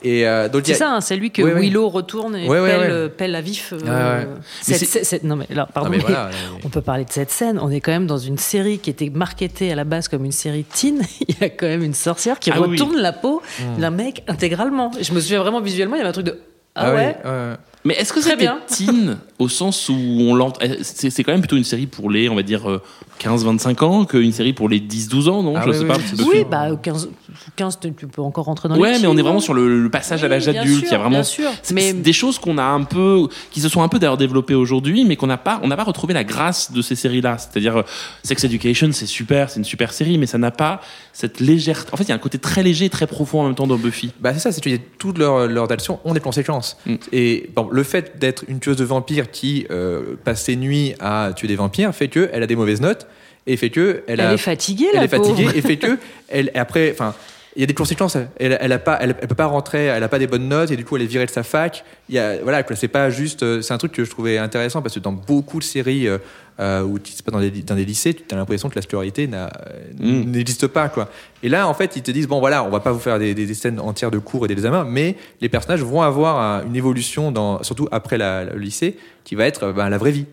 et 0.04 0.28
euh, 0.28 0.48
C'est 0.64 0.72
a- 0.74 0.76
ça, 0.76 0.92
hein, 0.96 1.02
c'est 1.02 1.16
lui 1.16 1.32
que. 1.32 1.42
Willow 1.42 1.90
retourne 1.90 2.36
et 2.36 2.48
ouais, 2.48 2.62
pèle, 2.62 2.80
ouais. 2.80 2.88
euh, 2.90 3.10
pèle 3.10 3.36
à 3.36 3.42
vif. 3.42 3.74
euh. 3.74 3.78
Mais 3.84 4.26
cette- 4.62 4.78
c'est- 4.80 4.86
cette- 4.86 5.06
cette- 5.06 5.24
non 5.24 5.36
mais 5.36 5.48
là, 5.50 5.68
pardon. 5.74 5.90
Non, 5.90 5.98
mais 5.98 6.04
mais 6.04 6.04
voilà, 6.14 6.30
On 6.64 6.70
peut 6.70 6.82
parler 6.82 7.06
de 7.06 7.12
cette 7.12 7.32
scène. 7.32 7.60
On 7.62 7.70
est 7.70 7.80
quand 7.82 7.92
même 7.92 8.08
dans 8.08 8.18
une 8.18 8.38
série 8.38 8.80
qui 8.80 8.90
était 8.90 9.10
marketée 9.10 9.72
à 9.72 9.76
la 9.76 9.84
base 9.84 10.08
comme 10.08 10.26
une 10.26 10.32
série 10.32 10.64
teen. 10.64 11.02
Il 11.28 11.36
y 11.40 11.44
a 11.44 11.50
quand 11.50 11.68
même 11.68 11.84
une 11.84 11.94
sorcière 11.94 12.40
qui 12.40 12.52
Ah 12.52 12.62
oui, 12.62 12.72
retourne 12.72 12.98
la 12.98 13.14
peau 13.14 13.42
d'un 13.78 13.90
mec 13.92 14.24
intégralement. 14.28 14.92
Je 15.00 15.14
me 15.14 15.20
souviens 15.20 15.40
vraiment 15.40 15.62
visuellement, 15.62 15.96
il 15.96 16.00
y 16.00 16.02
avait 16.02 16.10
un 16.10 16.14
truc 16.14 16.26
de 16.26 16.40
ah, 16.76 16.90
oui, 16.90 16.96
ouais. 16.98 17.18
ouais. 17.24 17.54
Mais 17.86 17.96
est-ce 17.96 18.14
que 18.14 18.20
Très 18.20 18.32
c'est 18.32 18.36
bien. 18.38 18.60
teen 18.68 19.18
au 19.40 19.50
sens 19.50 19.90
où 19.90 19.94
on 19.94 20.36
l'entend 20.36 20.62
c'est, 20.84 21.10
c'est 21.10 21.24
quand 21.24 21.32
même 21.34 21.42
plutôt 21.42 21.58
une 21.58 21.64
série 21.66 21.86
pour 21.88 22.10
les, 22.10 22.30
on 22.30 22.36
va 22.36 22.44
dire, 22.44 22.70
euh, 22.70 22.82
15-25 23.22 23.84
ans 23.84 24.06
qu'une 24.06 24.32
série 24.32 24.54
pour 24.54 24.70
les 24.70 24.80
10-12 24.80 25.30
ans, 25.30 25.44
non? 25.44 25.54
Ah 25.58 25.64
Je 25.66 25.70
oui, 25.70 25.76
sais 25.76 25.82
oui, 25.84 25.88
pas. 25.88 25.98
oui, 25.98 26.30
c'est 26.40 26.44
bah 26.50 26.68
15, 26.82 27.10
15 27.56 27.80
tu 27.82 27.94
tu 27.94 28.08
peux 28.08 28.22
encore 28.22 28.46
rentrer 28.46 28.70
dans 28.70 28.76
les 28.76 28.82
Ouais, 28.82 29.00
mais 29.00 29.08
on 29.08 29.14
est 29.18 29.22
vraiment 29.22 29.36
non 29.36 29.40
sur 29.40 29.54
le, 29.54 29.82
le 29.82 29.90
passage 29.90 30.24
à 30.24 30.28
l'âge 30.28 30.48
bien 30.50 30.62
adulte. 30.62 30.80
sûr, 30.80 30.88
Il 30.88 30.92
y 30.92 30.96
a 30.96 30.98
vraiment 30.98 31.10
bien 31.18 31.24
sûr. 31.24 31.50
c'est- 31.62 31.74
Mais- 31.74 31.82
c'est 31.92 32.02
des 32.02 32.14
choses 32.14 32.40
qu'on 32.40 32.58
a 32.58 32.64
un 32.64 32.84
peu, 32.84 33.28
qui 33.52 33.60
se 33.62 33.70
sont 33.70 33.82
un 33.82 33.88
peu 33.90 34.00
d'ailleurs 34.00 34.18
développées 34.18 34.56
aujourd'hui, 34.56 35.04
mais 35.06 35.16
qu'on 35.16 35.28
n'a 35.28 35.38
pas, 35.38 35.60
on 35.64 35.68
n'a 35.68 35.76
pas 35.78 35.84
retrouvé 35.84 36.14
la 36.14 36.24
grâce 36.24 36.72
de 36.72 36.82
ces 36.82 36.96
séries-là. 36.96 37.38
C'est-à-dire, 37.38 37.78
euh, 37.78 37.84
Sex 38.24 38.44
Education, 38.44 38.90
c'est 38.94 39.06
super, 39.06 39.50
c'est 39.50 39.60
une 39.60 39.66
super 39.66 39.92
série, 39.94 40.18
mais 40.18 40.26
ça 40.26 40.38
n'a 40.38 40.52
pas 40.52 40.82
cette 41.12 41.40
légèreté. 41.40 41.90
En 41.94 41.98
fait, 41.98 42.04
il 42.04 42.10
y 42.10 42.14
a 42.14 42.16
un 42.16 42.20
côté 42.20 42.38
très 42.40 42.64
léger, 42.64 42.90
très 42.90 43.08
profond 43.08 43.42
en 43.42 43.46
même 43.46 43.56
temps 43.56 43.68
dans 43.68 43.78
Buffy. 43.78 44.12
Bah, 44.22 44.34
c'est 44.34 44.40
ça, 44.40 44.52
c'est 44.52 44.62
que 44.62 44.70
toutes 44.98 45.18
leurs, 45.18 45.48
leurs 45.48 45.72
actions 45.72 46.00
ont 46.06 46.14
des 46.14 46.20
conséquences. 46.20 46.78
Mm. 46.86 46.96
Et 47.12 47.50
bon, 47.56 47.68
le 47.74 47.82
fait 47.84 48.20
d'être 48.20 48.44
une 48.48 48.60
tueuse 48.60 48.78
de 48.78 48.84
vampires 48.84 49.32
qui 49.32 49.66
euh, 49.72 50.16
passe 50.24 50.44
ses 50.44 50.56
nuits 50.56 50.94
à 51.00 51.32
tuer 51.36 51.48
des 51.48 51.56
vampires 51.56 51.94
fait 51.94 52.08
qu'elle 52.08 52.44
a 52.44 52.46
des 52.46 52.56
mauvaises 52.56 52.82
notes 52.82 53.08
et 53.48 53.58
fait 53.58 53.72
que 53.72 54.04
elle, 54.08 54.20
Elle 54.20 54.28
a, 54.28 54.34
est 54.34 54.38
fatiguée, 54.38 54.86
elle 54.94 55.00
la 55.00 55.06
est 55.06 55.08
fatiguée 55.08 55.46
pauvre. 55.46 55.58
et 55.58 55.62
fait 55.62 55.78
que 55.78 55.98
elle 56.30 56.52
après, 56.54 56.92
enfin. 56.92 57.16
Il 57.56 57.60
y 57.60 57.64
a 57.64 57.68
des 57.68 57.74
conséquences. 57.76 58.18
Elle, 58.40 58.58
elle 58.60 58.72
a 58.72 58.80
pas, 58.80 58.98
elle, 59.00 59.16
elle 59.22 59.28
peut 59.28 59.36
pas 59.36 59.46
rentrer. 59.46 59.86
Elle 59.86 60.02
a 60.04 60.08
pas 60.10 60.18
des 60.20 60.26
bonnes 60.28 60.48
notes 60.48 60.72
et 60.72 60.76
du 60.76 60.84
coup 60.86 60.96
elle 60.96 61.04
est 61.04 61.08
virée 61.08 61.26
de 61.28 61.32
sa 61.32 61.44
fac. 61.44 61.84
Il 62.10 62.16
y 62.16 62.20
a, 62.20 62.42
voilà. 62.42 62.64
C'est 62.76 62.88
pas 62.88 63.10
juste. 63.12 63.44
euh, 63.44 63.62
C'est 63.62 63.74
un 63.74 63.78
truc 63.78 63.92
que 63.92 64.04
je 64.04 64.10
trouvais 64.10 64.38
intéressant 64.40 64.82
parce 64.82 64.96
que 64.96 65.00
dans 65.00 65.12
beaucoup 65.12 65.60
de 65.60 65.64
séries 65.64 66.08
euh, 66.08 66.18
euh, 66.60 66.82
où 66.82 66.98
tu 67.00 67.12
passe 67.24 67.32
dans 67.34 67.40
des, 67.40 67.52
dans 67.52 67.76
des 67.76 67.86
lycées, 67.86 68.14
tu 68.16 68.24
as 68.34 68.38
l'impression 68.38 68.70
que 68.70 68.76
la 68.76 68.82
scolarité 68.82 69.28
Mm. 69.28 70.32
n'existe 70.32 70.68
pas, 70.68 70.90
quoi. 70.90 71.10
Et 71.44 71.50
là, 71.50 71.68
en 71.68 71.74
fait, 71.74 71.96
ils 71.96 72.02
te 72.04 72.12
disent 72.12 72.28
bon, 72.28 72.40
voilà, 72.40 72.64
on 72.64 72.70
va 72.70 72.80
pas 72.80 72.92
vous 72.92 73.00
faire 73.00 73.20
des, 73.20 73.34
des- 73.36 73.54
scènes 73.54 73.80
entières 73.80 74.12
de 74.12 74.18
cours 74.20 74.46
et 74.46 74.48
des 74.48 74.54
examens, 74.54 74.84
mais 74.88 75.16
les 75.42 75.50
personnages 75.50 75.84
vont 75.84 76.02
avoir 76.02 76.40
un- 76.40 76.66
une 76.66 76.76
évolution 76.76 77.32
dans, 77.32 77.62
surtout 77.64 77.88
après 77.92 78.18
la- 78.18 78.46
le 78.46 78.58
lycée, 78.60 78.98
qui 79.24 79.36
va 79.36 79.46
être 79.46 79.72
ben, 79.72 79.90
la 79.90 79.98
vraie 79.98 80.12
vie, 80.12 80.26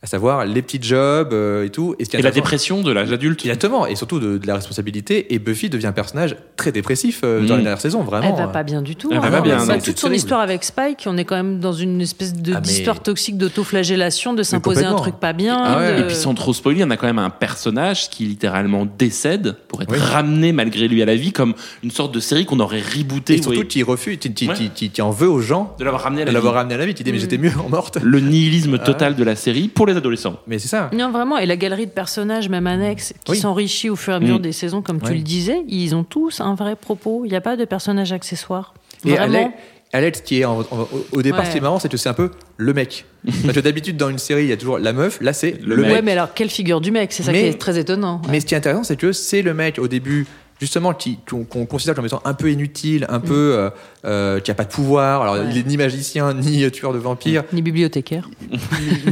à 0.00 0.06
savoir 0.06 0.44
les 0.46 0.62
petits 0.62 0.78
jobs 0.80 1.32
euh, 1.32 1.64
et 1.64 1.70
tout. 1.70 1.96
Et, 1.98 2.04
ce 2.04 2.10
qui 2.10 2.16
est 2.16 2.20
Et 2.20 2.22
la 2.22 2.30
dépression 2.30 2.82
de 2.82 2.92
l'âge 2.92 3.10
adulte. 3.12 3.40
Exactement, 3.44 3.84
et 3.86 3.96
surtout 3.96 4.20
de, 4.20 4.38
de 4.38 4.46
la 4.46 4.54
responsabilité. 4.54 5.34
Et 5.34 5.40
Buffy 5.40 5.70
devient 5.70 5.88
un 5.88 5.92
personnage 5.92 6.36
très 6.56 6.70
dépressif 6.70 7.22
euh, 7.24 7.40
dans 7.40 7.54
Mm. 7.54 7.58
la 7.58 7.62
dernière 7.64 7.80
saison, 7.80 8.02
vraiment. 8.02 8.28
Elle 8.28 8.36
va 8.36 8.48
pas 8.48 8.62
bien 8.62 8.80
du 8.80 8.94
tout. 8.94 9.08
Elle 9.10 9.18
va 9.18 9.26
hein. 9.26 9.30
pas 9.32 9.40
bien, 9.40 9.58
toute 9.58 9.84
son 9.86 9.92
terrible. 9.94 10.14
histoire 10.14 10.40
avec 10.40 10.62
Spike, 10.62 11.02
on 11.06 11.16
est 11.18 11.24
quand 11.24 11.34
même 11.34 11.58
dans 11.58 11.72
une 11.72 12.00
espèce 12.00 12.32
de- 12.32 12.54
Ah, 12.54 12.60
mais- 12.64 12.94
toxique 13.02 13.38
d'autoflagellation, 13.38 14.34
de 14.34 14.42
s'imposer 14.44 14.84
un 14.84 14.94
truc 14.94 15.16
pas 15.16 15.32
bien. 15.32 15.60
Ah 15.64 15.78
ouais. 15.78 15.94
de- 15.96 16.00
Et 16.02 16.06
puis 16.06 16.14
sans 16.14 16.34
trop 16.34 16.52
spoiler, 16.52 16.84
on 16.84 16.90
a 16.90 16.96
quand 16.96 17.06
même 17.08 17.18
un 17.18 17.30
personnage 17.30 18.08
qui 18.08 18.24
littéralement 18.24 18.86
décède 18.98 19.56
pour 19.66 19.82
être 19.82 19.90
Oui. 19.92 19.98
ramené 19.98 20.52
malgré 20.52 20.86
lui 20.88 21.02
à 21.02 21.06
la 21.06 21.16
vie 21.16 21.32
comme 21.32 21.54
une 21.82 21.90
sorte 21.90 22.14
de 22.14 22.20
série 22.20 22.46
qu'on 22.46 22.60
aurait 22.60 22.80
rebooté. 22.82 23.34
Et 23.34 23.42
surtout, 23.42 23.64
tu 23.64 23.82
refuse, 23.82 24.18
tu, 24.20 25.02
en 25.02 25.10
veux 25.10 25.28
aux 25.28 25.40
gens 25.40 25.74
de 25.78 25.84
l'avoir 25.84 26.02
ramené 26.04 26.22
à 26.22 26.24
de 26.24 26.30
la 26.30 26.34
l'avoir 26.34 26.52
vie. 26.54 26.58
ramené 26.58 26.74
à 26.74 26.78
la 26.78 26.86
vie. 26.86 26.94
Tu 26.94 27.02
dis, 27.02 27.10
mais 27.10 27.18
Mm. 27.18 27.20
j'étais 27.20 27.38
mieux 27.38 27.52
en 27.64 27.68
morte. 27.68 27.98
Le 28.02 28.20
nihilisme 28.20 28.78
Ah 28.80 28.84
total 28.84 29.16
de 29.16 29.24
la 29.24 29.34
série 29.36 29.66
pour 29.68 29.87
les 29.88 29.96
adolescents. 29.96 30.36
Mais 30.46 30.58
c'est 30.58 30.68
ça. 30.68 30.90
Non, 30.92 31.10
vraiment. 31.10 31.38
Et 31.38 31.46
la 31.46 31.56
galerie 31.56 31.86
de 31.86 31.90
personnages, 31.92 32.48
même 32.48 32.66
annexes, 32.66 33.12
qui 33.24 33.32
Oui. 33.32 33.38
s'enrichit 33.38 33.90
au 33.90 33.96
fur 33.96 34.12
et 34.12 34.16
à 34.16 34.20
mesure 34.20 34.38
Mm. 34.38 34.42
des 34.42 34.52
saisons, 34.52 34.82
comme 34.82 35.00
tu 35.00 35.12
le 35.12 35.20
disais, 35.20 35.62
ils 35.68 35.94
ont 35.94 36.04
tous 36.04 36.40
un 36.40 36.54
vrai 36.54 36.76
propos. 36.76 37.22
Il 37.24 37.30
n'y 37.30 37.36
a 37.36 37.40
pas 37.40 37.56
de 37.56 37.64
personnages 37.64 38.12
accessoires. 38.12 38.74
Et 39.04 39.10
Vraiment. 39.10 39.24
Alex- 39.38 39.54
Alex, 39.90 40.20
qui 40.20 40.40
est 40.40 40.44
en- 40.44 40.60
en- 40.60 40.88
au- 41.12 41.22
départ, 41.22 41.40
Ouais. 41.40 41.46
ce 41.46 41.52
qui 41.52 41.56
est 41.56 41.60
marrant, 41.62 41.78
c'est 41.78 41.88
que 41.88 41.96
c'est 41.96 42.10
un 42.10 42.14
peu 42.14 42.30
le 42.58 42.74
mec. 42.74 43.06
Parce 43.42 43.54
que 43.54 43.60
d'habitude, 43.60 43.96
dans 43.96 44.10
une 44.10 44.18
série, 44.18 44.42
il 44.42 44.48
y 44.50 44.52
a 44.52 44.56
toujours 44.58 44.78
la 44.78 44.92
meuf. 44.92 45.18
Là, 45.22 45.32
c'est 45.32 45.58
Le 45.64 45.76
le, 45.76 45.82
mec. 45.82 45.92
Ouais, 45.92 46.02
mais 46.02 46.12
alors 46.12 46.34
quelle 46.34 46.50
figure 46.50 46.82
du 46.82 46.90
mec? 46.90 47.10
C'est 47.10 47.22
ça 47.22 47.32
Mais- 47.32 47.40
qui 47.40 47.46
est 47.46 47.58
très 47.58 47.78
étonnant. 47.78 48.20
Mais 48.28 48.40
ce 48.40 48.44
qui 48.46 48.52
est 48.54 48.58
intéressant, 48.58 48.84
c'est 48.84 48.96
que 48.96 49.12
c'est 49.12 49.40
le 49.40 49.54
mec 49.54 49.78
au 49.78 49.88
début, 49.88 50.26
justement, 50.60 50.92
qui- 50.94 51.18
qu'on 51.26 51.44
considère 51.66 51.94
comme 51.94 52.06
étant 52.06 52.20
un 52.24 52.34
peu 52.34 52.50
inutile, 52.50 53.06
un 53.08 53.20
peu 53.20 53.54
euh, 53.56 53.70
euh, 54.04 54.40
qui 54.40 54.50
a 54.50 54.54
pas 54.54 54.64
de 54.64 54.70
pouvoir. 54.72 55.22
Alors, 55.22 55.36
Mm. 55.36 55.38
Ouais. 55.38 55.46
il 55.52 55.58
est 55.58 55.66
ni 55.66 55.76
magicien, 55.76 56.34
ni 56.34 56.70
tueur 56.70 56.92
de 56.92 56.98
vampires, 56.98 57.44
Ni 57.52 57.62
bibliothécaire. 57.62 58.28
ni, 58.50 58.58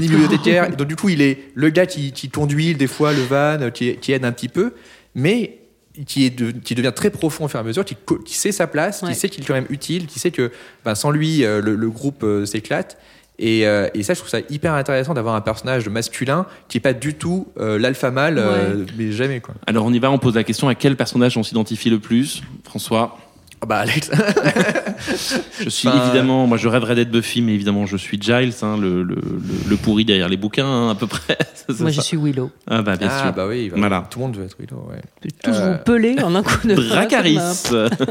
ni 0.00 0.08
bibliothécaire. 0.08 0.64
Et 0.72 0.76
donc, 0.76 0.88
du 0.88 0.96
coup, 0.96 1.08
il 1.08 1.22
est 1.22 1.38
le 1.54 1.70
gars 1.70 1.86
qui, 1.86 2.12
qui 2.12 2.28
conduit 2.28 2.74
des 2.74 2.86
fois 2.88 3.12
le 3.12 3.22
van, 3.22 3.70
qui, 3.72 3.96
qui 3.96 4.12
aide 4.12 4.24
un 4.24 4.32
petit 4.32 4.48
peu, 4.48 4.74
mais 5.14 5.58
qui, 6.06 6.26
est 6.26 6.30
de- 6.30 6.50
qui 6.50 6.74
devient 6.74 6.92
très 6.94 7.08
profond 7.10 7.46
au 7.46 7.48
fur 7.48 7.58
et 7.58 7.62
à 7.62 7.64
mesure, 7.64 7.84
qui, 7.84 7.96
sait 8.34 8.52
sa 8.52 8.66
place, 8.66 9.02
Ouais. 9.02 9.08
qui 9.12 9.14
sait 9.18 9.28
qu'il 9.30 9.42
est 9.42 9.46
quand 9.46 9.54
même 9.54 9.66
utile, 9.70 10.06
qui 10.06 10.18
sait 10.18 10.30
que 10.30 10.50
ben, 10.84 10.94
sans 10.94 11.10
lui, 11.10 11.42
euh, 11.44 11.62
le, 11.62 11.74
le 11.74 11.88
groupe 11.90 12.22
euh, 12.22 12.44
s'éclate. 12.44 12.98
Et, 13.38 13.66
euh, 13.66 13.88
et 13.94 14.02
ça, 14.02 14.14
je 14.14 14.20
trouve 14.20 14.30
ça 14.30 14.38
hyper 14.48 14.72
intéressant 14.74 15.12
d'avoir 15.12 15.34
un 15.34 15.40
personnage 15.42 15.88
masculin 15.90 16.46
qui 16.68 16.78
est 16.78 16.80
pas 16.80 16.94
du 16.94 17.14
tout 17.14 17.48
euh, 17.60 17.78
l'alpha 17.78 18.10
mâle, 18.10 18.38
euh, 18.38 18.84
mais 18.96 19.12
jamais 19.12 19.40
quoi. 19.40 19.54
Alors 19.66 19.84
on 19.84 19.92
y 19.92 19.98
va, 19.98 20.10
on 20.10 20.18
pose 20.18 20.34
la 20.36 20.44
question 20.44 20.68
à 20.68 20.74
quel 20.74 20.96
personnage 20.96 21.36
on 21.36 21.42
s'identifie 21.42 21.90
le 21.90 21.98
plus 21.98 22.42
François? 22.64 23.18
Ah 23.62 23.66
bah 23.66 23.76
Alex. 23.78 24.10
Je 25.60 25.68
suis 25.68 25.88
Enfin, 25.88 26.02
évidemment, 26.04 26.46
moi 26.46 26.56
je 26.58 26.68
rêverais 26.68 26.94
d'être 26.94 27.10
Buffy, 27.10 27.40
mais 27.42 27.52
évidemment 27.54 27.86
je 27.86 27.96
suis 27.96 28.20
Giles, 28.20 28.52
hein, 28.62 28.76
le, 28.78 29.02
le, 29.02 29.76
pourri 29.76 30.04
derrière 30.04 30.28
les 30.28 30.36
bouquins, 30.36 30.66
hein, 30.66 30.90
à 30.90 30.94
peu 30.94 31.06
près. 31.06 31.36
Moi, 31.80 31.90
ça. 31.90 31.96
je 31.96 32.00
suis 32.02 32.16
Willow. 32.16 32.50
Ah 32.68 32.82
bah 32.82 32.96
bien 32.96 33.08
ah 33.10 33.22
sûr. 33.24 33.32
bah 33.32 33.46
oui, 33.48 33.70
Voilà. 33.74 34.06
tout 34.10 34.18
le 34.20 34.24
monde 34.26 34.36
veut 34.36 34.44
être 34.44 34.56
Willow. 34.58 34.86
Ouais. 34.90 35.00
Tous 35.42 35.50
Euh, 35.50 35.72
vous 35.72 35.78
pelez 35.84 36.16
en 36.22 36.34
un 36.34 36.42
coup 36.42 36.66
de 36.66 36.74
Dracaris. 36.88 37.38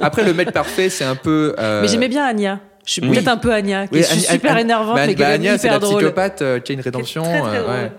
Après 0.01 0.23
le 0.25 0.33
mec 0.33 0.51
parfait, 0.51 0.89
c'est 0.89 1.05
un 1.05 1.15
peu. 1.15 1.55
euh, 1.57 1.81
Mais 1.81 1.87
j'aimais 1.87 2.09
bien 2.09 2.25
Anya. 2.25 2.59
Je 2.85 2.91
suis 2.93 3.01
Oui. 3.01 3.09
peut-être 3.11 3.27
un 3.27 3.37
peu 3.37 3.51
Anya, 3.51 3.87
qui 3.87 3.95
oui, 3.95 3.99
est 4.01 4.19
super 4.31 4.57
énervante, 4.57 4.95
bah, 4.95 5.07
mais 5.07 5.15
qui 5.15 5.21
bah, 5.21 5.31
est 5.31 5.33
Anya, 5.33 5.57
c'est 5.57 5.67
hyper 5.67 5.73
la 5.73 5.79
drôle. 5.79 5.97
psychopathe 5.97 6.41
euh, 6.43 6.59
qui 6.59 6.71
a 6.71 6.75
une 6.75 6.81
rédemption. 6.81 7.23
Très, 7.23 7.41
très 7.41 7.57
euh, 7.57 7.61
drôle. 7.63 7.73
ouais. 7.75 7.91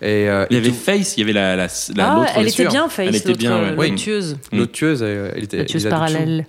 Et, 0.00 0.28
euh, 0.28 0.46
Il 0.50 0.56
y 0.56 0.60
avait 0.60 0.68
tout- 0.68 0.74
Face, 0.76 1.16
il 1.16 1.20
y 1.20 1.22
avait 1.24 1.32
la, 1.32 1.56
la, 1.56 1.66
la- 1.96 2.12
Ah, 2.12 2.26
elle 2.36 2.46
était 2.46 2.66
bien, 2.68 2.88
Face, 2.88 3.08
Elle 3.08 3.16
était 3.16 3.28
l'autre, 3.28 3.38
bien, 3.40 3.56
ouais. 3.56 3.68
euh, 3.70 3.74
Oui. 3.76 3.90
l'autre 3.90 4.00
tueuse. 4.02 4.36
l'autre 4.52 4.72
tueuse, 4.72 5.00
euh, 5.02 5.32
elle 5.34 5.42
était. 5.44 5.64
Parallèle. 5.90 6.46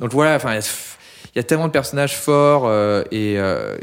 Donc 0.00 0.12
voilà, 0.12 0.34
enfin, 0.34 0.54
il 0.56 1.36
y 1.36 1.38
a 1.38 1.42
tellement 1.44 1.68
de 1.68 1.72
personnages 1.72 2.16
forts 2.16 2.64
euh, 2.66 3.04
et. 3.12 3.34
euh, 3.38 3.76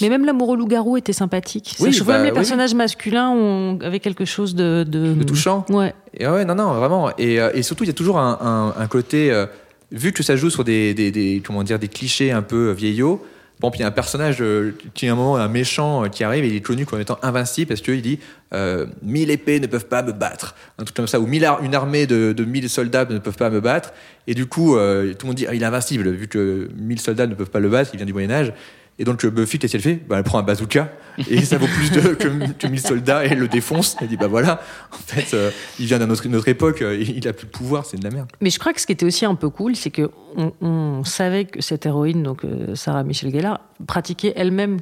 Mais 0.00 0.08
même 0.08 0.24
l'amoureux 0.24 0.56
loup-garou 0.56 0.96
était 0.96 1.12
sympathique. 1.12 1.74
Oui, 1.80 1.90
je 1.90 1.96
trouve 1.96 2.06
bah, 2.08 2.14
même 2.18 2.26
les 2.26 2.30
oui. 2.30 2.36
personnages 2.36 2.74
masculins 2.74 3.30
ont, 3.30 3.80
avaient 3.82 3.98
quelque 3.98 4.24
chose 4.24 4.54
de, 4.54 4.84
de, 4.86 5.12
De 5.14 5.24
touchant. 5.24 5.66
Ouais. 5.68 5.92
Et 6.16 6.28
ouais, 6.28 6.44
non, 6.44 6.54
non, 6.54 6.72
vraiment. 6.74 7.10
Et, 7.18 7.38
et 7.54 7.62
surtout, 7.62 7.82
il 7.82 7.88
y 7.88 7.90
a 7.90 7.94
toujours 7.94 8.18
un, 8.20 8.38
un- 8.78 8.80
un 8.80 8.86
côté, 8.86 9.32
euh, 9.32 9.46
vu 9.92 10.12
que 10.12 10.22
ça 10.22 10.36
joue 10.36 10.50
sur 10.50 10.64
des, 10.64 10.94
des, 10.94 11.10
des- 11.10 11.42
comment 11.44 11.62
dire, 11.62 11.78
des 11.78 11.88
clichés 11.88 12.32
un 12.32 12.42
peu 12.42 12.70
euh, 12.70 12.72
vieillots. 12.72 13.24
Bon, 13.60 13.70
puis 13.70 13.78
il 13.78 13.82
y 13.82 13.84
a 13.84 13.88
un 13.88 13.92
personnage 13.92 14.38
euh, 14.40 14.72
qui, 14.92 15.06
à 15.06 15.12
un 15.12 15.14
moment, 15.14 15.36
un 15.36 15.46
méchant 15.46 16.02
euh, 16.02 16.08
qui 16.08 16.24
arrive 16.24 16.42
et 16.42 16.48
il 16.48 16.56
est 16.56 16.60
connu 16.62 16.84
comme 16.84 17.00
étant 17.00 17.18
invincible 17.22 17.68
parce 17.68 17.80
qu'il 17.80 18.02
dit 18.02 18.18
euh, 18.52 18.86
mille 19.02 19.30
épées 19.30 19.60
ne 19.60 19.68
peuvent 19.68 19.86
pas 19.86 20.02
me 20.02 20.10
battre. 20.10 20.56
Un 20.78 20.84
truc 20.84 20.96
comme 20.96 21.06
ça, 21.06 21.20
ou 21.20 21.26
mille 21.28 21.46
une 21.62 21.74
armée 21.74 22.06
de, 22.08 22.32
de 22.32 22.44
mille 22.44 22.68
soldats 22.68 23.04
ne 23.04 23.18
peuvent 23.18 23.36
pas 23.36 23.50
me 23.50 23.60
battre. 23.60 23.92
Et 24.26 24.34
du 24.34 24.46
coup, 24.46 24.76
euh, 24.76 25.12
tout 25.14 25.26
le 25.26 25.28
monde 25.28 25.36
dit 25.36 25.46
ah, 25.48 25.54
il 25.54 25.62
est 25.62 25.66
invincible, 25.66 26.10
vu 26.10 26.26
que 26.26 26.68
mille 26.76 26.98
soldats 27.00 27.28
ne 27.28 27.34
peuvent 27.34 27.50
pas 27.50 27.60
le 27.60 27.68
battre, 27.68 27.90
il 27.92 27.98
vient 27.98 28.06
du 28.06 28.12
Moyen-Âge. 28.12 28.52
Et 28.98 29.04
donc, 29.04 29.24
euh, 29.24 29.30
Buffy, 29.30 29.58
qu'est-ce 29.58 29.72
qu'elle 29.72 29.80
fait 29.80 30.00
bah, 30.06 30.18
Elle 30.18 30.24
prend 30.24 30.38
un 30.38 30.42
bazooka 30.42 30.92
et 31.30 31.42
ça 31.44 31.58
vaut 31.58 31.66
plus 31.66 31.90
de, 31.90 32.00
que, 32.14 32.52
que 32.52 32.66
1000 32.66 32.80
soldats 32.80 33.24
et 33.24 33.28
elle 33.30 33.38
le 33.38 33.48
défonce. 33.48 33.96
Elle 34.00 34.08
dit 34.08 34.16
Bah 34.16 34.28
voilà, 34.28 34.60
en 34.92 34.96
fait, 34.96 35.34
euh, 35.34 35.50
il 35.78 35.86
vient 35.86 35.98
d'une 35.98 36.10
autre, 36.36 36.48
époque, 36.48 36.82
euh, 36.82 36.96
il 36.96 37.26
a 37.26 37.32
plus 37.32 37.46
de 37.46 37.50
pouvoir, 37.50 37.86
c'est 37.86 37.96
de 37.96 38.04
la 38.04 38.10
merde. 38.10 38.30
Mais 38.40 38.50
je 38.50 38.58
crois 38.58 38.72
que 38.72 38.80
ce 38.80 38.86
qui 38.86 38.92
était 38.92 39.06
aussi 39.06 39.24
un 39.24 39.34
peu 39.34 39.48
cool, 39.48 39.76
c'est 39.76 39.90
que 39.90 40.10
on, 40.36 40.52
on 40.60 41.04
savait 41.04 41.44
que 41.46 41.60
cette 41.60 41.84
héroïne, 41.86 42.22
donc 42.22 42.42
Sarah 42.74 43.02
Michelle 43.02 43.32
Gellar, 43.32 43.60
pratiquait 43.86 44.32
elle-même 44.36 44.78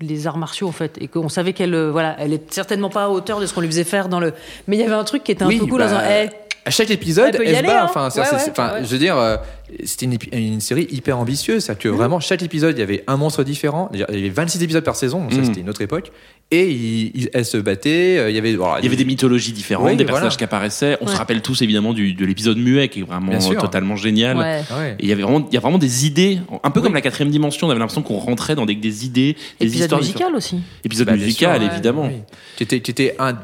les 0.00 0.26
arts 0.26 0.38
martiaux 0.38 0.68
en 0.68 0.72
fait, 0.72 0.96
et 1.00 1.08
qu'on 1.08 1.28
savait 1.28 1.52
qu'elle, 1.52 1.76
voilà, 1.88 2.16
elle 2.18 2.32
est 2.32 2.52
certainement 2.52 2.90
pas 2.90 3.04
à 3.04 3.08
hauteur 3.08 3.40
de 3.40 3.46
ce 3.46 3.54
qu'on 3.54 3.60
lui 3.60 3.68
faisait 3.68 3.84
faire 3.84 4.08
dans 4.08 4.20
le. 4.20 4.32
Mais 4.66 4.76
il 4.76 4.80
y 4.80 4.84
avait 4.84 4.94
un 4.94 5.04
truc 5.04 5.24
qui 5.24 5.32
était 5.32 5.42
un 5.44 5.48
Oui, 5.48 5.58
peu 5.58 5.66
cool 5.66 5.78
bah, 5.78 5.84
en 5.84 5.88
disant, 5.88 6.00
Eh, 6.08 6.28
À 6.68 6.70
chaque 6.70 6.90
épisode, 6.90 7.34
Elle 7.42 7.56
se 7.56 7.62
bat. 7.62 7.82
hein. 7.82 7.86
Enfin, 7.88 8.08
Ouais, 8.14 8.20
ouais, 8.20 8.84
je 8.84 8.88
veux 8.88 8.98
dire, 8.98 9.16
euh, 9.16 9.36
c'était 9.84 10.06
une, 10.32 10.60
série 10.60 10.86
hyper 10.90 11.18
ambitieuse. 11.18 11.64
C'est-à-dire 11.64 11.82
que 11.82 11.88
vraiment, 11.88 12.20
chaque 12.20 12.42
épisode, 12.42 12.76
il 12.76 12.80
y 12.80 12.82
avait 12.82 13.04
un 13.06 13.16
monstre 13.16 13.42
différent. 13.42 13.88
Il 13.94 14.00
y 14.00 14.02
avait 14.04 14.28
26 14.28 14.62
épisodes 14.62 14.84
par 14.84 14.94
saison, 14.94 15.22
donc 15.22 15.32
ça, 15.32 15.38
Mm. 15.40 15.44
c'était 15.46 15.60
une 15.60 15.70
autre 15.70 15.80
époque. 15.80 16.12
Et 16.50 16.68
il- 16.70 17.12
il- 17.14 17.30
elle 17.32 17.44
se 17.46 17.56
battait. 17.56 18.16
euh, 18.18 18.30
Il 18.30 18.36
y 18.36 18.38
avait, 18.38 18.54
voilà, 18.54 18.80
Il 18.80 18.84
y 18.84 18.86
avait 18.86 18.96
des 18.96 19.04
mythologies 19.06 19.52
différentes, 19.52 19.86
Oui, 19.86 19.92
des 19.96 20.04
voilà. 20.04 20.12
personnages 20.12 20.36
qui 20.36 20.44
apparaissaient. 20.44 20.98
On 21.00 21.06
se 21.06 21.16
rappelle 21.16 21.40
tous 21.40 21.60
évidemment 21.62 21.94
du, 21.94 22.12
de 22.14 22.24
l'épisode 22.26 22.58
muet 22.58 22.88
qui 22.88 23.00
est 23.00 23.02
vraiment 23.02 23.32
totalement 23.58 23.96
génial. 23.96 24.36
ouais. 24.36 24.62
Ah 24.70 24.78
ouais. 24.78 24.92
Et 24.98 25.04
il 25.04 25.08
y 25.08 25.12
avait 25.12 25.22
vraiment, 25.22 25.46
il 25.50 25.54
y 25.54 25.56
a 25.56 25.60
vraiment 25.60 25.78
des 25.78 26.06
idées, 26.06 26.38
un 26.62 26.70
peu 26.70 26.80
Oui. 26.80 26.84
comme 26.84 26.94
la 26.94 27.00
quatrième 27.00 27.30
dimension. 27.30 27.66
On 27.66 27.70
avait 27.70 27.78
l'impression 27.80 28.02
qu'on 28.02 28.18
rentrait 28.18 28.54
dans 28.54 28.66
des, 28.66 28.74
des 28.74 29.06
idées, 29.06 29.36
des 29.60 29.66
Épisode 29.66 29.80
histoires 29.82 30.00
musical 30.00 30.34
aussi. 30.34 30.60
Épisode 30.84 31.06
Bah, 31.06 31.12
musical, 31.16 31.56
sûr, 31.56 31.66
ouais. 31.66 31.72
évidemment. 31.72 32.06
Oui. 32.06 32.20
Qui 32.56 32.62
était, 32.62 32.80
qui 32.80 32.90
était 32.90 33.14
un 33.18 33.34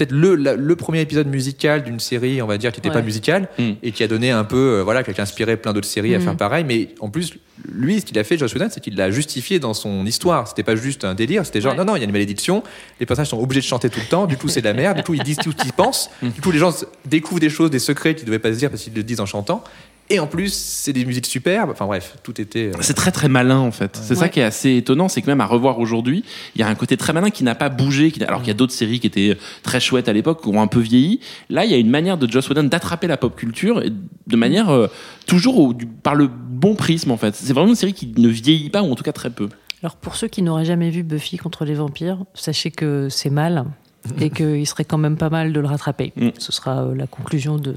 peut-être 0.00 0.12
le, 0.12 0.34
la- 0.34 0.54
le 0.56 0.76
premier 0.76 1.00
épisode 1.02 1.26
musical 1.26 1.82
d'une 1.84 2.00
série, 2.00 2.40
on 2.40 2.46
va 2.46 2.56
dire, 2.56 2.72
qui 2.72 2.78
n'était 2.78 2.88
Ouais. 2.88 2.94
pas 2.94 3.02
musical 3.02 3.48
Mm. 3.58 3.70
et 3.82 3.92
qui 3.92 4.02
a 4.02 4.08
donné 4.08 4.30
un 4.30 4.44
peu, 4.44 4.56
euh, 4.78 4.82
voilà, 4.82 5.02
qui 5.02 5.10
a 5.10 5.22
inspiré 5.22 5.58
plein 5.58 5.74
d'autres 5.74 5.86
séries 5.88 6.14
à 6.14 6.18
Mm. 6.18 6.22
faire 6.22 6.36
pareil. 6.36 6.64
Mais 6.66 6.88
en 7.00 7.10
plus, 7.10 7.34
lui, 7.70 8.00
ce 8.00 8.06
qu'il 8.06 8.18
a 8.18 8.24
fait, 8.24 8.38
Joss 8.38 8.54
Whedon, 8.54 8.68
c'est 8.70 8.80
qu'il 8.82 8.96
l'a 8.96 9.10
justifié 9.10 9.58
dans 9.58 9.74
son 9.74 10.06
histoire. 10.06 10.48
C'était 10.48 10.62
pas 10.62 10.74
juste 10.76 11.04
un 11.04 11.14
délire, 11.14 11.44
c'était 11.44 11.60
genre, 11.60 11.72
Ouais. 11.72 11.78
non, 11.78 11.84
non, 11.84 11.96
il 11.96 11.98
y 11.98 12.02
a 12.02 12.06
une 12.06 12.12
malédiction, 12.12 12.62
les 12.98 13.04
personnages 13.06 13.28
sont 13.28 13.38
obligés 13.38 13.60
de 13.60 13.66
chanter 13.66 13.90
tout 13.90 14.00
le 14.00 14.06
temps, 14.06 14.26
du 14.26 14.38
coup, 14.38 14.48
c'est 14.48 14.60
de 14.62 14.66
la 14.66 14.72
merde, 14.72 14.96
du 14.96 15.02
coup, 15.02 15.12
ils 15.12 15.22
disent 15.22 15.36
tout 15.36 15.52
ce 15.52 15.56
qu'ils 15.56 15.72
pensent, 15.74 16.10
du 16.22 16.40
coup, 16.40 16.50
les 16.50 16.58
gens 16.58 16.74
découvrent 17.04 17.40
des 17.40 17.50
choses, 17.50 17.70
des 17.70 17.78
secrets 17.78 18.14
qu'ils 18.14 18.24
ne 18.24 18.28
devaient 18.28 18.38
pas 18.38 18.52
se 18.54 18.58
dire 18.58 18.70
parce 18.70 18.82
qu'ils 18.82 18.94
le 18.94 19.02
disent 19.02 19.20
en 19.20 19.26
chantant. 19.26 19.62
Et 20.12 20.18
en 20.18 20.26
plus, 20.26 20.52
c'est 20.52 20.92
des 20.92 21.04
musiques 21.04 21.26
superbes. 21.26 21.70
Enfin 21.70 21.86
bref, 21.86 22.16
tout 22.24 22.40
était. 22.40 22.72
euh, 22.74 22.78
C'est 22.80 22.94
très 22.94 23.12
très 23.12 23.28
malin 23.28 23.58
en 23.58 23.70
fait. 23.70 23.96
C'est 24.02 24.16
ça 24.16 24.28
qui 24.28 24.40
est 24.40 24.42
assez 24.42 24.76
étonnant, 24.76 25.08
c'est 25.08 25.22
que 25.22 25.26
même 25.28 25.40
à 25.40 25.46
revoir 25.46 25.78
aujourd'hui, 25.78 26.24
il 26.56 26.60
y 26.60 26.64
a 26.64 26.68
un 26.68 26.74
côté 26.74 26.96
très 26.96 27.12
malin 27.12 27.30
qui 27.30 27.44
n'a 27.44 27.54
pas 27.54 27.68
bougé, 27.68 28.10
qui- 28.10 28.22
alors 28.24 28.40
qu'il 28.40 28.48
y 28.48 28.50
a 28.50 28.54
d'autres 28.54 28.72
séries 28.72 28.98
qui 28.98 29.06
étaient 29.06 29.38
très 29.62 29.78
chouettes 29.78 30.08
à 30.08 30.12
l'époque, 30.12 30.42
qui 30.42 30.48
ont 30.48 30.60
un 30.60 30.66
peu 30.66 30.80
vieilli. 30.80 31.20
Là, 31.48 31.64
il 31.64 31.70
y 31.70 31.74
a 31.74 31.78
une 31.78 31.90
manière 31.90 32.18
de 32.18 32.28
Joss 32.30 32.48
Whedon 32.48 32.64
d'attraper 32.64 33.06
la 33.06 33.16
pop 33.16 33.36
culture 33.36 33.82
et 33.82 33.90
de 34.26 34.36
manière 34.36 34.68
euh, 34.70 34.88
toujours 35.26 35.58
au- 35.60 35.72
du- 35.74 35.86
par 35.86 36.16
le 36.16 36.26
bon 36.28 36.74
prisme 36.74 37.12
en 37.12 37.16
fait. 37.16 37.36
C'est 37.36 37.52
vraiment 37.52 37.68
une 37.68 37.76
série 37.76 37.94
qui 37.94 38.12
ne 38.16 38.28
vieillit 38.28 38.70
pas 38.70 38.82
ou 38.82 38.90
en 38.90 38.96
tout 38.96 39.04
cas 39.04 39.12
très 39.12 39.30
peu. 39.30 39.48
Alors 39.82 39.94
pour 39.96 40.16
ceux 40.16 40.26
qui 40.28 40.42
n'auraient 40.42 40.64
jamais 40.64 40.90
vu 40.90 41.02
Buffy 41.04 41.36
contre 41.36 41.64
les 41.64 41.74
vampires, 41.74 42.24
sachez 42.34 42.70
que 42.72 43.08
c'est 43.08 43.30
mal 43.30 43.64
et 44.20 44.30
qu'il 44.30 44.66
serait 44.66 44.84
quand 44.84 44.98
même 44.98 45.16
pas 45.16 45.28
mal 45.30 45.52
de 45.52 45.60
le 45.60 45.66
rattraper. 45.66 46.12
Mm. 46.16 46.28
Ce 46.38 46.52
sera 46.52 46.82
euh, 46.84 46.94
la 46.94 47.06
conclusion 47.06 47.56
de, 47.58 47.72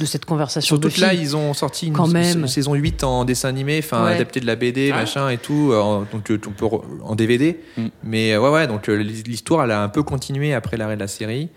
de 0.00 0.04
cette 0.04 0.24
conversation. 0.24 0.76
Surtout 0.76 0.90
que 0.94 1.00
là, 1.00 1.14
ils 1.14 1.34
ont 1.36 1.54
sorti 1.54 1.86
une, 1.86 1.92
Quand 1.94 2.06
même. 2.08 2.46
saison 2.46 2.74
8 2.74 3.04
en 3.04 3.24
dessin 3.24 3.48
animé, 3.48 3.78
enfin 3.82 4.04
Ouais. 4.04 4.14
adapté 4.14 4.40
de 4.40 4.46
la 4.46 4.56
BD, 4.56 4.90
Ah. 4.92 4.96
machin 4.98 5.28
et 5.30 5.38
tout, 5.38 5.70
euh, 5.72 5.80
en- 5.80 6.00
donc 6.02 6.30
euh, 6.30 6.38
on 6.46 6.50
peut 6.50 6.66
re- 6.66 6.82
en 7.02 7.14
DVD. 7.14 7.58
Mm. 7.76 7.86
Mais 8.04 8.36
ouais, 8.36 8.50
ouais, 8.50 8.66
donc 8.66 8.86
l'histoire, 8.88 9.64
elle 9.64 9.70
a 9.70 9.82
un 9.82 9.88
peu 9.88 10.02
continué 10.02 10.52
après 10.54 10.76
l'arrêt 10.76 10.96
de 10.96 11.00
la 11.00 11.08
série. 11.08 11.48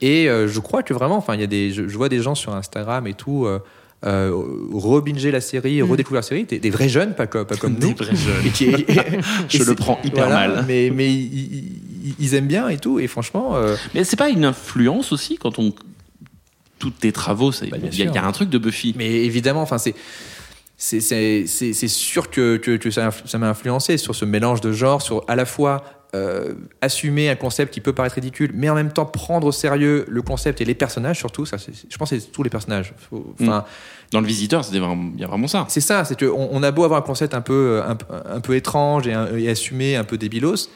Et 0.00 0.28
euh, 0.28 0.46
je 0.48 0.60
crois 0.60 0.82
que 0.82 0.94
vraiment, 0.94 1.16
enfin, 1.16 1.34
il 1.34 1.40
y 1.40 1.44
a 1.44 1.48
des, 1.48 1.70
je, 1.72 1.88
je 1.88 1.96
vois 1.96 2.08
des 2.08 2.20
gens 2.22 2.34
sur 2.34 2.54
Instagram 2.54 3.06
et 3.06 3.14
tout. 3.14 3.44
Euh, 3.46 3.58
euh, 4.06 4.30
rebinger 4.72 5.32
la 5.32 5.40
série, 5.40 5.82
Mm. 5.82 5.90
redécouvrir 5.90 6.20
la 6.20 6.22
série, 6.22 6.44
des, 6.44 6.60
des 6.60 6.70
vrais 6.70 6.88
jeunes, 6.88 7.14
pas, 7.16 7.26
pas 7.26 7.44
comme 7.44 7.74
Des 7.74 7.88
nous. 7.88 7.96
vrais 7.96 8.14
jeunes. 8.14 8.46
Et 8.46 8.50
qui- 8.50 8.70
Je 9.48 9.62
et 9.62 9.64
le 9.66 9.74
prends 9.74 9.98
hyper 10.04 10.26
voilà, 10.28 10.48
mal. 10.48 10.64
Mais, 10.68 10.90
mais 10.94 11.10
ils 12.18 12.34
aiment 12.34 12.46
bien 12.46 12.68
et 12.68 12.78
tout. 12.78 12.98
Et 13.00 13.06
franchement, 13.06 13.56
euh, 13.56 13.76
Mais 13.94 14.04
c'est 14.04 14.16
pas 14.16 14.28
une 14.30 14.44
influence 14.44 15.12
aussi 15.12 15.36
quand 15.38 15.58
on 15.58 15.72
tous 16.78 16.90
tes 16.90 17.10
travaux, 17.12 17.50
Bah, 17.50 17.56
il 17.82 17.88
bien 17.90 18.10
y, 18.10 18.14
y 18.14 18.18
a 18.18 18.24
un 18.24 18.32
truc 18.32 18.50
de 18.50 18.58
Buffy. 18.58 18.94
Mais 18.96 19.24
évidemment, 19.24 19.62
enfin, 19.62 19.78
c'est. 19.78 19.94
C'est, 20.80 21.88
sûr 21.88 22.30
que, 22.30 22.56
que, 22.56 22.76
que 22.76 22.90
ça, 22.92 23.10
m'a 23.38 23.48
influencé 23.48 23.96
sur 23.96 24.14
ce 24.14 24.24
mélange 24.24 24.60
de 24.60 24.70
genres, 24.70 25.02
sur 25.02 25.24
à 25.26 25.34
la 25.34 25.44
fois 25.44 25.82
euh, 26.14 26.54
assumer 26.80 27.28
un 27.28 27.34
concept 27.34 27.74
qui 27.74 27.80
peut 27.80 27.92
paraître 27.92 28.14
ridicule, 28.14 28.52
mais 28.54 28.68
en 28.70 28.76
même 28.76 28.92
temps 28.92 29.04
prendre 29.04 29.48
au 29.48 29.52
sérieux 29.52 30.04
le 30.08 30.22
concept 30.22 30.60
et 30.60 30.64
les 30.64 30.74
personnages 30.76 31.18
surtout. 31.18 31.44
Ça, 31.46 31.56
je 31.58 31.96
pense 31.96 32.10
que 32.10 32.18
c'est 32.20 32.30
tous 32.30 32.44
les 32.44 32.50
personnages. 32.50 32.94
Enfin, 33.40 33.64
Dans 34.12 34.20
le 34.20 34.26
visiteur, 34.28 34.62
il 34.70 34.76
y 35.20 35.24
a 35.24 35.26
vraiment 35.26 35.48
ça. 35.48 35.66
c'est 35.68 35.80
ça, 35.80 36.04
c'est 36.04 36.16
que 36.16 36.26
on, 36.26 36.48
on 36.52 36.62
a 36.62 36.70
beau 36.70 36.84
avoir 36.84 37.00
un 37.00 37.04
concept 37.04 37.34
un 37.34 37.40
peu, 37.40 37.82
un, 37.84 37.96
peu- 37.96 38.06
un 38.32 38.40
peu 38.40 38.54
étrange 38.54 39.08
et, 39.08 39.12
un- 39.14 39.36
et 39.36 39.48
assumé, 39.50 39.96
un 39.96 40.04
peu 40.04 40.16
débilos. 40.16 40.70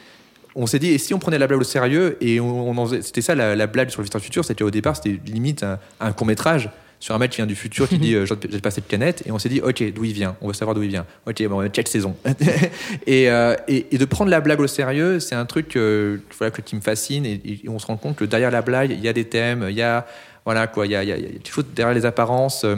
On 0.55 0.65
s'est 0.67 0.79
dit, 0.79 0.89
et 0.89 0.97
si 0.97 1.13
on 1.13 1.19
prenait 1.19 1.37
la 1.39 1.47
blague 1.47 1.59
au 1.61 1.63
sérieux 1.63 2.17
et 2.21 2.39
on, 2.39 2.69
on 2.69 2.87
c'était 3.01 3.21
ça 3.21 3.33
la, 3.35 3.55
la 3.55 3.67
blague 3.67 3.89
sur 3.89 4.01
le 4.01 4.07
du 4.07 4.19
futur, 4.19 4.45
c'était 4.45 4.63
au 4.63 4.69
départ, 4.71 4.95
c'était 4.95 5.19
limite 5.25 5.63
un, 5.63 5.79
un 5.99 6.11
court 6.11 6.27
métrage 6.27 6.69
sur 6.99 7.13
un 7.13 7.17
mec 7.17 7.31
qui 7.31 7.37
vient 7.37 7.45
du 7.47 7.55
futur 7.55 7.89
qui 7.89 7.97
dit, 7.97 8.13
euh, 8.15 8.25
j'ai 8.49 8.59
passé 8.61 8.79
de 8.79 8.85
canette, 8.85 9.23
et 9.25 9.31
on 9.31 9.39
s'est 9.39 9.49
dit, 9.49 9.59
ok, 9.61 9.83
d'où 9.93 10.05
il 10.05 10.13
vient, 10.13 10.35
on 10.41 10.47
veut 10.47 10.53
savoir 10.53 10.73
d'où 10.75 10.83
il 10.83 10.89
vient. 10.89 11.05
Ok, 11.27 11.43
bon, 11.47 11.67
quelle 11.69 11.87
saison. 11.87 12.15
et, 13.07 13.29
euh, 13.29 13.55
et, 13.67 13.87
et 13.93 13.97
de 13.97 14.05
prendre 14.05 14.29
la 14.31 14.39
blague 14.41 14.59
au 14.61 14.67
sérieux, 14.67 15.19
c'est 15.19 15.35
un 15.35 15.45
truc 15.45 15.75
euh, 15.75 16.17
voilà, 16.37 16.51
que- 16.51 16.61
qui 16.61 16.75
me 16.75 16.81
fascine, 16.81 17.25
et, 17.25 17.41
et 17.45 17.61
on 17.69 17.79
se 17.79 17.87
rend 17.87 17.97
compte 17.97 18.15
que 18.15 18.25
derrière 18.25 18.51
la 18.51 18.61
blague, 18.61 18.91
il 18.91 19.01
y 19.01 19.07
a 19.07 19.13
des 19.13 19.25
thèmes, 19.25 19.65
il 19.69 19.75
y 19.75 19.81
a, 19.81 20.05
voilà, 20.45 20.67
quoi, 20.67 20.85
il 20.85 20.91
y 20.91 20.95
a, 20.95 21.03
il 21.03 21.09
y 21.09 21.11
a- 21.11 21.17
il 21.17 21.23
y 21.23 21.27
a 21.27 21.29
quelque 21.31 21.51
chose 21.51 21.65
derrière 21.75 21.95
les 21.95 22.05
apparences. 22.05 22.63
euh, 22.63 22.75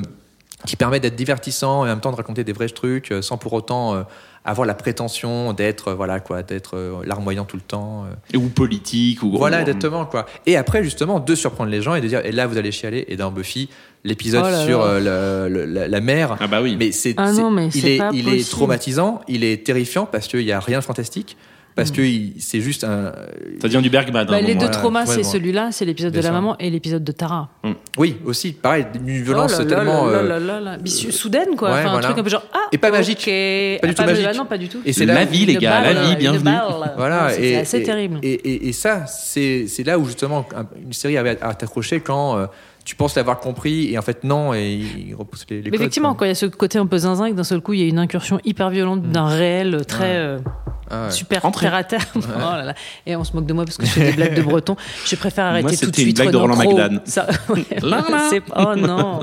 qui 0.66 0.78
permet 0.78 1.00
d'être 1.00 1.16
divertissant 1.16 1.86
et 1.86 1.90
en 1.90 1.92
même 1.92 2.00
temps 2.00 2.10
de 2.12 2.16
raconter 2.16 2.44
des 2.44 2.54
vrais 2.54 2.70
trucs 2.70 3.12
euh, 3.12 3.22
sans 3.22 3.38
pour 3.38 3.54
autant 3.54 4.04
avoir 4.46 4.66
la 4.68 4.74
prétention 4.76 5.54
d'être 5.54 5.94
voilà 5.94 6.20
quoi, 6.20 6.44
d'être 6.44 6.78
euh, 6.78 7.02
larmoyant 7.06 7.46
tout 7.46 7.58
le 7.58 7.62
temps. 7.64 8.06
euh. 8.34 8.38
Ou 8.38 8.48
politique, 8.50 9.24
ou 9.24 9.32
Voilà, 9.38 9.62
exactement 9.62 10.06
quoi. 10.06 10.26
Et 10.46 10.56
après 10.56 10.84
justement 10.84 11.20
de 11.20 11.36
surprendre 11.36 11.70
les 11.72 11.82
gens 11.82 11.96
et 11.96 12.02
de 12.02 12.08
dire 12.08 12.24
et 12.26 12.32
là 12.32 12.46
vous 12.48 12.58
allez 12.58 12.72
chialer. 12.72 13.06
Et 13.08 13.18
dans 13.18 13.32
Buffy, 13.32 13.70
l'épisode 14.04 14.46
Oh 14.46 14.66
sur 14.66 14.80
là. 14.80 14.86
euh, 14.86 15.48
le- 15.50 15.54
le- 15.54 15.74
la, 15.74 15.88
la 15.88 16.02
mère. 16.02 16.38
Ah 16.40 16.48
bah 16.48 16.62
oui. 16.62 16.76
Mais 16.78 16.92
c'est, 16.92 17.16
Ah 17.18 17.34
c'est- 17.34 17.42
non, 17.42 17.50
mais 17.52 17.66
il 17.68 17.72
c'est 17.82 17.96
est, 17.98 18.02
il 18.14 18.30
est 18.30 18.50
traumatisant, 18.50 19.22
il 19.28 19.44
est 19.44 19.66
terrifiant 19.66 20.06
parce 20.06 20.28
qu'il 20.28 20.42
y 20.44 20.52
a 20.52 20.60
rien 20.60 20.80
de 20.80 20.84
fantastique, 20.84 21.38
parce 21.76 21.92
Mm. 21.92 21.94
que 21.96 22.02
c'est 22.40 22.62
juste 22.62 22.84
un. 22.86 23.12
Ça 23.62 23.68
devient 23.68 23.82
du 23.82 23.90
Bergman. 23.90 24.26
Bah, 24.26 24.36
un 24.36 24.42
les 24.42 24.54
moment. 24.56 24.66
deux 24.66 24.72
traumas, 24.72 25.06
c'est 25.06 25.24
celui-là, 25.24 25.70
c'est 25.72 25.84
l'épisode 25.86 26.14
de 26.14 26.22
la 26.22 26.32
maman 26.32 26.58
et 26.58 26.70
l'épisode 26.70 27.04
de 27.04 27.12
Tara. 27.12 27.50
Oui, 27.98 28.18
aussi, 28.26 28.54
pareil, 28.54 28.86
une 28.96 29.22
violence 29.24 29.54
Oh 29.56 29.64
là 29.64 29.64
là 29.70 29.76
tellement. 29.76 30.06
là 30.08 30.18
euh, 30.18 30.28
là 30.28 30.40
là 30.40 30.60
là. 30.60 30.78
Mais 30.82 30.90
su- 30.90 31.12
soudaine, 31.12 31.56
quoi. 31.58 31.70
ouais, 31.72 31.80
enfin, 31.80 31.92
voilà. 31.92 31.98
un 32.08 32.10
truc 32.12 32.20
un 32.20 32.24
peu 32.24 32.30
genre. 32.30 32.46
Ah, 32.54 32.68
Et 32.72 32.78
pas 32.78 32.92
magique. 32.92 33.26
Pas 33.26 33.88
du 33.88 33.94
Ah, 33.98 34.02
tout 34.02 34.04
magique. 34.10 34.28
ah, 34.30 34.34
non, 34.34 34.46
pas 34.46 34.58
du 34.58 34.68
tout. 34.70 34.80
Et 34.86 34.94
c'est 34.94 35.06
La 35.06 35.26
vie, 35.26 35.46
les 35.46 35.56
gars, 35.58 35.82
la 35.82 35.94
vie, 36.02 36.16
bienvenue. 36.16 36.52
Voilà, 36.98 37.30
C'est 37.32 37.58
assez 37.58 37.84
terrible. 37.84 38.20
Et, 38.24 38.72
ça, 38.74 39.06
c'est 39.08 39.84
là 39.86 40.00
où 40.00 40.06
justement 40.06 40.46
un- 40.56 40.66
une 40.82 40.94
série 40.94 41.18
avait 41.18 41.38
à 41.42 41.54
t'accrocher 41.54 42.00
quand 42.00 42.38
euh, 42.38 42.46
tu 42.86 42.96
penses 42.96 43.16
l'avoir 43.16 43.40
compris 43.40 43.92
et 43.92 43.98
en 43.98 44.02
fait 44.02 44.24
non, 44.24 44.54
et 44.54 44.74
il 44.74 45.14
repousse 45.16 45.46
les, 45.50 45.58
les 45.58 45.64
Mais 45.64 45.72
codes, 45.72 45.82
effectivement, 45.82 46.10
quoi. 46.10 46.20
quand 46.20 46.26
il 46.26 46.30
y 46.30 46.32
a 46.32 46.36
ce 46.36 46.46
côté 46.46 46.78
un 46.78 46.86
peu 46.86 46.98
zinzin, 47.00 47.30
que 47.32 47.36
d'un 47.36 47.44
seul 47.44 47.60
coup, 47.62 47.74
il 47.74 47.80
y 47.82 47.84
a 47.84 47.88
une 47.88 48.00
incursion 48.00 48.40
hyper 48.46 48.70
violente 48.70 49.02
d'un 49.02 49.26
réel 49.28 49.86
très 49.88 50.16
euh, 50.18 50.38
Ah 50.90 51.06
ouais. 51.06 51.12
super 51.12 51.44
Entrée. 51.46 51.66
terre 51.66 51.74
à 51.76 51.84
terre. 51.84 52.06
Oh 52.16 52.20
là 52.40 52.64
là. 52.64 52.74
Et 53.08 53.16
on 53.16 53.24
se 53.24 53.34
moque 53.34 53.46
de 53.48 53.54
moi 53.54 53.66
parce 53.66 53.78
que 53.78 53.86
je 53.86 53.92
fais 53.92 54.12
des 54.12 54.14
blagues 54.16 54.36
de 54.36 54.42
breton. 54.44 54.76
Je 55.06 55.16
préfère 55.16 55.46
arrêter 55.46 55.64
Moi, 55.64 55.72
tout 55.72 55.78
de 55.78 55.86
c'était 55.88 56.02
une 56.04 56.08
suite. 56.10 56.18
blague 56.18 56.32
de 56.32 56.38
Roland. 56.38 56.56
McDan. 56.58 57.00
Ça, 57.06 57.28
ouais, 57.50 57.66
Oh 58.56 58.76
non. 58.76 59.20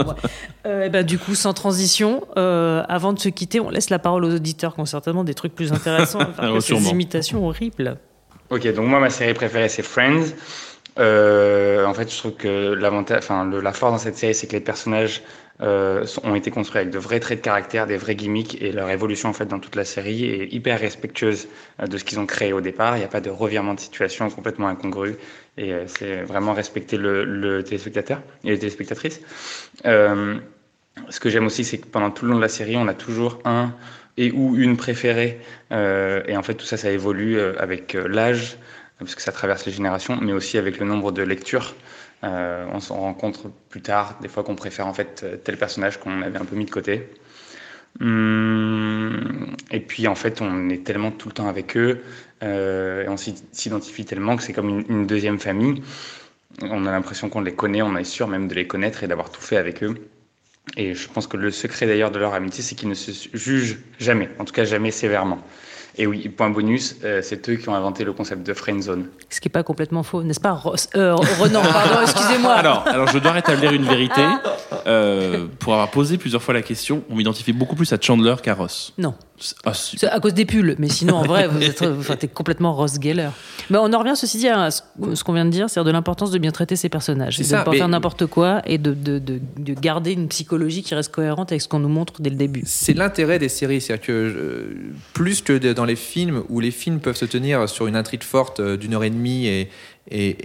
Euh, 0.67 0.83
eh 0.87 0.89
ben, 0.91 1.05
du 1.07 1.19
coup, 1.19 1.35
sans 1.35 1.53
transition, 1.55 2.23
euh, 2.37 2.83
avant 2.89 3.13
de 3.13 3.19
se 3.19 3.29
quitter, 3.29 3.61
on 3.61 3.71
laisse 3.71 3.91
la 3.91 3.99
parole 3.99 4.25
aux 4.25 4.35
auditeurs 4.35 4.75
qui 4.75 4.81
ont 4.81 4.87
certainement 4.87 5.25
des 5.25 5.35
trucs 5.35 5.55
plus 5.55 5.73
intéressants 5.73 6.21
à 6.21 6.27
faire 6.27 6.53
que 6.55 6.61
ces 6.61 6.75
imitations 6.91 7.47
horribles. 7.47 7.97
Ok, 8.51 8.67
donc 8.75 8.87
moi, 8.87 9.01
ma 9.01 9.11
série 9.11 9.35
préférée, 9.35 9.69
c'est 9.69 9.83
Friends. 9.83 10.27
Euh, 10.99 11.85
en 11.87 11.95
fait, 11.95 12.13
je 12.13 12.19
trouve 12.19 12.35
que 12.35 12.75
l'avantage, 12.75 13.19
enfin, 13.19 13.49
la 13.49 13.73
force 13.73 13.93
dans 13.93 13.99
cette 13.99 14.17
série, 14.17 14.35
c'est 14.35 14.47
que 14.47 14.53
les 14.53 14.61
personnages 14.61 15.23
euh, 15.61 16.05
ont 16.25 16.35
été 16.35 16.51
construits 16.51 16.81
avec 16.81 16.93
de 16.93 16.99
vrais 16.99 17.21
traits 17.21 17.39
de 17.39 17.45
caractère, 17.45 17.87
des 17.87 17.97
vrais 17.97 18.15
gimmicks, 18.15 18.61
et 18.61 18.73
leur 18.73 18.91
évolution, 18.91 19.29
en 19.29 19.33
fait, 19.33 19.47
dans 19.47 19.59
toute 19.59 19.77
la 19.77 19.85
série 19.85 20.25
est 20.25 20.53
hyper 20.53 20.81
respectueuse 20.81 21.49
euh, 21.81 21.87
de 21.87 21.97
ce 21.99 22.05
qu'ils 22.05 22.19
ont 22.19 22.27
créé 22.27 22.53
au 22.53 22.61
départ. 22.61 22.97
Il 22.97 23.01
n'y 23.01 23.05
a 23.05 23.09
pas 23.09 23.21
de 23.21 23.31
revirement 23.31 23.75
de 23.75 23.81
situation 23.81 24.29
complètement 24.31 24.69
incongru, 24.69 25.17
et 25.57 25.73
euh, 25.73 25.85
c'est 25.87 26.23
vraiment 26.23 26.53
respecter 26.53 26.97
le, 26.97 27.25
le 27.25 27.63
téléspectateur 27.63 28.21
et 28.45 28.51
les 28.51 28.59
téléspectatrices. 28.59 29.21
Euh, 29.87 30.37
ce 31.09 31.21
que 31.21 31.31
j'aime 31.31 31.47
aussi, 31.47 31.65
c'est 31.65 31.79
que 31.79 31.87
pendant 31.87 32.11
tout 32.11 32.25
le 32.25 32.33
long 32.33 32.37
de 32.37 32.43
la 32.43 32.49
série, 32.49 32.77
on 32.77 32.89
a 32.89 32.95
toujours 32.95 33.39
un 33.45 33.73
et 34.19 34.31
ou 34.31 34.57
une 34.57 34.77
préférée. 34.77 35.41
Et 35.71 36.37
en 36.37 36.43
fait, 36.43 36.53
tout 36.53 36.67
ça, 36.67 36.77
ça 36.77 36.91
évolue 36.91 37.41
avec 37.41 37.95
l'âge, 37.95 38.59
parce 39.05 39.15
que 39.15 39.23
ça 39.23 39.33
traverse 39.33 39.67
les 39.67 39.73
générations, 39.73 40.19
mais 40.21 40.33
aussi 40.33 40.59
avec 40.59 40.79
le 40.79 40.87
nombre 40.87 41.13
de 41.13 41.23
lectures. 41.23 41.75
Euh, 42.25 42.67
on 42.73 42.81
s'en 42.81 42.97
rencontre 42.97 43.51
plus 43.69 43.83
tard, 43.83 44.19
des 44.23 44.29
fois 44.29 44.45
qu'on 44.45 44.55
préfère 44.55 44.87
en 44.87 44.95
fait 44.95 45.43
tel 45.45 45.57
personnage 45.57 45.99
qu'on 45.99 46.23
avait 46.23 46.39
un 46.39 46.45
peu 46.45 46.57
mis 46.57 46.65
de 46.65 46.71
côté. 46.71 47.09
Hum, 48.01 49.55
et 49.71 49.81
puis 49.81 50.09
en 50.09 50.15
fait, 50.15 50.41
on 50.41 50.69
est 50.71 50.85
tellement 50.85 51.11
tout 51.11 51.29
le 51.29 51.35
temps 51.35 51.49
avec 51.49 51.77
eux, 51.77 52.03
euh, 52.43 53.05
et 53.05 53.09
on 53.09 53.17
s'identifie 53.17 54.05
tellement 54.05 54.37
que 54.37 54.43
c'est 54.43 54.53
comme 54.53 54.85
une 54.89 55.07
deuxième 55.07 55.39
famille. 55.39 55.83
On 56.63 56.87
a 56.87 56.91
l'impression 56.91 57.29
qu'on 57.29 57.41
les 57.41 57.55
connaît, 57.55 57.83
on 57.83 57.97
est 57.97 58.05
sûr 58.05 58.29
même 58.29 58.49
de 58.49 58.55
les 58.55 58.67
connaître 58.67 59.05
et 59.05 59.09
d'avoir 59.09 59.31
tout 59.31 59.41
fait 59.41 59.57
avec 59.57 59.83
eux. 59.83 59.95
Et 60.77 60.95
je 60.95 61.09
pense 61.09 61.27
que 61.27 61.37
le 61.37 61.51
secret 61.51 61.87
d'ailleurs 61.87 62.11
de 62.11 62.19
leur 62.19 62.35
amitié, 62.35 62.63
c'est 62.63 62.75
qu'ils 62.75 62.89
ne 62.89 62.95
se 62.95 63.11
jugent 63.35 63.79
jamais, 63.99 64.29
en 64.39 64.45
tout 64.45 64.53
cas 64.53 64.65
jamais 64.65 64.91
sévèrement. 64.91 65.43
Et 65.97 66.07
oui, 66.07 66.29
point 66.29 66.49
bonus, 66.49 66.97
euh, 67.05 67.21
c'est 67.23 67.49
eux 67.51 67.57
qui 67.57 67.69
ont 67.69 67.75
inventé 67.75 68.05
le 68.05 68.13
concept 68.13 68.47
de 68.47 68.55
friend 68.55 68.83
zone. 68.83 69.09
Ce 69.29 69.41
qui 69.41 69.49
n'est 69.49 69.53
pas 69.53 69.63
complètement 69.63 70.03
faux, 70.03 70.23
n'est-ce 70.23 70.41
pas, 70.41 70.53
Ross 70.53 70.89
euh, 70.97 71.15
Renan, 71.15 71.61
pardon, 71.61 72.01
excusez-moi. 72.03 72.53
Alors, 72.53 72.87
alors, 72.89 73.09
je 73.09 73.19
dois 73.19 73.33
rétablir 73.33 73.73
une 73.73 73.85
vérité. 73.85 74.23
Euh, 74.87 75.47
pour 75.59 75.75
avoir 75.75 75.91
posé 75.91 76.17
plusieurs 76.17 76.43
fois 76.43 76.55
la 76.55 76.63
question, 76.63 77.05
on 77.11 77.17
m'identifie 77.17 77.53
beaucoup 77.53 77.77
plus 77.77 77.93
à 77.93 77.99
Chandler 78.01 78.35
qu'à 78.43 78.55
Ross. 78.55 78.95
Non. 78.97 79.15
Ah, 79.65 79.75
si. 79.75 80.05
À 80.07 80.21
cause 80.21 80.35
des 80.35 80.45
pulls, 80.45 80.75
mais 80.79 80.89
sinon, 80.89 81.17
en 81.17 81.23
vrai, 81.25 81.49
vous 81.49 81.63
êtes, 81.63 81.83
enfin, 81.83 82.17
complètement 82.33 82.73
Ross 82.75 82.95
Geller. 83.01 83.29
Mais 83.71 83.79
on 83.79 83.93
en 83.93 83.99
revient, 83.99 84.15
ceci 84.17 84.39
dit, 84.39 84.49
à 84.49 84.71
ce 84.71 84.83
ce 85.15 85.25
qu'on 85.25 85.33
vient 85.33 85.45
de 85.45 85.51
dire, 85.51 85.69
c'est-à-dire 85.71 85.87
de 85.89 85.93
l'importance 85.93 86.31
de 86.31 86.39
bien 86.39 86.51
traiter 86.51 86.77
ses 86.77 86.89
personnages. 86.89 87.39
De 87.39 87.43
ça, 87.43 87.61
ne 87.61 87.65
pas 87.65 87.71
mais- 87.73 87.79
faire 87.79 87.89
n'importe 87.89 88.27
quoi 88.27 88.63
et 88.67 88.79
de, 88.79 88.93
de, 88.95 89.19
de, 89.19 89.41
de 89.59 89.73
garder 89.75 90.13
une 90.13 90.29
psychologie 90.29 90.83
qui 90.83 90.95
reste 90.95 91.13
cohérente 91.13 91.53
avec 91.53 91.63
ce 91.63 91.69
qu'on 91.69 91.79
nous 91.81 91.89
montre 91.89 92.21
dès 92.21 92.31
le 92.31 92.37
début. 92.37 92.63
C'est 92.67 92.95
l'intérêt 92.95 93.39
des 93.39 93.49
séries, 93.49 93.81
c'est-à-dire 93.81 94.07
que 94.07 94.13
euh, 94.13 94.75
plus 95.15 95.41
que 95.43 95.53
de- 95.53 95.73
dans 95.73 95.85
les 95.85 95.97
films 95.97 96.43
où 96.49 96.61
les 96.61 96.71
films 96.71 97.01
peuvent 97.01 97.17
se 97.17 97.25
tenir 97.25 97.69
sur 97.69 97.87
une 97.87 97.97
intrigue 97.97 98.23
forte 98.23 98.61
euh, 98.61 98.77
d'une 98.77 98.95
heure 98.95 99.05
et 99.05 99.11
demie 99.11 99.47
et, 99.47 99.69
et 100.11 100.37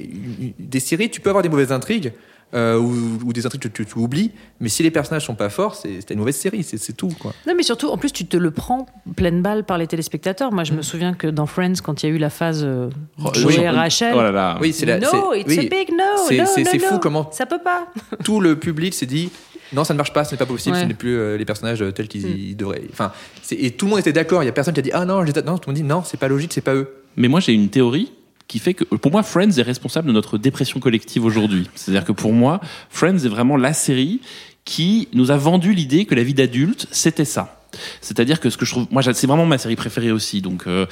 des 0.60 0.80
séries, 0.80 1.10
tu 1.10 1.22
peux 1.22 1.30
avoir 1.30 1.44
des 1.44 1.50
mauvaises 1.50 1.72
intrigues 1.72 2.14
euh, 2.54 2.80
ou, 2.80 3.20
ou 3.26 3.34
des 3.34 3.46
intrigues 3.46 3.62
que 3.62 3.68
tu, 3.68 3.86
tu 3.86 3.98
oublies, 4.00 4.32
mais 4.60 4.70
si 4.70 4.82
les 4.84 4.92
personnages 4.92 5.26
sont 5.26 5.36
pas 5.36 5.50
forts, 5.50 5.76
c'est 5.76 6.10
une 6.12 6.20
mauvaise 6.20 6.38
série, 6.38 6.64
c'est 6.64 6.96
tout 6.96 7.10
quoi. 7.20 7.34
Non, 7.46 7.54
mais 7.56 7.64
surtout, 7.64 7.90
en 7.90 7.98
plus, 7.98 8.12
tu 8.12 8.26
te 8.26 8.38
le 8.38 8.52
prends 8.52 8.86
pleine 9.16 9.42
balle 9.42 9.66
par 9.66 9.78
les 9.78 9.88
téléspectateurs. 9.88 10.52
Moi, 10.54 10.64
je 10.64 10.74
Mm. 10.74 10.78
me 10.78 10.82
souviens 10.82 11.14
que 11.14 11.28
dans 11.28 11.46
Friends, 11.46 11.74
quand 11.84 12.04
il 12.04 12.10
y 12.10 12.12
a 12.12 12.16
eu 12.16 12.18
la 12.18 12.30
phase 12.30 12.62
euh, 12.64 12.90
Oh, 13.24 13.30
Joey 13.34 13.60
oui. 13.60 13.68
Rachel. 13.68 14.14
Oh 14.16 14.22
là 14.22 14.32
là. 14.32 14.58
Oui, 14.62 14.72
c'est 14.74 14.86
la- 14.86 15.00
no, 15.00 15.08
c'est- 15.12 15.40
it's 15.42 15.50
oui, 15.50 15.60
a 15.60 15.62
big 15.64 15.90
no. 15.92 15.98
c'est- 16.28 16.38
no, 16.38 16.46
c'est- 16.46 16.64
no, 16.64 16.70
c'est 16.72 16.78
no. 16.78 16.84
fou 16.88 17.00
comment- 17.00 17.30
Ça 17.32 17.46
peut 17.46 17.60
pas. 17.64 17.88
tout 18.24 18.40
le 18.40 18.58
public 18.58 18.94
s'est 18.94 19.06
dit 19.06 19.30
non 19.74 19.84
ça 19.84 19.94
ne 19.94 19.98
marche 19.98 20.14
pas 20.14 20.24
ce 20.24 20.32
n'est 20.32 20.38
pas 20.38 20.46
possible 20.46 20.76
Ouais. 20.78 20.82
ce 20.84 20.88
n'est 20.88 20.94
plus 20.94 21.18
euh, 21.18 21.36
les 21.38 21.44
personnages 21.44 21.82
euh, 21.82 21.92
tels 21.92 22.08
qu'ils 22.08 22.54
Mm. 22.54 22.56
devraient 22.56 22.84
enfin 22.90 23.12
et 23.52 23.72
tout 23.72 23.86
le 23.86 23.90
monde 23.90 24.00
était 24.00 24.14
d'accord 24.14 24.42
il 24.42 24.46
y 24.46 24.50
a 24.50 24.54
personne 24.54 24.74
qui 24.74 24.80
a 24.80 24.84
dit 24.84 24.92
ah 24.94 25.04
non 25.04 25.22
je 25.22 25.26
les 25.28 25.34
atte- 25.34 25.46
non 25.46 25.58
tout 25.58 25.70
le 25.70 25.74
monde 25.76 25.82
dit 25.82 25.88
non 25.88 26.04
c'est 26.06 26.16
pas 26.18 26.30
logique 26.30 26.54
c'est 26.54 26.62
pas 26.62 26.74
eux 26.74 26.88
Mais 27.18 27.28
moi, 27.28 27.40
j'ai 27.42 27.52
une 27.52 27.68
théorie 27.70 28.14
qui 28.48 28.60
fait 28.60 28.74
que, 28.74 28.84
pour 28.84 29.12
moi, 29.12 29.24
Friends 29.24 29.58
est 29.58 29.64
responsable 29.64 30.08
de 30.08 30.14
notre 30.14 30.38
dépression 30.38 30.80
collective 30.80 31.26
aujourd'hui. 31.26 31.68
C'est-à-dire 31.76 32.06
que 32.06 32.12
pour 32.12 32.34
moi, 32.34 32.62
Friends 32.90 33.18
est 33.18 33.30
vraiment 33.30 33.58
la 33.58 33.74
série 33.74 34.22
qui 34.64 35.08
nous 35.14 35.32
a 35.32 35.38
vendu 35.38 35.74
l'idée 35.74 36.06
que 36.06 36.16
la 36.16 36.24
vie 36.24 36.34
d'adulte, 36.34 36.88
c'était 36.92 37.26
ça. 37.26 37.57
C'est-à-dire 38.02 38.40
que 38.40 38.50
ce 38.50 38.58
que 38.58 38.66
je 38.66 38.72
trouve, 38.72 38.88
moi, 38.92 39.02
c'est 39.04 39.28
vraiment 39.28 39.46
ma 39.46 39.58
série 39.58 39.76
préférée 39.76 40.12
aussi. 40.12 40.42
Donc, 40.42 40.64
euh, 40.68 40.86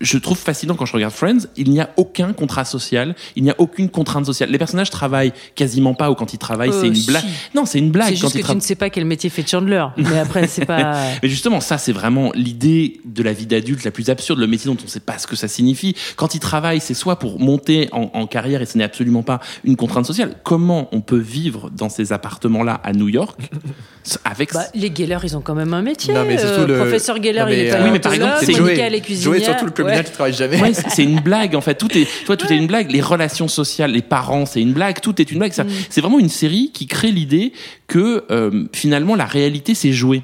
je 0.00 0.18
trouve 0.18 0.38
fascinant 0.38 0.74
quand 0.74 0.86
je 0.86 0.92
regarde 0.92 1.12
Friends, 1.14 1.46
il 1.56 1.70
n'y 1.70 1.80
a 1.80 1.90
aucun 1.96 2.32
contrat 2.32 2.64
social, 2.64 3.14
il 3.36 3.42
n'y 3.42 3.50
a 3.50 3.54
aucune 3.58 3.88
contrainte 3.88 4.26
sociale. 4.26 4.50
Les 4.50 4.58
personnages 4.58 4.90
travaillent 4.90 5.32
quasiment 5.54 5.94
pas 5.94 6.10
ou 6.10 6.14
quand 6.14 6.32
ils 6.32 6.38
travaillent, 6.38 6.70
Euh, 6.70 6.80
c'est 6.80 6.88
une 6.88 6.94
si. 6.94 7.06
blague. 7.10 7.24
Non, 7.54 7.64
c'est 7.66 7.78
une 7.78 7.90
blague 7.90 8.08
C'est 8.14 8.20
quand 8.20 8.28
juste 8.28 8.34
ils 8.34 8.38
que 8.38 8.38
tu 8.38 8.42
travaillent. 8.44 8.56
ne 8.56 8.62
sais 8.62 8.74
pas 8.74 8.90
quel 8.90 9.04
métier 9.04 9.30
fait 9.30 9.46
Chandler. 9.48 9.84
Mais 9.96 10.18
après, 10.18 10.46
c'est 10.46 10.64
pas. 10.66 11.02
Mais 11.22 11.28
justement, 11.28 11.60
ça, 11.60 11.78
c'est 11.78 11.92
vraiment 11.92 12.32
l'idée 12.34 13.00
de 13.04 13.22
la 13.22 13.32
vie 13.32 13.46
d'adulte 13.46 13.84
la 13.84 13.90
plus 13.90 14.10
absurde, 14.10 14.38
le 14.38 14.46
métier 14.46 14.70
dont 14.70 14.76
on 14.80 14.84
ne 14.84 14.88
sait 14.88 15.00
pas 15.00 15.18
ce 15.18 15.26
que 15.26 15.36
ça 15.36 15.48
signifie. 15.48 15.94
Quand 16.16 16.34
il 16.34 16.40
travaille, 16.40 16.80
c'est 16.80 16.94
soit 16.94 17.18
pour 17.18 17.38
monter 17.40 17.88
en, 17.92 18.10
en 18.14 18.26
carrière, 18.26 18.62
et 18.62 18.66
ce 18.66 18.78
n'est 18.78 18.84
absolument 18.84 19.22
pas 19.22 19.40
une 19.64 19.76
contrainte 19.76 20.06
sociale. 20.06 20.36
Comment 20.44 20.88
on 20.92 21.00
peut 21.00 21.18
vivre 21.18 21.70
dans 21.70 21.88
ces 21.88 22.12
appartements-là 22.12 22.80
à 22.84 22.92
New 22.92 23.08
York 23.08 23.38
avec 24.24 24.52
Bah, 24.52 24.64
les 24.74 24.92
Geller, 24.94 25.18
ils 25.24 25.36
ont 25.36 25.40
quand 25.40 25.54
même 25.54 25.74
un 25.74 25.82
métier. 25.82 26.14
Non, 26.14 26.19
mais 26.24 26.36
c'est 26.38 26.46
surtout 26.46 26.62
Euh, 26.62 26.66
le- 26.66 26.76
Professeur 26.78 27.16
Geller, 27.22 27.38
Non, 27.40 27.46
mais, 27.46 27.52
il 27.52 27.58
est 27.66 27.70
euh, 27.72 27.76
pas 27.76 27.84
Oui, 27.84 27.90
mais 27.92 27.98
par 27.98 28.12
exemple, 28.14 28.34
c'est 28.42 28.52
Joey. 28.52 29.02
Joey 29.20 29.40
surtout 29.40 29.64
le 29.66 29.70
communal 29.70 29.98
Ouais. 29.98 30.04
qui 30.04 30.10
travaille 30.12 30.32
jamais 30.34 30.60
Ouais, 30.60 30.74
c'est 30.74 30.90
c'est 30.90 31.04
une 31.04 31.20
blague 31.20 31.54
en 31.56 31.60
fait. 31.60 31.74
Tout 31.74 31.96
est, 31.96 32.06
toi, 32.26 32.36
tout 32.36 32.52
est 32.52 32.56
une 32.56 32.66
blague. 32.66 32.90
Les 32.90 33.00
relations 33.00 33.48
sociales, 33.48 33.92
les 33.92 34.02
parents, 34.02 34.46
c'est 34.46 34.60
une 34.60 34.72
blague. 34.72 35.00
Tout 35.00 35.20
est 35.20 35.30
une 35.30 35.38
blague. 35.38 35.52
Ça- 35.52 35.64
C'est 35.88 36.00
vraiment 36.00 36.18
une 36.18 36.28
série 36.28 36.70
qui 36.72 36.86
crée 36.86 37.10
l'idée 37.10 37.52
que 37.86 38.24
euh, 38.30 38.64
finalement 38.72 39.14
la 39.16 39.24
réalité 39.26 39.74
c'est 39.74 39.92
joué. 39.92 40.22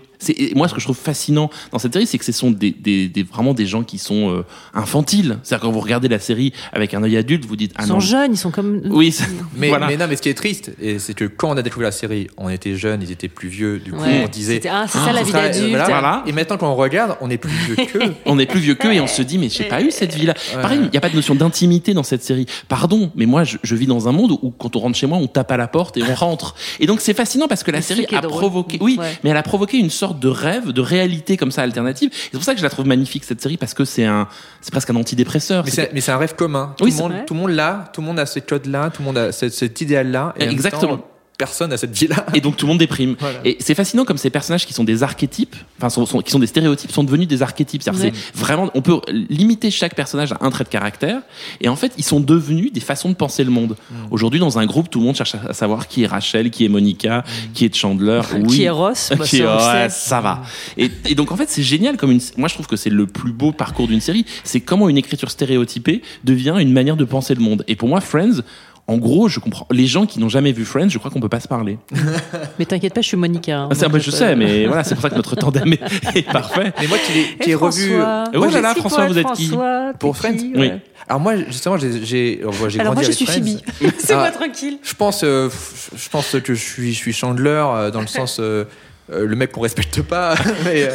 Moi 0.54 0.68
ce 0.68 0.74
que 0.74 0.80
je 0.80 0.86
trouve 0.86 0.96
fascinant 0.96 1.50
dans 1.72 1.78
cette 1.78 1.92
série, 1.92 2.06
c'est 2.06 2.18
que 2.18 2.24
ce 2.24 2.32
sont 2.32 2.50
des, 2.50 2.70
des, 2.70 3.08
des- 3.08 3.22
vraiment 3.22 3.54
des 3.54 3.66
gens 3.66 3.82
qui 3.84 3.98
sont 3.98 4.30
euh, 4.30 4.44
infantiles. 4.74 5.38
C'est-à-dire 5.42 5.62
quand 5.66 5.72
vous 5.72 5.80
regardez 5.80 6.08
la 6.08 6.18
série 6.18 6.52
avec 6.72 6.94
un 6.94 7.02
œil 7.02 7.16
adulte, 7.16 7.44
vous 7.44 7.56
dites 7.56 7.72
ah 7.76 7.82
Ils 7.82 7.88
sont 7.88 7.94
non. 7.94 8.00
jeunes, 8.00 8.32
ils 8.34 8.36
sont 8.38 8.50
comme. 8.50 8.82
Oui, 8.90 9.12
ça- 9.12 9.24
mais, 9.56 9.68
voilà. 9.68 9.86
mais 9.86 9.96
non 9.96 10.06
mais 10.08 10.16
ce 10.16 10.22
qui 10.22 10.28
est 10.28 10.34
triste 10.34 10.70
c'est 10.98 11.14
que 11.14 11.24
quand 11.24 11.50
on 11.50 11.56
a 11.56 11.62
découvert 11.62 11.88
la 11.88 11.92
série 11.92 12.28
on 12.36 12.48
était 12.48 12.74
jeunes 12.76 13.02
ils 13.02 13.10
étaient 13.10 13.28
plus 13.28 13.48
vieux 13.48 13.78
du 13.78 13.92
coup 13.92 13.96
Ouais. 14.00 14.22
on 14.24 14.28
disait 14.28 14.54
C'était- 14.54 14.68
ah, 14.70 14.84
c'est 14.88 14.98
ça 14.98 15.12
la 15.12 15.20
ce 15.20 15.26
vie 15.26 15.32
d'adulte. 15.32 15.68
voilà. 15.70 15.84
Voilà. 15.86 16.22
et 16.26 16.32
maintenant 16.32 16.56
quand 16.58 16.70
on 16.70 16.76
regarde 16.76 17.16
on 17.20 17.30
est 17.30 17.38
plus 17.38 17.50
vieux 17.50 17.76
qu'eux 17.76 18.14
on 18.26 18.38
est 18.38 18.46
plus 18.46 18.60
vieux 18.60 18.74
qu'eux 18.74 18.92
et 18.92 19.00
on 19.00 19.06
se 19.06 19.22
dit 19.22 19.38
mais 19.38 19.48
j'ai 19.48 19.64
pas 19.64 19.80
eu 19.82 19.90
cette 19.90 20.14
vie-là. 20.14 20.34
Pareil, 20.60 20.80
il 20.82 20.90
n'y 20.90 20.96
a 20.96 21.00
pas 21.00 21.08
de 21.08 21.16
notion 21.16 21.34
d'intimité 21.34 21.94
dans 21.94 22.02
cette 22.02 22.22
série. 22.22 22.46
Pardon, 22.68 23.10
mais 23.16 23.26
moi 23.26 23.44
je, 23.44 23.56
je 23.62 23.74
vis 23.74 23.86
dans 23.86 24.08
un 24.08 24.12
monde 24.12 24.32
où 24.42 24.50
quand 24.50 24.76
on 24.76 24.80
rentre 24.80 24.96
chez 24.96 25.06
moi, 25.06 25.18
on 25.18 25.26
tape 25.26 25.50
à 25.52 25.56
la 25.56 25.68
porte 25.68 25.96
et 25.96 26.02
on 26.02 26.14
rentre. 26.14 26.54
Et 26.80 26.86
donc 26.86 27.00
c'est 27.00 27.14
fascinant 27.14 27.48
parce 27.48 27.62
que 27.62 27.70
la 27.70 27.82
série 27.82 28.06
a 28.14 28.20
drôle. 28.20 28.38
provoqué, 28.40 28.78
oui, 28.80 28.96
Ouais. 28.98 29.16
mais 29.24 29.30
elle 29.30 29.36
a 29.36 29.42
provoqué 29.42 29.78
une 29.78 29.90
sorte 29.90 30.15
de 30.18 30.28
rêve, 30.28 30.72
de 30.72 30.80
réalité 30.80 31.36
comme 31.36 31.50
ça 31.50 31.62
alternative. 31.62 32.10
C'est 32.12 32.30
pour 32.32 32.42
ça 32.44 32.52
que 32.52 32.58
je 32.58 32.64
la 32.64 32.70
trouve 32.70 32.86
magnifique 32.86 33.24
cette 33.24 33.40
série 33.40 33.56
parce 33.56 33.74
que 33.74 33.84
c'est 33.84 34.04
un, 34.04 34.28
c'est 34.60 34.70
presque 34.70 34.90
un 34.90 34.96
antidépresseur. 34.96 35.64
mais 35.92 36.00
C'est 36.00 36.12
un 36.12 36.18
rêve 36.18 36.34
commun 36.34 36.74
tout 36.76 36.84
Oui, 36.84 36.90
le 36.90 36.96
monde 36.96 37.12
tout 37.26 37.34
le 37.34 37.40
monde 37.40 37.50
l'a 37.50 37.90
tout 37.92 38.00
le 38.00 38.06
monde 38.06 38.18
a 38.18 38.26
ce 38.26 38.38
code 38.40 38.66
là 38.66 38.90
tout 38.90 39.02
le 39.02 39.06
monde 39.06 39.18
a 39.18 39.32
cet, 39.32 39.52
cet 39.52 39.80
idéal 39.80 40.10
là 40.10 40.34
Exactement. 40.38 41.00
Personne 41.38 41.72
à 41.72 41.76
cette 41.76 41.96
vie-là. 41.96 42.26
Et 42.34 42.40
donc 42.40 42.56
tout 42.56 42.66
le 42.66 42.70
monde 42.70 42.78
déprime. 42.78 43.16
Voilà. 43.18 43.40
Et 43.44 43.56
c'est 43.60 43.74
fascinant 43.74 44.04
comme 44.04 44.18
ces 44.18 44.30
personnages 44.30 44.66
qui 44.66 44.72
sont 44.72 44.84
des 44.84 45.02
archétypes, 45.02 45.54
enfin 45.78 45.90
sont, 45.90 46.06
sont- 46.06 46.20
qui 46.20 46.30
sont 46.30 46.38
des 46.38 46.46
stéréotypes, 46.46 46.90
sont 46.92 47.04
devenus 47.04 47.28
des 47.28 47.42
archétypes. 47.42 47.82
Ouais. 47.86 47.92
c'est 47.94 48.12
vraiment, 48.34 48.70
on 48.74 48.82
peut 48.82 49.00
limiter 49.08 49.70
chaque 49.70 49.94
personnage 49.94 50.32
à 50.32 50.38
un 50.40 50.50
trait 50.50 50.64
de 50.64 50.68
caractère. 50.68 51.20
Et 51.60 51.68
en 51.68 51.76
fait, 51.76 51.92
ils 51.98 52.04
sont 52.04 52.20
devenus 52.20 52.72
des 52.72 52.80
façons 52.80 53.08
de 53.08 53.14
penser 53.14 53.44
le 53.44 53.50
monde. 53.50 53.76
Mm. 53.90 53.94
Aujourd'hui, 54.10 54.40
dans 54.40 54.58
un 54.58 54.66
groupe, 54.66 54.88
tout 54.90 54.98
le 54.98 55.04
monde 55.04 55.16
cherche 55.16 55.34
à 55.48 55.52
savoir 55.52 55.88
qui 55.88 56.04
est 56.04 56.06
Rachel, 56.06 56.50
qui 56.50 56.64
est 56.64 56.68
Monica, 56.68 57.24
qui 57.54 57.64
est 57.64 57.74
Chandler, 57.74 58.20
oui. 58.34 58.40
Mm. 58.40 58.46
Qui 58.46 58.62
est 58.64 58.70
Ross 58.70 59.10
Bah, 59.16 59.24
Qui 59.28 59.40
est- 59.40 59.46
ouais, 59.46 59.88
ça 59.90 60.20
va. 60.20 60.42
Et, 60.76 60.90
et 61.06 61.14
donc 61.14 61.32
en 61.32 61.36
fait, 61.36 61.48
c'est 61.50 61.62
génial 61.62 61.96
comme 61.96 62.10
une. 62.12 62.20
Moi, 62.36 62.48
je 62.48 62.54
trouve 62.54 62.66
que 62.66 62.76
c'est 62.76 62.90
le 62.90 63.06
plus 63.06 63.32
beau 63.32 63.52
parcours 63.52 63.86
d'une 63.88 64.00
série. 64.00 64.24
C'est 64.44 64.60
comment 64.60 64.88
une 64.88 64.96
écriture 64.98 65.30
stéréotypée 65.30 66.02
devient 66.24 66.56
une 66.58 66.72
manière 66.72 66.96
de 66.96 67.04
penser 67.04 67.34
le 67.34 67.40
monde. 67.42 67.64
Et 67.68 67.76
pour 67.76 67.88
moi, 67.88 68.00
Friends. 68.00 68.40
En 68.88 68.98
gros, 68.98 69.28
je 69.28 69.40
comprends. 69.40 69.66
Les 69.72 69.86
gens 69.86 70.06
qui 70.06 70.20
n'ont 70.20 70.28
jamais 70.28 70.52
vu 70.52 70.64
Friends, 70.64 70.88
je 70.90 70.98
crois 70.98 71.10
qu'on 71.10 71.18
peut 71.20 71.28
pas 71.28 71.40
se 71.40 71.48
parler. 71.48 71.78
Mais 72.58 72.66
t'inquiète 72.66 72.94
pas, 72.94 73.00
je 73.00 73.08
suis 73.08 73.16
Monica. 73.16 73.58
hein. 73.58 73.68
Ah, 73.70 73.74
c'est 73.74 73.84
un 73.84 73.90
peu, 73.90 73.98
je 73.98 74.10
sais, 74.12 74.36
mais 74.36 74.66
voilà, 74.66 74.84
c'est 74.84 74.94
pour 74.94 75.02
ça 75.02 75.10
que 75.10 75.16
notre 75.16 75.34
tandem 75.34 75.72
est, 75.72 75.80
est 76.16 76.22
parfait. 76.30 76.72
Mais 76.80 76.86
moi, 76.86 76.96
qui 77.40 77.50
ai 77.50 77.54
revu. 77.56 77.94
François 77.98 78.24
Oh 78.34 78.60
là 78.62 78.74
François, 78.74 79.06
vous 79.06 79.18
êtes 79.18 79.32
qui 79.32 79.46
François, 79.48 79.92
Pour 79.98 80.16
Friends 80.16 80.36
qui, 80.36 80.52
Oui. 80.54 80.70
Alors 81.08 81.20
moi, 81.20 81.36
justement, 81.36 81.76
j'ai 81.78 82.40
alors, 82.78 82.94
moi, 82.94 83.02
je 83.02 83.12
suis. 83.12 83.26
Phoebe. 83.26 83.58
C'est 83.98 84.12
Ah. 84.14 84.16
moi 84.18 84.30
tranquille. 84.30 84.78
Je 84.82 84.94
pense, 84.94 85.22
euh, 85.24 85.48
je 85.96 86.08
pense 86.08 86.36
que 86.40 86.54
je 86.54 86.60
suis, 86.60 86.92
je 86.92 86.96
suis 86.98 87.12
Chandler 87.12 87.64
euh, 87.68 87.90
dans 87.90 88.00
le 88.00 88.06
sens 88.08 88.38
euh, 88.40 88.64
euh, 89.12 89.24
le 89.26 89.36
mec 89.36 89.52
qu'on 89.52 89.60
respecte 89.60 90.02
pas. 90.02 90.34
mais, 90.64 90.84
euh, 90.84 90.90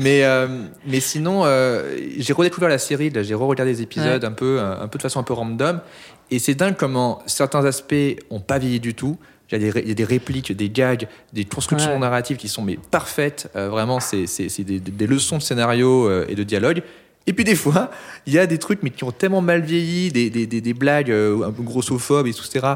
mais, 0.00 0.24
euh, 0.24 0.46
mais 0.86 1.00
sinon, 1.00 1.42
euh, 1.44 1.96
j'ai 2.18 2.32
redécouvert 2.32 2.68
la 2.70 2.78
série. 2.78 3.10
J'ai 3.22 3.34
re-regardé 3.34 3.72
les 3.72 3.82
épisodes 3.82 4.24
un 4.24 4.32
peu, 4.32 4.60
un 4.60 4.88
peu 4.88 4.98
de 4.98 5.02
façon 5.02 5.20
un 5.20 5.24
peu 5.24 5.32
random. 5.34 5.80
Et 6.32 6.38
c'est 6.38 6.54
dingue 6.54 6.76
comment 6.78 7.20
certains 7.26 7.64
aspects 7.66 7.94
ont 8.30 8.40
pas 8.40 8.58
vieilli 8.58 8.80
du 8.80 8.94
tout. 8.94 9.18
Il 9.50 9.54
y, 9.54 9.56
a 9.56 9.58
des, 9.58 9.70
ré- 9.70 9.82
il 9.84 9.88
y 9.88 9.92
a 9.92 9.94
des 9.94 10.04
répliques, 10.04 10.50
des 10.56 10.70
gags, 10.70 11.06
des 11.34 11.44
constructions 11.44 11.92
Ouais. 11.92 11.98
narratives 11.98 12.38
qui 12.38 12.48
sont 12.48 12.62
mais 12.62 12.78
parfaites. 12.90 13.50
Euh, 13.54 13.68
vraiment, 13.68 14.00
c'est 14.00 14.24
des, 14.64 14.80
des 14.80 15.06
leçons 15.06 15.36
de 15.36 15.42
scénario 15.42 16.08
euh, 16.08 16.24
et 16.28 16.34
de 16.34 16.42
dialogue. 16.42 16.82
Et 17.26 17.34
puis 17.34 17.44
des 17.44 17.54
fois, 17.54 17.90
il 18.26 18.32
y 18.32 18.38
a 18.38 18.46
des 18.46 18.56
trucs 18.56 18.82
mais 18.82 18.88
qui 18.88 19.04
ont 19.04 19.10
tellement 19.12 19.42
mal 19.42 19.60
vieilli, 19.60 20.10
des, 20.10 20.72
blagues 20.74 21.10
euh, 21.10 21.46
un 21.46 21.52
peu 21.52 21.62
grossophobes 21.62 22.26
etc. 22.26 22.66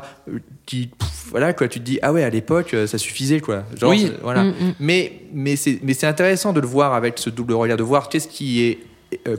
Qui, 0.66 0.88
pff, 0.88 1.28
voilà 1.30 1.54
quoi, 1.54 1.66
tu 1.66 1.78
te 1.80 1.84
dis 1.84 1.98
ah 2.02 2.12
ouais 2.12 2.22
à 2.24 2.28
l'époque 2.30 2.76
ça 2.86 2.98
suffisait 2.98 3.40
quoi. 3.40 3.64
Genre, 3.80 3.88
Oui. 3.90 4.12
voilà. 4.22 4.42
Mm, 4.44 4.48
mm. 4.50 4.74
Mais 4.80 5.12
mais 5.32 5.56
c'est 5.56 6.04
intéressant 6.04 6.52
de 6.52 6.60
le 6.60 6.66
voir 6.66 6.92
avec 6.92 7.18
ce 7.18 7.30
double 7.30 7.54
regard, 7.54 7.78
de 7.78 7.82
voir 7.82 8.10
qu'est-ce 8.10 8.28
qui 8.28 8.60
est 8.62 8.78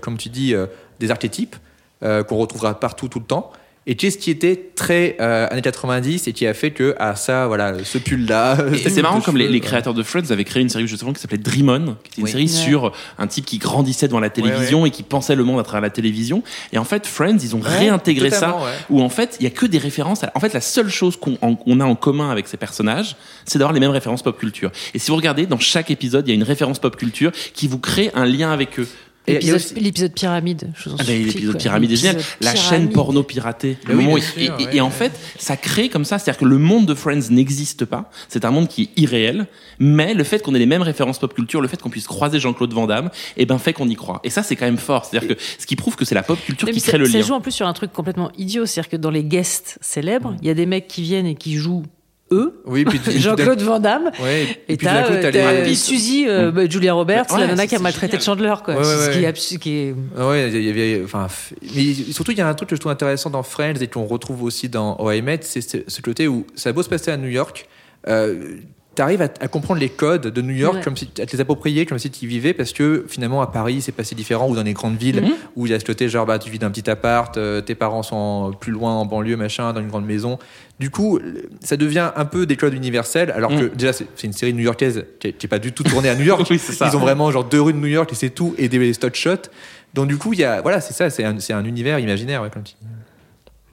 comme 0.01 0.17
tu 0.17 0.29
dis 0.29 0.55
des 0.99 1.11
archétypes 1.11 1.55
qu'on 2.01 2.37
retrouvera 2.37 2.79
partout 2.79 3.09
tout 3.09 3.19
le 3.19 3.25
temps. 3.25 3.51
Et 3.89 3.95
qu'est-ce 3.95 4.17
qui 4.17 4.29
était 4.31 4.71
très 4.75 5.15
euh, 5.21 5.47
années 5.49 5.61
90 5.61 6.27
et 6.27 6.33
qui 6.33 6.45
a 6.45 6.53
fait 6.53 6.71
que 6.71 6.93
ah 6.99 7.15
ça 7.15 7.47
voilà 7.47 7.73
ce 7.85 7.97
pull 7.97 8.25
là. 8.27 8.57
C'est 8.75 9.01
marrant 9.01 9.21
comme 9.21 9.37
les, 9.37 9.47
les 9.47 9.61
créateurs 9.61 9.93
de 9.93 10.03
Friends 10.03 10.29
avaient 10.29 10.43
créé 10.43 10.61
une 10.61 10.67
série 10.69 10.87
justement 10.87 11.13
qui 11.13 11.21
s'appelait 11.21 11.37
Dream 11.37 11.69
On, 11.69 11.95
qui 12.03 12.19
était 12.19 12.19
une 12.19 12.23
Oui. 12.25 12.31
série 12.31 12.43
Ouais. 12.43 12.47
sur 12.49 12.91
un 13.17 13.27
type 13.27 13.45
qui 13.45 13.57
grandissait 13.59 14.07
devant 14.07 14.19
la 14.19 14.29
télévision 14.29 14.85
et 14.85 14.91
qui 14.91 15.03
pensait 15.03 15.35
le 15.35 15.43
monde 15.45 15.59
à 15.59 15.63
travers 15.63 15.81
la 15.81 15.89
télévision. 15.89 16.43
Et 16.73 16.77
en 16.77 16.83
fait, 16.83 17.07
Friends, 17.07 17.37
ils 17.41 17.55
ont 17.55 17.61
Ouais, 17.61 17.77
réintégré 17.77 18.29
ça, 18.29 18.57
où 18.89 19.01
en 19.01 19.09
fait, 19.09 19.37
il 19.39 19.43
y 19.43 19.47
a 19.47 19.51
que 19.51 19.65
des 19.65 19.77
références. 19.77 20.23
à- 20.25 20.31
En 20.35 20.39
fait, 20.41 20.53
la 20.53 20.61
seule 20.61 20.89
chose 20.89 21.15
qu'on 21.17 21.37
on 21.41 21.79
a 21.79 21.85
en 21.85 21.95
commun 21.95 22.29
avec 22.29 22.47
ces 22.49 22.57
personnages, 22.57 23.15
c'est 23.45 23.57
d'avoir 23.57 23.73
les 23.73 23.79
mêmes 23.79 23.91
références 23.91 24.21
pop 24.21 24.37
culture. 24.37 24.69
Et 24.93 24.99
si 24.99 25.09
vous 25.11 25.15
regardez, 25.17 25.45
dans 25.45 25.59
chaque 25.59 25.89
épisode, 25.91 26.27
il 26.27 26.31
y 26.31 26.33
a 26.33 26.35
une 26.35 26.43
référence 26.43 26.79
pop 26.79 26.95
culture 26.97 27.31
qui 27.53 27.67
vous 27.69 27.79
crée 27.79 28.11
un 28.15 28.25
lien 28.25 28.51
avec 28.51 28.79
eux. 28.79 28.87
L'épisode 29.27 30.13
pyramide. 30.13 30.71
Je 30.77 30.89
vous 30.89 30.95
en 30.95 30.97
Ah 30.99 31.03
ben, 31.05 31.25
l'épisode 31.25 31.57
pyramide 31.57 31.91
est 31.91 31.95
génial. 31.97 32.17
La 32.41 32.55
chaîne 32.55 32.89
porno 32.89 33.23
piratée. 33.23 33.77
Mais 33.87 33.93
Le 33.93 33.99
oui, 33.99 34.05
moment 34.05 34.21
sûr, 34.21 34.41
et- 34.41 34.49
ouais. 34.49 34.75
et 34.75 34.81
en 34.81 34.89
fait, 34.89 35.11
ça 35.37 35.57
crée 35.57 35.89
comme 35.89 36.05
ça. 36.05 36.17
C'est-à-dire 36.17 36.39
que 36.39 36.45
le 36.45 36.57
monde 36.57 36.85
de 36.85 36.93
Friends 36.93 37.29
n'existe 37.29 37.85
pas. 37.85 38.09
C'est 38.29 38.45
un 38.45 38.51
monde 38.51 38.67
qui 38.69 38.83
est 38.83 39.01
irréel. 39.01 39.47
Mais 39.79 40.13
le 40.13 40.23
fait 40.23 40.41
qu'on 40.41 40.55
ait 40.55 40.59
les 40.59 40.65
mêmes 40.65 40.81
références 40.81 41.19
pop 41.19 41.33
culture, 41.33 41.61
le 41.61 41.67
fait 41.67 41.81
qu'on 41.81 41.89
puisse 41.89 42.07
croiser 42.07 42.39
Jean-Claude 42.39 42.73
Van 42.73 42.87
Damme, 42.87 43.09
eh 43.35 43.45
ben, 43.45 43.57
fait 43.57 43.73
qu'on 43.73 43.87
y 43.89 43.95
croit. 43.95 44.19
Et 44.23 44.29
ça, 44.29 44.43
c'est 44.43 44.55
quand 44.55 44.65
même 44.65 44.77
fort. 44.77 45.05
C'est-à-dire 45.05 45.35
que 45.35 45.41
ce 45.59 45.65
qui 45.65 45.75
prouve 45.75 45.95
que 45.95 46.05
c'est 46.05 46.15
la 46.15 46.23
pop 46.23 46.39
culture 46.45 46.65
Mais 46.65 46.71
qui 46.73 46.79
ça- 46.79 46.89
crée 46.89 46.97
le 46.97 47.05
ça 47.07 47.17
lien. 47.17 47.23
joue 47.25 47.33
en 47.33 47.41
plus 47.41 47.51
sur 47.51 47.67
un 47.67 47.73
truc 47.73 47.91
complètement 47.91 48.31
idiot. 48.37 48.65
C'est-à-dire 48.65 48.89
que 48.89 48.97
dans 48.97 49.11
les 49.11 49.23
guests 49.23 49.77
célèbres, 49.81 50.35
il 50.41 50.47
y 50.47 50.51
a 50.51 50.53
des 50.53 50.65
mecs 50.65 50.87
qui 50.87 51.01
viennent 51.01 51.25
et 51.27 51.35
qui 51.35 51.55
jouent 51.55 51.83
eux. 52.31 52.61
Oui 52.65 52.83
puis 52.85 52.99
puis- 52.99 53.19
Jean-Claude 53.19 53.61
Van 53.61 53.79
Damme. 53.79 54.11
Ouais, 54.21 54.43
Et 54.67 54.77
puis 54.77 54.85
tout 54.85 54.85
d'un 54.85 55.01
t'as 55.01 55.07
coup, 55.07 55.13
euh, 55.13 55.21
t'as 55.21 55.31
t'as 55.31 55.61
les- 55.63 55.75
Suzy, 55.75 56.25
euh, 56.27 56.51
bah, 56.51 56.67
Julia 56.69 56.93
Roberts, 56.93 57.25
Ouais, 57.31 57.39
la 57.39 57.47
nana 57.47 57.61
c'est- 57.63 57.67
qui 57.69 57.75
a 57.75 57.77
c'est 57.77 57.83
maltraité. 57.83 58.19
Chandler, 58.19 58.53
quoi. 58.63 58.73
Ouais, 58.75 58.79
ouais, 58.81 58.85
Ce 58.85 59.09
qui 59.11 59.23
est 59.25 59.59
qui 59.59 59.93
Ah 60.17 60.27
Ouais, 60.29 60.49
il 60.51 60.63
y 60.63 60.69
avait, 60.69 61.01
enfin, 61.03 61.27
mais 61.75 61.93
surtout 62.11 62.31
il 62.31 62.37
y 62.37 62.41
a 62.41 62.47
un 62.47 62.53
truc 62.53 62.69
que 62.69 62.75
je 62.75 62.79
trouve 62.81 62.91
intéressant 62.91 63.29
dans 63.29 63.43
Friends 63.43 63.75
et 63.81 63.87
qu'on 63.87 64.05
retrouve 64.05 64.43
aussi 64.43 64.67
dans 64.69 64.97
I 65.11 65.21
Met, 65.21 65.39
c'est 65.43 65.61
ce, 65.61 65.77
ce 65.87 66.01
côté 66.01 66.27
où 66.27 66.45
ça 66.55 66.69
a 66.69 66.73
beau 66.73 66.83
se 66.83 66.89
passer 66.89 67.11
à 67.11 67.17
New 67.17 67.29
York, 67.29 67.67
euh, 68.07 68.35
t'arrives 68.97 69.21
à, 69.21 69.29
à 69.39 69.47
comprendre 69.47 69.79
les 69.79 69.89
codes 69.89 70.27
de 70.27 70.41
New 70.41 70.53
York 70.55 70.75
Ouais. 70.75 70.81
comme 70.83 70.97
si 70.97 71.09
à 71.21 71.25
te 71.25 71.31
les 71.31 71.39
approprier 71.41 71.85
comme 71.85 71.99
si 71.99 72.09
tu 72.09 72.25
y 72.25 72.27
vivais 72.27 72.53
parce 72.53 72.73
que 72.73 73.05
finalement 73.07 73.41
à 73.41 73.47
Paris 73.47 73.81
c'est 73.81 73.91
passé 73.91 74.15
différent 74.15 74.49
ou 74.49 74.55
dans 74.55 74.63
les 74.63 74.73
grandes 74.73 74.97
villes 74.97 75.21
Mhm. 75.21 75.31
où 75.55 75.65
il 75.65 75.71
y 75.71 75.75
a 75.75 75.79
ce 75.79 75.85
côté 75.85 76.09
genre 76.09 76.25
bah 76.25 76.39
tu 76.39 76.49
vis 76.49 76.59
dans 76.59 76.67
un 76.67 76.71
petit 76.71 76.89
appart, 76.89 77.35
euh, 77.37 77.61
tes 77.61 77.75
parents 77.75 78.03
sont 78.03 78.53
plus 78.59 78.71
loin 78.71 78.93
en 78.93 79.05
banlieue 79.05 79.37
machin 79.37 79.71
dans 79.73 79.79
une 79.81 79.87
grande 79.87 80.05
maison. 80.05 80.37
Du 80.79 80.89
coup, 80.89 81.19
ça 81.63 81.77
devient 81.77 82.11
un 82.15 82.25
peu 82.25 82.45
des 82.45 82.55
codes 82.55 82.73
universels 82.73 83.31
alors 83.31 83.49
que 83.51 83.63
Mhm. 83.65 83.75
déjà, 83.75 83.93
c'est 83.93 84.07
une 84.23 84.33
série 84.33 84.53
new-yorkaise 84.53 85.05
qui 85.19 85.27
est, 85.29 85.33
qui 85.33 85.45
est 85.45 85.49
pas 85.49 85.59
du 85.59 85.71
tout 85.71 85.83
tournée 85.83 86.09
à 86.09 86.15
New 86.15 86.23
York. 86.25 86.45
Oui, 86.49 86.59
c'est 86.59 86.73
ça. 86.73 86.87
Ils 86.91 86.95
ont 86.95 86.99
vraiment 86.99 87.31
genre 87.31 87.43
deux 87.45 87.61
rues 87.61 87.73
de 87.73 87.79
New 87.79 87.87
York 87.87 88.11
et 88.11 88.15
c'est 88.15 88.29
tout 88.31 88.53
et 88.57 88.67
des 88.69 88.93
stock 88.93 89.15
shots. 89.15 89.49
Donc 89.93 90.07
du 90.07 90.17
coup, 90.17 90.33
il 90.33 90.39
y 90.39 90.43
a 90.43 90.61
voilà, 90.61 90.81
c'est 90.81 90.93
ça, 90.93 91.09
c'est 91.09 91.23
un, 91.23 91.65
univers 91.65 91.97
imaginaire 91.99 92.41
ouais, 92.41 92.49
tu. 92.63 92.73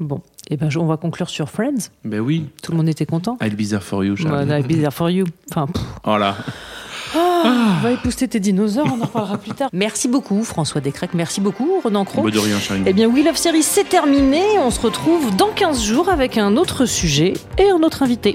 Bon, 0.01 0.21
et 0.51 0.57
ben 0.57 0.69
on 0.77 0.87
va 0.87 0.97
conclure 0.97 1.29
sur 1.29 1.49
Friends. 1.49 1.91
Ben 2.05 2.21
oui. 2.21 2.47
Tout 2.63 2.73
le 2.73 2.79
monde 2.79 2.89
était 2.89 3.07
content. 3.07 3.39
I'll 3.41 3.55
be 3.55 3.69
there 3.69 3.81
for 3.83 4.05
you, 4.05 4.17
Charles. 4.17 4.45
Voilà, 4.47 4.61
bizarre 4.63 4.93
for 4.93 5.09
you. 5.11 5.25
Enfin, 5.51 5.67
pff, 5.67 5.83
Oh 6.05 6.17
là. 6.17 6.37
on 7.15 7.81
va 7.83 7.93
épousseter 7.93 8.27
tes 8.27 8.41
dinosaures, 8.41 8.87
on 8.93 9.01
en 9.01 9.07
reparlera 9.07 9.39
plus 9.39 9.53
tard. 9.53 9.71
Merci 9.73 10.09
beaucoup, 10.09 10.43
François 10.43 10.81
Descrec. 10.81 11.15
Merci 11.15 11.41
beaucoup, 11.41 11.81
Renan 11.85 12.05
Cros. 12.05 12.23
Bah, 12.23 12.31
de 12.31 12.39
rien, 12.39 12.59
Charles. 12.59 12.83
Eh 12.87 12.93
bien, 12.93 13.07
We 13.09 13.25
Love 13.25 13.37
Series, 13.37 13.63
c'est 13.63 13.89
terminé. 13.89 14.43
On 14.59 14.71
se 14.71 14.81
retrouve 14.81 15.35
dans 15.37 15.51
15 15.51 15.83
jours 15.85 16.09
avec 16.09 16.39
un 16.39 16.57
autre 16.57 16.87
sujet 16.87 17.35
et 17.59 17.71
un 17.71 17.83
autre 17.85 18.03
invité. 18.03 18.35